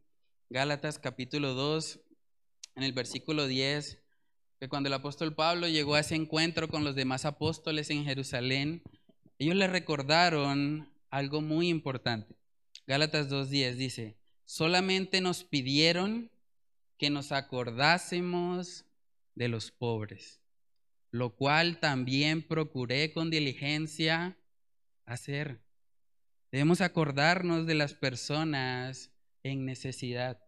Gálatas 0.49 0.99
capítulo 0.99 1.53
2, 1.53 2.01
en 2.75 2.83
el 2.83 2.91
versículo 2.91 3.47
10, 3.47 3.99
que 4.59 4.67
cuando 4.67 4.87
el 4.87 4.93
apóstol 4.95 5.33
Pablo 5.33 5.69
llegó 5.69 5.95
a 5.95 6.01
ese 6.01 6.15
encuentro 6.15 6.67
con 6.67 6.83
los 6.83 6.93
demás 6.93 7.23
apóstoles 7.23 7.89
en 7.89 8.03
Jerusalén, 8.03 8.83
ellos 9.39 9.55
le 9.55 9.67
recordaron 9.67 10.91
algo 11.11 11.41
muy 11.41 11.69
importante. 11.69 12.35
Gálatas 12.87 13.29
2.10 13.29 13.75
dice, 13.75 14.17
solamente 14.45 15.21
nos 15.21 15.43
pidieron 15.43 16.31
que 16.97 17.09
nos 17.09 17.31
acordásemos 17.31 18.85
de 19.35 19.47
los 19.47 19.71
pobres, 19.71 20.41
lo 21.11 21.35
cual 21.35 21.79
también 21.79 22.41
procuré 22.41 23.13
con 23.13 23.29
diligencia 23.29 24.37
hacer. 25.05 25.61
Debemos 26.51 26.81
acordarnos 26.81 27.65
de 27.65 27.75
las 27.75 27.93
personas 27.93 29.11
en 29.43 29.65
necesidad. 29.65 30.41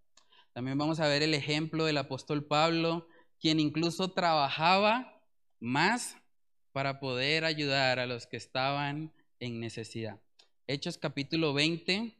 También 0.53 0.77
vamos 0.77 0.99
a 0.99 1.07
ver 1.07 1.23
el 1.23 1.33
ejemplo 1.33 1.85
del 1.85 1.97
apóstol 1.97 2.45
Pablo 2.45 3.07
quien 3.39 3.59
incluso 3.59 4.11
trabajaba 4.11 5.21
más 5.59 6.15
para 6.71 7.01
poder 7.01 7.43
ayudar 7.43 7.99
a 7.99 8.05
los 8.05 8.25
que 8.25 8.37
estaban 8.37 9.11
en 9.39 9.59
necesidad. 9.59 10.22
Hechos 10.65 10.97
capítulo 10.97 11.53
20, 11.53 12.15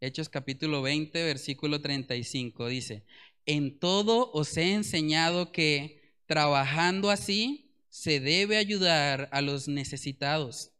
Hechos 0.00 0.28
capítulo 0.28 0.82
20, 0.82 1.24
versículo 1.24 1.80
35 1.80 2.68
dice, 2.68 3.04
en 3.46 3.78
todo 3.78 4.30
os 4.32 4.56
he 4.58 4.74
enseñado 4.74 5.50
que 5.50 6.12
trabajando 6.26 7.10
así 7.10 7.74
se 7.88 8.20
debe 8.20 8.58
ayudar 8.58 9.30
a 9.32 9.40
los 9.40 9.66
necesitados 9.66 10.72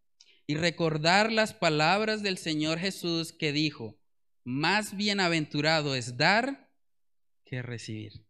y 0.46 0.56
recordar 0.56 1.32
las 1.32 1.54
palabras 1.54 2.22
del 2.22 2.36
Señor 2.36 2.78
Jesús 2.78 3.32
que 3.32 3.52
dijo, 3.52 3.96
más 4.44 4.94
bienaventurado 4.94 5.94
es 5.94 6.18
dar 6.18 6.70
que 7.46 7.62
recibir. 7.62 8.26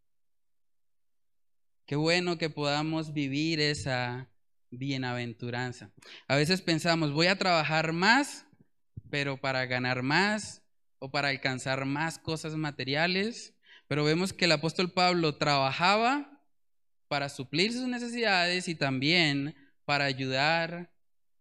Qué 1.86 1.96
bueno 1.96 2.38
que 2.38 2.50
podamos 2.50 3.12
vivir 3.12 3.58
esa 3.58 4.30
bienaventuranza. 4.70 5.90
A 6.28 6.36
veces 6.36 6.62
pensamos, 6.62 7.12
voy 7.12 7.26
a 7.26 7.38
trabajar 7.38 7.92
más, 7.92 8.43
pero 9.14 9.36
para 9.36 9.64
ganar 9.66 10.02
más 10.02 10.60
o 10.98 11.08
para 11.08 11.28
alcanzar 11.28 11.84
más 11.84 12.18
cosas 12.18 12.56
materiales. 12.56 13.54
Pero 13.86 14.02
vemos 14.02 14.32
que 14.32 14.46
el 14.46 14.50
apóstol 14.50 14.90
Pablo 14.90 15.36
trabajaba 15.36 16.42
para 17.06 17.28
suplir 17.28 17.72
sus 17.72 17.86
necesidades 17.86 18.66
y 18.66 18.74
también 18.74 19.54
para 19.84 20.06
ayudar 20.06 20.92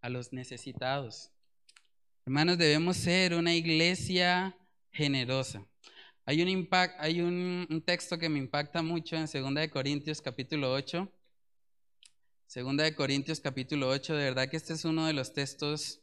a 0.01 0.09
los 0.09 0.33
necesitados. 0.33 1.31
Hermanos, 2.27 2.59
debemos 2.59 2.95
ser 2.95 3.33
una 3.33 3.55
iglesia 3.55 4.55
generosa. 4.91 5.65
Hay 6.25 6.43
un, 6.43 6.49
impact, 6.49 6.99
hay 6.99 7.21
un, 7.21 7.81
texto 7.83 8.19
que 8.19 8.29
me 8.29 8.37
impacta 8.37 8.83
mucho 8.83 9.15
en 9.15 9.25
2 9.25 9.67
Corintios 9.69 10.21
capítulo 10.21 10.71
8 10.71 11.11
Segunda 12.45 12.83
de 12.83 12.93
Corintios 12.93 13.39
capítulo 13.39 13.89
8, 13.89 14.15
de 14.15 14.25
verdad 14.25 14.47
que 14.47 14.57
este 14.57 14.73
es 14.73 14.85
uno 14.85 15.07
de 15.07 15.13
los 15.13 15.33
textos 15.33 16.02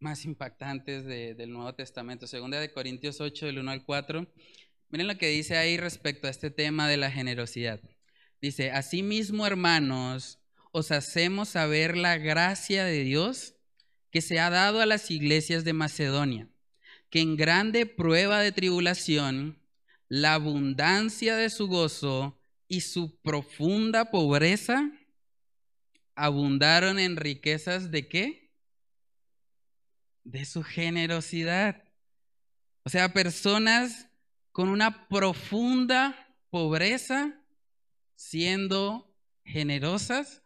más 0.00 0.24
impactantes 0.24 1.04
del 1.04 1.52
Nuevo 1.52 1.74
Testamento. 1.74 2.26
Segunda 2.26 2.60
de 2.60 2.72
Corintios 2.72 3.20
8, 3.20 3.46
del 3.46 3.58
1 3.58 3.70
al 3.70 3.84
4. 3.84 4.26
Miren 4.90 5.06
lo 5.06 5.18
que 5.18 5.28
dice 5.28 5.56
ahí 5.56 5.76
respecto 5.76 6.26
a 6.26 6.30
este 6.30 6.50
tema 6.50 6.88
de 6.88 6.96
la 6.96 7.10
generosidad. 7.10 7.80
Dice, 8.40 8.70
asimismo, 8.70 9.46
hermanos, 9.46 10.38
os 10.72 10.92
hacemos 10.92 11.50
saber 11.50 11.96
la 11.96 12.16
gracia 12.18 12.84
de 12.84 13.02
Dios 13.02 13.54
que 14.10 14.22
se 14.22 14.38
ha 14.38 14.50
dado 14.50 14.80
a 14.80 14.86
las 14.86 15.10
iglesias 15.10 15.64
de 15.64 15.72
Macedonia, 15.72 16.48
que 17.10 17.20
en 17.20 17.36
grande 17.36 17.84
prueba 17.84 18.40
de 18.40 18.52
tribulación, 18.52 19.58
la 20.08 20.34
abundancia 20.34 21.36
de 21.36 21.50
su 21.50 21.66
gozo 21.66 22.40
y 22.68 22.82
su 22.82 23.20
profunda 23.20 24.10
pobreza 24.10 24.90
abundaron 26.14 26.98
en 26.98 27.16
riquezas 27.16 27.90
de 27.90 28.08
qué? 28.08 28.47
De 30.28 30.44
su 30.44 30.62
generosidad. 30.62 31.82
O 32.82 32.90
sea, 32.90 33.14
personas 33.14 34.10
con 34.52 34.68
una 34.68 35.08
profunda 35.08 36.36
pobreza 36.50 37.42
siendo 38.14 39.10
generosas. 39.42 40.42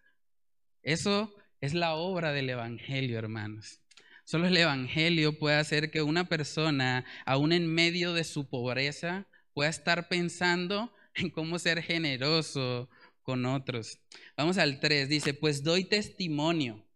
Eso 0.82 1.34
es 1.60 1.74
la 1.74 1.96
obra 1.96 2.30
del 2.30 2.50
Evangelio, 2.50 3.18
hermanos. 3.18 3.80
Solo 4.24 4.46
el 4.46 4.56
Evangelio 4.56 5.36
puede 5.36 5.56
hacer 5.56 5.90
que 5.90 6.00
una 6.00 6.28
persona, 6.28 7.04
aún 7.26 7.52
en 7.52 7.66
medio 7.66 8.12
de 8.12 8.22
su 8.22 8.48
pobreza, 8.48 9.26
pueda 9.52 9.68
estar 9.68 10.06
pensando 10.06 10.94
en 11.14 11.28
cómo 11.28 11.58
ser 11.58 11.82
generoso 11.82 12.88
con 13.22 13.44
otros. 13.46 13.98
Vamos 14.36 14.58
al 14.58 14.78
3, 14.78 15.08
dice, 15.08 15.34
pues 15.34 15.64
doy 15.64 15.86
testimonio 15.86 16.86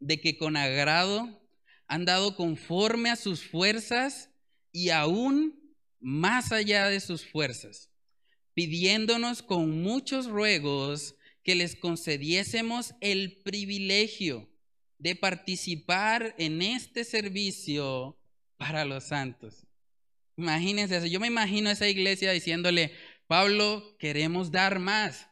de 0.00 0.18
que 0.18 0.38
con 0.38 0.56
agrado 0.56 1.45
han 1.88 2.04
dado 2.04 2.36
conforme 2.36 3.10
a 3.10 3.16
sus 3.16 3.44
fuerzas 3.44 4.30
y 4.72 4.90
aún 4.90 5.74
más 6.00 6.52
allá 6.52 6.88
de 6.88 7.00
sus 7.00 7.24
fuerzas, 7.24 7.90
pidiéndonos 8.54 9.42
con 9.42 9.82
muchos 9.82 10.26
ruegos 10.26 11.16
que 11.42 11.54
les 11.54 11.76
concediésemos 11.76 12.94
el 13.00 13.40
privilegio 13.42 14.48
de 14.98 15.14
participar 15.14 16.34
en 16.38 16.62
este 16.62 17.04
servicio 17.04 18.18
para 18.56 18.84
los 18.84 19.04
santos. 19.04 19.66
Imagínense 20.36 20.96
eso. 20.96 21.06
Yo 21.06 21.20
me 21.20 21.26
imagino 21.26 21.70
esa 21.70 21.88
iglesia 21.88 22.32
diciéndole, 22.32 22.92
Pablo, 23.26 23.96
queremos 23.98 24.50
dar 24.50 24.78
más. 24.78 25.28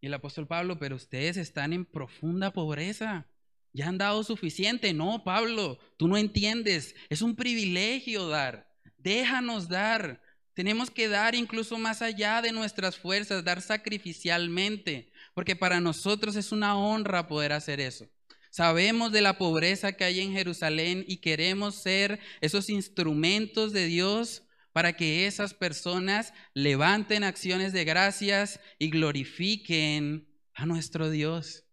Y 0.00 0.06
el 0.06 0.14
apóstol 0.14 0.46
Pablo, 0.46 0.78
pero 0.78 0.96
ustedes 0.96 1.36
están 1.36 1.72
en 1.72 1.84
profunda 1.84 2.52
pobreza. 2.52 3.26
Ya 3.72 3.88
han 3.88 3.98
dado 3.98 4.24
suficiente. 4.24 4.92
No, 4.92 5.22
Pablo, 5.24 5.78
tú 5.96 6.08
no 6.08 6.16
entiendes. 6.16 6.94
Es 7.08 7.22
un 7.22 7.36
privilegio 7.36 8.28
dar. 8.28 8.68
Déjanos 8.98 9.68
dar. 9.68 10.22
Tenemos 10.54 10.90
que 10.90 11.08
dar 11.08 11.34
incluso 11.34 11.78
más 11.78 12.02
allá 12.02 12.42
de 12.42 12.52
nuestras 12.52 12.96
fuerzas, 12.96 13.44
dar 13.44 13.62
sacrificialmente, 13.62 15.12
porque 15.32 15.56
para 15.56 15.80
nosotros 15.80 16.36
es 16.36 16.52
una 16.52 16.76
honra 16.76 17.28
poder 17.28 17.52
hacer 17.52 17.80
eso. 17.80 18.08
Sabemos 18.50 19.12
de 19.12 19.20
la 19.20 19.38
pobreza 19.38 19.92
que 19.92 20.04
hay 20.04 20.20
en 20.20 20.32
Jerusalén 20.32 21.04
y 21.06 21.18
queremos 21.18 21.76
ser 21.76 22.18
esos 22.40 22.68
instrumentos 22.68 23.72
de 23.72 23.86
Dios 23.86 24.42
para 24.72 24.96
que 24.96 25.26
esas 25.26 25.54
personas 25.54 26.34
levanten 26.52 27.22
acciones 27.22 27.72
de 27.72 27.84
gracias 27.84 28.60
y 28.78 28.90
glorifiquen 28.90 30.28
a 30.54 30.66
nuestro 30.66 31.10
Dios. 31.10 31.64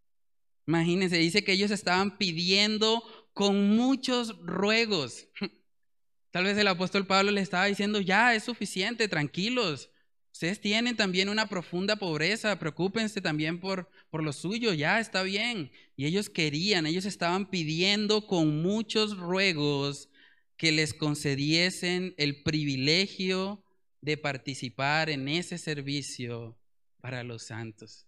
Imagínense, 0.67 1.17
dice 1.17 1.43
que 1.43 1.53
ellos 1.53 1.71
estaban 1.71 2.17
pidiendo 2.17 3.01
con 3.33 3.75
muchos 3.75 4.37
ruegos. 4.39 5.27
Tal 6.31 6.43
vez 6.43 6.57
el 6.57 6.67
apóstol 6.67 7.07
Pablo 7.07 7.31
le 7.31 7.41
estaba 7.41 7.65
diciendo, 7.65 8.01
ya 8.01 8.35
es 8.35 8.43
suficiente, 8.43 9.07
tranquilos. 9.07 9.89
Ustedes 10.33 10.59
tienen 10.59 10.95
también 10.95 11.29
una 11.29 11.47
profunda 11.47 11.95
pobreza, 11.95 12.59
preocúpense 12.59 13.21
también 13.21 13.59
por, 13.59 13.89
por 14.11 14.21
lo 14.21 14.33
suyo, 14.33 14.73
ya 14.73 14.99
está 14.99 15.23
bien. 15.23 15.71
Y 15.95 16.05
ellos 16.05 16.29
querían, 16.29 16.85
ellos 16.85 17.05
estaban 17.05 17.49
pidiendo 17.49 18.27
con 18.27 18.61
muchos 18.61 19.17
ruegos 19.17 20.09
que 20.57 20.71
les 20.71 20.93
concediesen 20.93 22.13
el 22.17 22.43
privilegio 22.43 23.63
de 24.01 24.17
participar 24.17 25.09
en 25.09 25.27
ese 25.27 25.57
servicio 25.57 26.57
para 26.99 27.23
los 27.23 27.43
santos. 27.43 28.06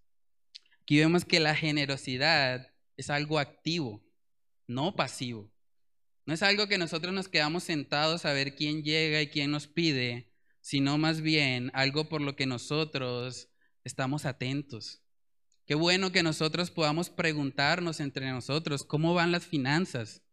Aquí 0.89 0.97
vemos 0.97 1.23
que 1.23 1.39
la 1.39 1.53
generosidad 1.53 2.73
es 2.97 3.11
algo 3.11 3.37
activo, 3.37 4.03
no 4.65 4.95
pasivo. 4.95 5.53
No 6.25 6.33
es 6.33 6.41
algo 6.41 6.65
que 6.65 6.79
nosotros 6.79 7.13
nos 7.13 7.27
quedamos 7.27 7.63
sentados 7.63 8.25
a 8.25 8.33
ver 8.33 8.55
quién 8.55 8.81
llega 8.81 9.21
y 9.21 9.27
quién 9.27 9.51
nos 9.51 9.67
pide, 9.67 10.33
sino 10.61 10.97
más 10.97 11.21
bien 11.21 11.69
algo 11.75 12.09
por 12.09 12.21
lo 12.21 12.35
que 12.35 12.47
nosotros 12.47 13.49
estamos 13.83 14.25
atentos. 14.25 15.03
Qué 15.67 15.75
bueno 15.75 16.11
que 16.11 16.23
nosotros 16.23 16.71
podamos 16.71 17.11
preguntarnos 17.11 17.99
entre 17.99 18.31
nosotros 18.31 18.83
cómo 18.83 19.13
van 19.13 19.31
las 19.31 19.45
finanzas, 19.45 20.23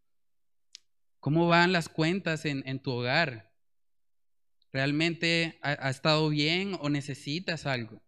¿Cómo 1.20 1.48
van 1.48 1.72
las 1.72 1.90
cuentas 1.90 2.46
en, 2.46 2.78
tu 2.78 2.92
hogar? 2.92 3.52
¿Realmente 4.72 5.58
ha, 5.60 5.90
estado 5.90 6.30
bien 6.30 6.78
o 6.80 6.88
necesitas 6.88 7.66
algo? 7.66 8.05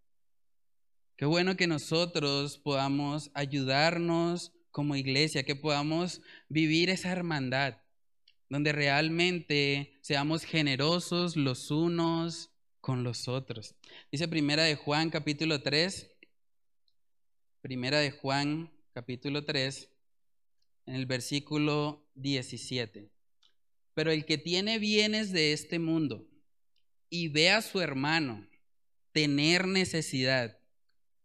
Qué 1.18 1.24
bueno 1.24 1.56
que 1.56 1.66
nosotros 1.66 2.58
podamos 2.58 3.32
ayudarnos 3.34 4.52
como 4.70 4.94
iglesia, 4.94 5.42
que 5.42 5.56
podamos 5.56 6.22
vivir 6.48 6.90
esa 6.90 7.10
hermandad, 7.10 7.78
donde 8.48 8.70
realmente 8.70 9.98
seamos 10.00 10.44
generosos 10.44 11.34
los 11.34 11.72
unos 11.72 12.52
con 12.80 13.02
los 13.02 13.26
otros. 13.26 13.74
Dice 14.12 14.28
Primera 14.28 14.62
de 14.62 14.76
Juan 14.76 15.10
capítulo 15.10 15.60
3, 15.60 16.08
Primera 17.62 17.98
de 17.98 18.12
Juan 18.12 18.70
capítulo 18.92 19.44
3, 19.44 19.90
en 20.86 20.94
el 20.94 21.06
versículo 21.06 22.08
17. 22.14 23.10
Pero 23.92 24.12
el 24.12 24.24
que 24.24 24.38
tiene 24.38 24.78
bienes 24.78 25.32
de 25.32 25.52
este 25.52 25.80
mundo 25.80 26.28
y 27.10 27.26
ve 27.26 27.50
a 27.50 27.60
su 27.60 27.80
hermano 27.80 28.46
tener 29.10 29.66
necesidad 29.66 30.57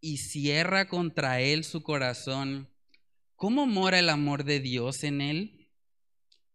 y 0.05 0.17
cierra 0.17 0.89
contra 0.89 1.39
él 1.39 1.63
su 1.63 1.81
corazón, 1.81 2.69
¿cómo 3.37 3.65
mora 3.65 3.99
el 3.99 4.09
amor 4.09 4.43
de 4.43 4.59
Dios 4.59 5.05
en 5.05 5.21
él? 5.21 5.69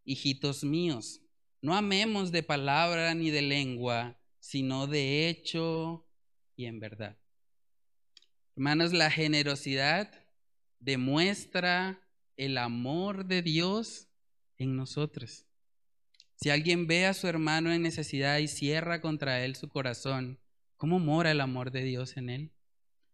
Hijitos 0.04 0.64
míos, 0.64 1.22
no 1.62 1.74
amemos 1.74 2.30
de 2.30 2.42
palabra 2.42 3.14
ni 3.14 3.30
de 3.30 3.40
lengua, 3.40 4.20
sino 4.38 4.86
de 4.86 5.30
hecho 5.30 6.06
y 6.56 6.66
en 6.66 6.78
verdad. 6.78 7.16
Hermanos, 8.54 8.92
la 8.92 9.10
generosidad 9.10 10.12
demuestra 10.78 12.06
el 12.36 12.58
amor 12.58 13.24
de 13.24 13.40
Dios 13.40 14.08
en 14.58 14.76
nosotros. 14.76 15.46
Si 16.36 16.50
alguien 16.50 16.86
ve 16.86 17.06
a 17.06 17.14
su 17.14 17.28
hermano 17.28 17.72
en 17.72 17.80
necesidad 17.80 18.40
y 18.40 18.48
cierra 18.48 19.00
contra 19.00 19.42
él 19.42 19.56
su 19.56 19.70
corazón, 19.70 20.38
¿cómo 20.76 20.98
mora 20.98 21.30
el 21.30 21.40
amor 21.40 21.70
de 21.70 21.82
Dios 21.82 22.18
en 22.18 22.28
él? 22.28 22.52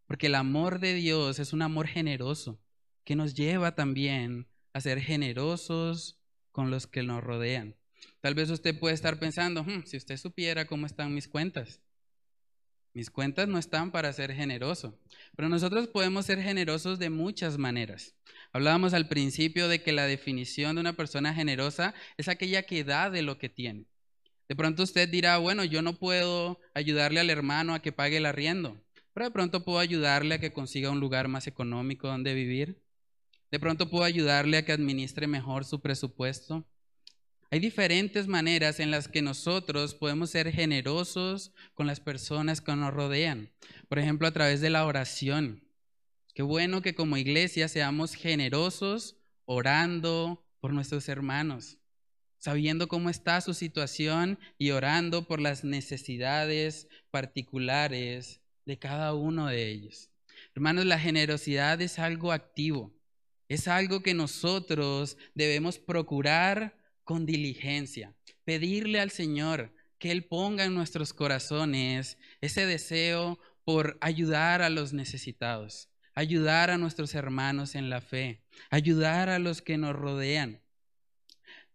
Porque 0.07 0.27
el 0.27 0.35
amor 0.35 0.81
de 0.81 0.95
Dios 0.95 1.39
es 1.39 1.53
un 1.53 1.63
amor 1.63 1.87
generoso 1.87 2.61
que 3.05 3.17
nos 3.17 3.35
lleva 3.35 3.75
también 3.75 4.49
a 4.73 4.81
ser 4.81 5.01
generosos 5.01 6.19
con 6.53 6.71
los 6.71 6.87
que 6.87 7.03
nos 7.03 7.23
rodean. 7.23 7.77
Tal 8.21 8.35
vez 8.35 8.51
usted 8.51 8.79
puede 8.79 8.95
estar 8.95 9.19
pensando, 9.19 9.65
hmm, 9.65 9.85
si 9.87 9.97
usted 9.97 10.17
supiera 10.17 10.67
cómo 10.67 10.87
están 10.87 11.15
mis 11.15 11.29
cuentas, 11.29 11.81
mis 12.95 13.11
cuentas 13.11 13.49
no 13.49 13.59
están 13.59 13.91
para 13.91 14.13
ser 14.13 14.33
generoso, 14.33 14.99
pero 15.37 15.49
nosotros 15.49 15.89
podemos 15.89 16.27
ser 16.27 16.41
generosos 16.41 17.01
de 17.01 17.11
muchas 17.11 17.59
maneras. 17.59 18.15
Hablábamos 18.53 18.95
al 18.95 19.09
principio 19.09 19.67
de 19.67 19.83
que 19.83 19.93
la 19.93 20.07
definición 20.07 20.77
de 20.77 20.81
una 20.81 20.93
persona 20.93 21.35
generosa 21.35 21.93
es 22.19 22.29
aquella 22.29 22.63
que 22.63 22.85
da 22.85 23.11
de 23.11 23.23
lo 23.23 23.37
que 23.37 23.49
tiene. 23.49 23.87
De 24.49 24.55
pronto 24.55 24.85
usted 24.85 25.09
dirá, 25.09 25.39
bueno, 25.39 25.65
yo 25.65 25.83
no 25.83 25.99
puedo 25.99 26.61
ayudarle 26.73 27.19
al 27.19 27.31
hermano 27.31 27.75
a 27.75 27.83
que 27.83 27.91
pague 27.91 28.19
el 28.19 28.27
arriendo, 28.27 28.81
pero 29.15 29.27
de 29.27 29.31
pronto 29.31 29.65
puedo 29.65 29.79
ayudarle 29.79 30.35
a 30.35 30.41
que 30.41 30.53
consiga 30.53 30.91
un 30.91 30.99
lugar 30.99 31.29
más 31.29 31.47
económico 31.47 32.09
donde 32.09 32.35
vivir. 32.35 32.83
De 33.51 33.61
pronto 33.61 33.89
puedo 33.89 34.03
ayudarle 34.03 34.57
a 34.57 34.65
que 34.65 34.73
administre 34.73 35.29
mejor 35.29 35.65
su 35.65 35.81
presupuesto. 35.81 36.67
Hay 37.53 37.61
diferentes 37.61 38.27
maneras 38.27 38.81
en 38.81 38.91
las 38.91 39.07
que 39.07 39.23
nosotros 39.23 39.95
podemos 39.95 40.31
ser 40.31 40.51
generosos 40.51 41.53
con 41.75 41.87
las 41.87 42.01
personas 42.01 42.61
que 42.61 42.75
nos 42.75 42.93
rodean. 42.93 43.53
Por 43.89 44.01
ejemplo, 44.01 44.27
a 44.27 44.33
través 44.33 44.61
de 44.61 44.71
la 44.71 44.85
oración. 44.85 45.63
Qué 46.35 46.43
bueno 46.43 46.83
que 46.83 46.97
como 46.97 47.17
iglesia 47.17 47.69
seamos 47.69 48.15
generosos 48.15 49.21
orando 49.45 50.45
por 50.59 50.73
nuestros 50.73 51.09
hermanos, 51.09 51.79
sabiendo 52.39 52.89
cómo 52.89 53.09
está 53.09 53.41
su 53.41 53.55
situación 53.55 54.41
y 54.59 54.73
orando 54.73 55.29
por 55.29 55.41
las 55.41 55.63
necesidades 55.63 56.89
particulares 57.13 58.44
de 58.67 58.79
cada 58.79 59.15
uno 59.15 59.47
de 59.49 59.71
ellos. 59.71 60.11
Hermanos, 60.55 60.85
la 60.87 60.99
generosidad 60.99 61.81
es 61.81 61.99
algo 61.99 62.33
activo, 62.33 62.93
es 63.49 63.69
algo 63.69 64.03
que 64.03 64.15
nosotros 64.15 65.17
debemos 65.35 65.79
procurar 65.79 66.77
con 67.05 67.27
diligencia, 67.27 68.15
pedirle 68.45 69.01
al 69.01 69.11
Señor 69.11 69.75
que 69.99 70.11
Él 70.11 70.25
ponga 70.25 70.65
en 70.65 70.75
nuestros 70.75 71.13
corazones 71.13 72.19
ese 72.41 72.67
deseo 72.67 73.39
por 73.65 73.97
ayudar 74.01 74.63
a 74.63 74.71
los 74.71 74.93
necesitados, 74.93 75.89
ayudar 76.15 76.71
a 76.71 76.79
nuestros 76.79 77.15
hermanos 77.15 77.75
en 77.75 77.91
la 77.91 78.01
fe, 78.01 78.43
ayudar 78.71 79.29
a 79.29 79.39
los 79.39 79.63
que 79.63 79.79
nos 79.79 79.95
rodean. 79.95 80.61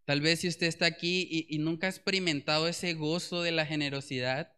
Tal 0.06 0.22
vez 0.22 0.40
si 0.40 0.48
usted 0.48 0.68
está 0.68 0.86
aquí 0.88 1.28
y, 1.30 1.46
y, 1.54 1.60
nunca 1.60 1.86
ha 1.86 1.90
experimentado 1.90 2.68
ese 2.68 2.94
gozo 2.94 3.44
de 3.44 3.52
la 3.52 3.66
generosidad, 3.66 4.54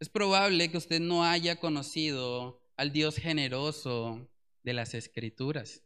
es 0.00 0.08
probable 0.08 0.70
que 0.70 0.78
usted 0.78 1.00
no 1.00 1.24
haya 1.24 1.56
conocido 1.56 2.62
al 2.76 2.92
Dios 2.92 3.16
generoso 3.16 4.28
de 4.62 4.72
las 4.72 4.94
Escrituras. 4.94 5.82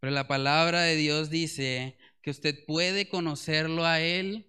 Pero 0.00 0.12
la 0.12 0.28
palabra 0.28 0.82
de 0.82 0.96
Dios 0.96 1.30
dice 1.30 1.96
que 2.22 2.30
usted 2.30 2.64
puede 2.66 3.08
conocerlo 3.08 3.84
a 3.84 4.00
Él 4.00 4.46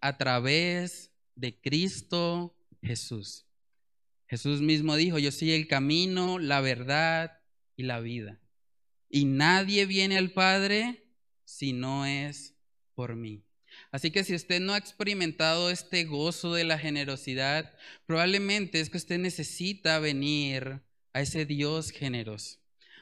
a 0.00 0.16
través 0.16 1.12
de 1.34 1.60
Cristo 1.60 2.56
Jesús. 2.82 3.46
Jesús 4.26 4.60
mismo 4.60 4.96
dijo, 4.96 5.18
yo 5.18 5.32
soy 5.32 5.52
el 5.52 5.66
camino, 5.66 6.38
la 6.38 6.60
verdad 6.60 7.40
y 7.76 7.82
la 7.82 8.00
vida. 8.00 8.40
Y 9.08 9.24
nadie 9.24 9.86
viene 9.86 10.16
al 10.16 10.32
Padre 10.32 11.04
si 11.44 11.72
no 11.72 12.06
es 12.06 12.54
por 12.94 13.16
mí. 13.16 13.44
Así 13.92 14.10
que 14.10 14.22
si 14.22 14.34
usted 14.34 14.60
no 14.60 14.74
ha 14.74 14.78
experimentado 14.78 15.70
este 15.70 16.04
gozo 16.04 16.54
de 16.54 16.64
la 16.64 16.78
generosidad, 16.78 17.72
probablemente 18.06 18.80
es 18.80 18.88
que 18.88 18.98
usted 18.98 19.18
necesita 19.18 19.98
venir 19.98 20.82
a 21.12 21.20
ese 21.20 21.44
Dios 21.44 21.90
generoso. 21.90 22.58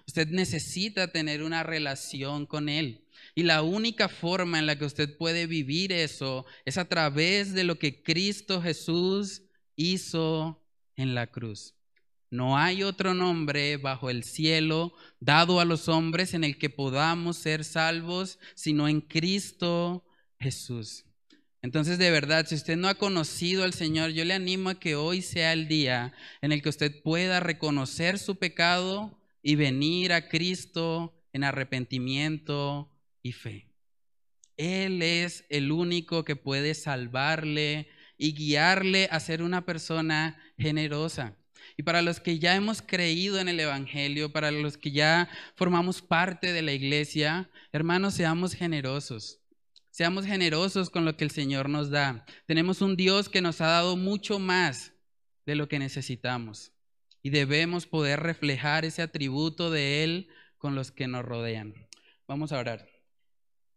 Usted 0.07 0.28
necesita 0.28 1.12
tener 1.12 1.43
una 1.43 1.62
relación 1.62 2.47
con 2.47 2.70
Él. 2.70 3.05
Y 3.34 3.43
la 3.43 3.62
única 3.62 4.09
forma 4.09 4.59
en 4.59 4.64
la 4.64 4.78
que 4.78 4.86
usted 4.86 5.14
puede 5.18 5.47
vivir 5.47 5.93
eso 5.93 6.47
es 6.64 6.78
a 6.78 6.86
través 6.86 7.53
de 7.53 7.64
lo 7.64 7.78
que 7.78 8.03
Cristo 8.03 8.62
Jesús 8.62 9.43
hizo 9.76 10.64
en 10.97 11.14
la 11.14 11.26
cruz. 11.26 11.74
No 12.30 12.57
hay 12.57 12.82
otro 12.82 13.12
nombre 13.12 13.76
bajo 13.76 14.09
el 14.09 14.24
cielo 14.24 14.95
dado 15.20 15.61
a 15.61 15.66
los 15.66 15.89
hombres 15.89 16.32
en 16.32 16.45
el 16.45 16.59
que 16.59 16.70
podamos 16.70 17.36
ser 17.36 17.64
salvos, 17.64 18.39
sino 18.55 18.89
en 18.89 19.03
Cristo 19.03 20.05
Jesús. 20.41 21.05
Entonces, 21.61 21.99
de 21.99 22.11
verdad, 22.11 22.47
si 22.47 22.55
usted 22.55 22.76
no 22.76 22.89
ha 22.89 22.95
conocido 22.95 23.64
al 23.64 23.74
Señor, 23.74 24.11
yo 24.11 24.24
le 24.24 24.34
animo 24.34 24.70
a 24.70 24.78
que 24.78 24.95
hoy 24.95 25.22
sea 25.22 25.53
el 25.53 25.66
día 25.66 26.12
en 26.41 26.53
el 26.53 26.62
que 26.62 26.68
usted 26.68 27.03
pueda 27.03 27.41
reconocer 27.41 28.18
su 28.18 28.36
pecado 28.36 29.18
y 29.43 29.57
venir 29.57 30.12
a 30.12 30.28
Cristo 30.28 31.20
en 31.32 31.43
arrepentimiento 31.43 32.91
y 33.22 33.32
fe. 33.32 33.68
Él 34.57 35.03
es 35.03 35.45
el 35.51 35.72
único 35.72 36.24
que 36.24 36.36
puede 36.36 36.74
salvarle 36.74 37.89
y 38.16 38.34
guiarle 38.34 39.09
a 39.11 39.20
ser 39.20 39.43
una 39.43 39.64
persona 39.64 40.36
generosa. 40.59 41.36
Y 41.76 41.82
para 41.82 42.03
los 42.03 42.20
que 42.20 42.39
ya 42.39 42.57
hemos 42.57 42.82
creído 42.82 43.39
en 43.39 43.49
el 43.49 43.61
Evangelio, 43.61 44.32
para 44.32 44.51
los 44.51 44.76
que 44.76 44.91
ya 44.91 45.28
formamos 45.55 46.03
parte 46.03 46.53
de 46.53 46.62
la 46.62 46.72
iglesia, 46.72 47.51
hermanos, 47.72 48.14
seamos 48.14 48.55
generosos. 48.55 49.41
Seamos 49.99 50.26
generosos 50.26 50.90
con 50.90 51.05
lo 51.05 51.16
que 51.16 51.24
el 51.24 51.32
Señor 51.32 51.68
nos 51.68 51.90
da. 51.90 52.24
Tenemos 52.46 52.82
un 52.82 52.94
Dios 52.94 53.28
que 53.28 53.42
nos 53.42 53.61
ha 53.61 53.66
dado 53.66 53.96
mucho 53.96 54.38
más 54.38 54.92
de 55.44 55.57
lo 55.57 55.66
que 55.66 55.80
necesitamos. 55.80 56.70
Y 57.20 57.30
debemos 57.30 57.88
poder 57.88 58.20
reflejar 58.20 58.84
ese 58.84 59.03
atributo 59.03 59.72
de 59.72 60.05
Él 60.05 60.28
con 60.57 60.76
los 60.76 60.92
que 60.92 61.09
nos 61.09 61.24
rodean. 61.24 61.74
Vamos 62.28 62.53
a 62.53 62.61
orar. 62.61 62.88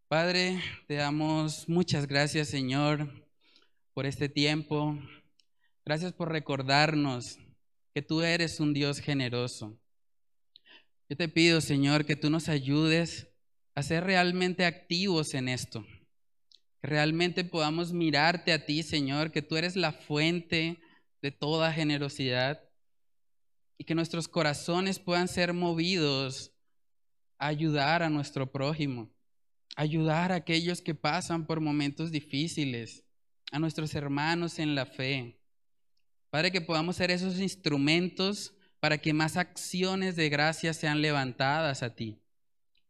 Padre, 0.06 0.62
te 0.86 0.94
damos 0.94 1.68
muchas 1.68 2.06
gracias, 2.06 2.46
Señor, 2.46 3.26
por 3.92 4.06
este 4.06 4.28
tiempo. 4.28 4.96
Gracias 5.84 6.12
por 6.12 6.30
recordarnos 6.30 7.40
que 7.92 8.02
tú 8.02 8.22
eres 8.22 8.60
un 8.60 8.74
Dios 8.74 9.00
generoso. 9.00 9.76
Yo 11.08 11.16
te 11.16 11.28
pido, 11.28 11.60
Señor, 11.60 12.06
que 12.06 12.14
tú 12.14 12.30
nos 12.30 12.48
ayudes 12.48 13.26
a 13.74 13.82
ser 13.82 14.04
realmente 14.04 14.64
activos 14.66 15.34
en 15.34 15.48
esto. 15.48 15.84
Realmente 16.82 17.44
podamos 17.44 17.92
mirarte 17.92 18.52
a 18.52 18.66
ti, 18.66 18.82
Señor, 18.82 19.30
que 19.30 19.40
tú 19.40 19.56
eres 19.56 19.76
la 19.76 19.92
fuente 19.92 20.80
de 21.22 21.30
toda 21.30 21.72
generosidad 21.72 22.60
y 23.78 23.84
que 23.84 23.94
nuestros 23.94 24.26
corazones 24.26 24.98
puedan 24.98 25.28
ser 25.28 25.52
movidos 25.52 26.52
a 27.38 27.46
ayudar 27.46 28.02
a 28.02 28.10
nuestro 28.10 28.50
prójimo, 28.50 29.10
ayudar 29.76 30.32
a 30.32 30.36
aquellos 30.36 30.82
que 30.82 30.94
pasan 30.94 31.46
por 31.46 31.60
momentos 31.60 32.10
difíciles, 32.10 33.04
a 33.52 33.60
nuestros 33.60 33.94
hermanos 33.94 34.58
en 34.58 34.74
la 34.74 34.84
fe. 34.84 35.38
Padre, 36.30 36.50
que 36.50 36.60
podamos 36.60 36.96
ser 36.96 37.12
esos 37.12 37.38
instrumentos 37.38 38.54
para 38.80 38.98
que 38.98 39.12
más 39.12 39.36
acciones 39.36 40.16
de 40.16 40.28
gracia 40.28 40.74
sean 40.74 41.00
levantadas 41.00 41.84
a 41.84 41.94
ti, 41.94 42.18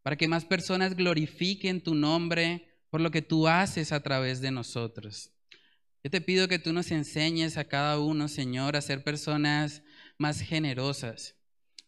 para 0.03 0.17
que 0.17 0.29
más 0.29 0.47
personas 0.47 0.97
glorifiquen 0.97 1.83
tu 1.83 1.95
nombre 1.95 2.72
por 2.93 3.01
lo 3.01 3.11
que 3.11 3.23
tú 3.23 3.49
haces 3.49 3.91
a 3.91 4.03
través 4.03 4.43
de 4.43 4.51
nosotros. 4.51 5.31
Yo 6.05 6.11
te 6.11 6.21
pido 6.21 6.47
que 6.47 6.59
tú 6.59 6.75
nos 6.75 6.91
enseñes 6.91 7.57
a 7.57 7.65
cada 7.65 7.99
uno, 7.99 8.29
Señor, 8.29 8.77
a 8.77 8.83
ser 8.83 9.03
personas 9.03 9.83
más 10.19 10.41
generosas. 10.41 11.35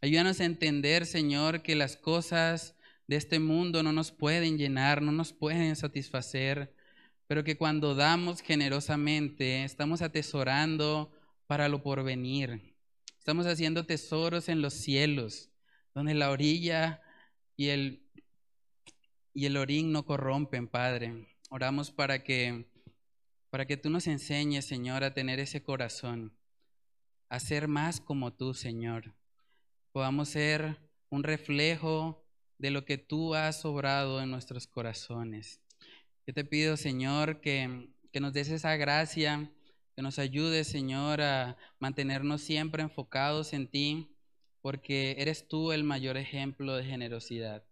Ayúdanos 0.01 0.41
a 0.41 0.47
entender, 0.47 1.05
Señor, 1.05 1.61
que 1.61 1.75
las 1.75 1.99
cosas 1.99 2.75
de 3.07 3.17
este 3.17 3.39
mundo 3.39 3.83
no 3.83 3.93
nos 3.93 4.13
pueden 4.13 4.57
llenar, 4.57 5.03
no 5.03 5.13
nos 5.13 5.35
pueden 5.35 5.77
satisfacer, 5.77 6.75
pero 7.27 7.45
que 7.45 7.59
cuando 7.59 7.95
damos 7.95 8.41
generosamente 8.41 9.63
estamos 9.63 10.01
atesorando 10.01 11.13
para 11.47 11.69
lo 11.69 11.83
porvenir. 11.83 12.75
Estamos 13.19 13.45
haciendo 13.45 13.85
tesoros 13.85 14.49
en 14.49 14.63
los 14.63 14.73
cielos, 14.73 15.51
donde 15.95 16.15
la 16.15 16.31
orilla 16.31 17.03
y 17.59 17.69
el, 17.69 18.04
y 19.35 19.47
el 19.47 19.57
orín 19.57 19.93
no 19.93 20.07
corrompen, 20.07 20.69
Padre. 20.69 21.27
Oramos 21.51 21.91
para 21.91 22.23
que, 22.23 22.67
para 23.51 23.67
que 23.67 23.77
tú 23.77 23.91
nos 23.91 24.07
enseñes, 24.07 24.65
Señor, 24.65 25.03
a 25.03 25.13
tener 25.13 25.41
ese 25.41 25.63
corazón, 25.63 26.33
a 27.29 27.41
ser 27.41 27.67
más 27.67 28.01
como 28.01 28.33
tú, 28.33 28.55
Señor. 28.55 29.13
Podamos 29.93 30.29
ser 30.29 30.79
un 31.11 31.25
reflejo 31.25 32.25
de 32.59 32.71
lo 32.71 32.85
que 32.85 32.97
tú 32.97 33.35
has 33.35 33.65
obrado 33.65 34.23
en 34.23 34.31
nuestros 34.31 34.69
corazones. 34.69 35.61
Yo 36.27 36.33
te 36.33 36.45
pido, 36.45 36.77
Señor, 36.77 37.41
que, 37.41 37.91
que 38.13 38.21
nos 38.21 38.33
des 38.33 38.49
esa 38.49 38.77
gracia 38.77 39.51
que 39.97 40.03
nos 40.03 40.19
ayude, 40.19 40.65
Señor, 40.65 41.21
a 41.21 41.57
mantenernos 41.79 42.41
siempre 42.41 42.83
enfocados 42.83 43.53
en 43.53 43.69
ti, 43.69 44.09
porque 44.61 45.17
eres 45.19 45.47
tú 45.47 45.73
el 45.73 45.85
mayor 45.85 46.17
ejemplo 46.17 46.75
de 46.75 46.85
generosidad. 46.85 47.65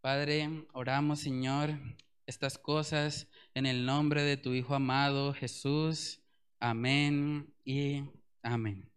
Padre, 0.00 0.48
oramos, 0.72 1.20
Señor, 1.20 1.78
estas 2.26 2.56
cosas 2.56 3.28
en 3.52 3.66
el 3.66 3.84
nombre 3.84 4.22
de 4.22 4.38
tu 4.38 4.54
Hijo 4.54 4.74
amado 4.74 5.34
Jesús. 5.34 6.22
Amén 6.58 7.52
y 7.66 8.04
amén. 8.42 8.89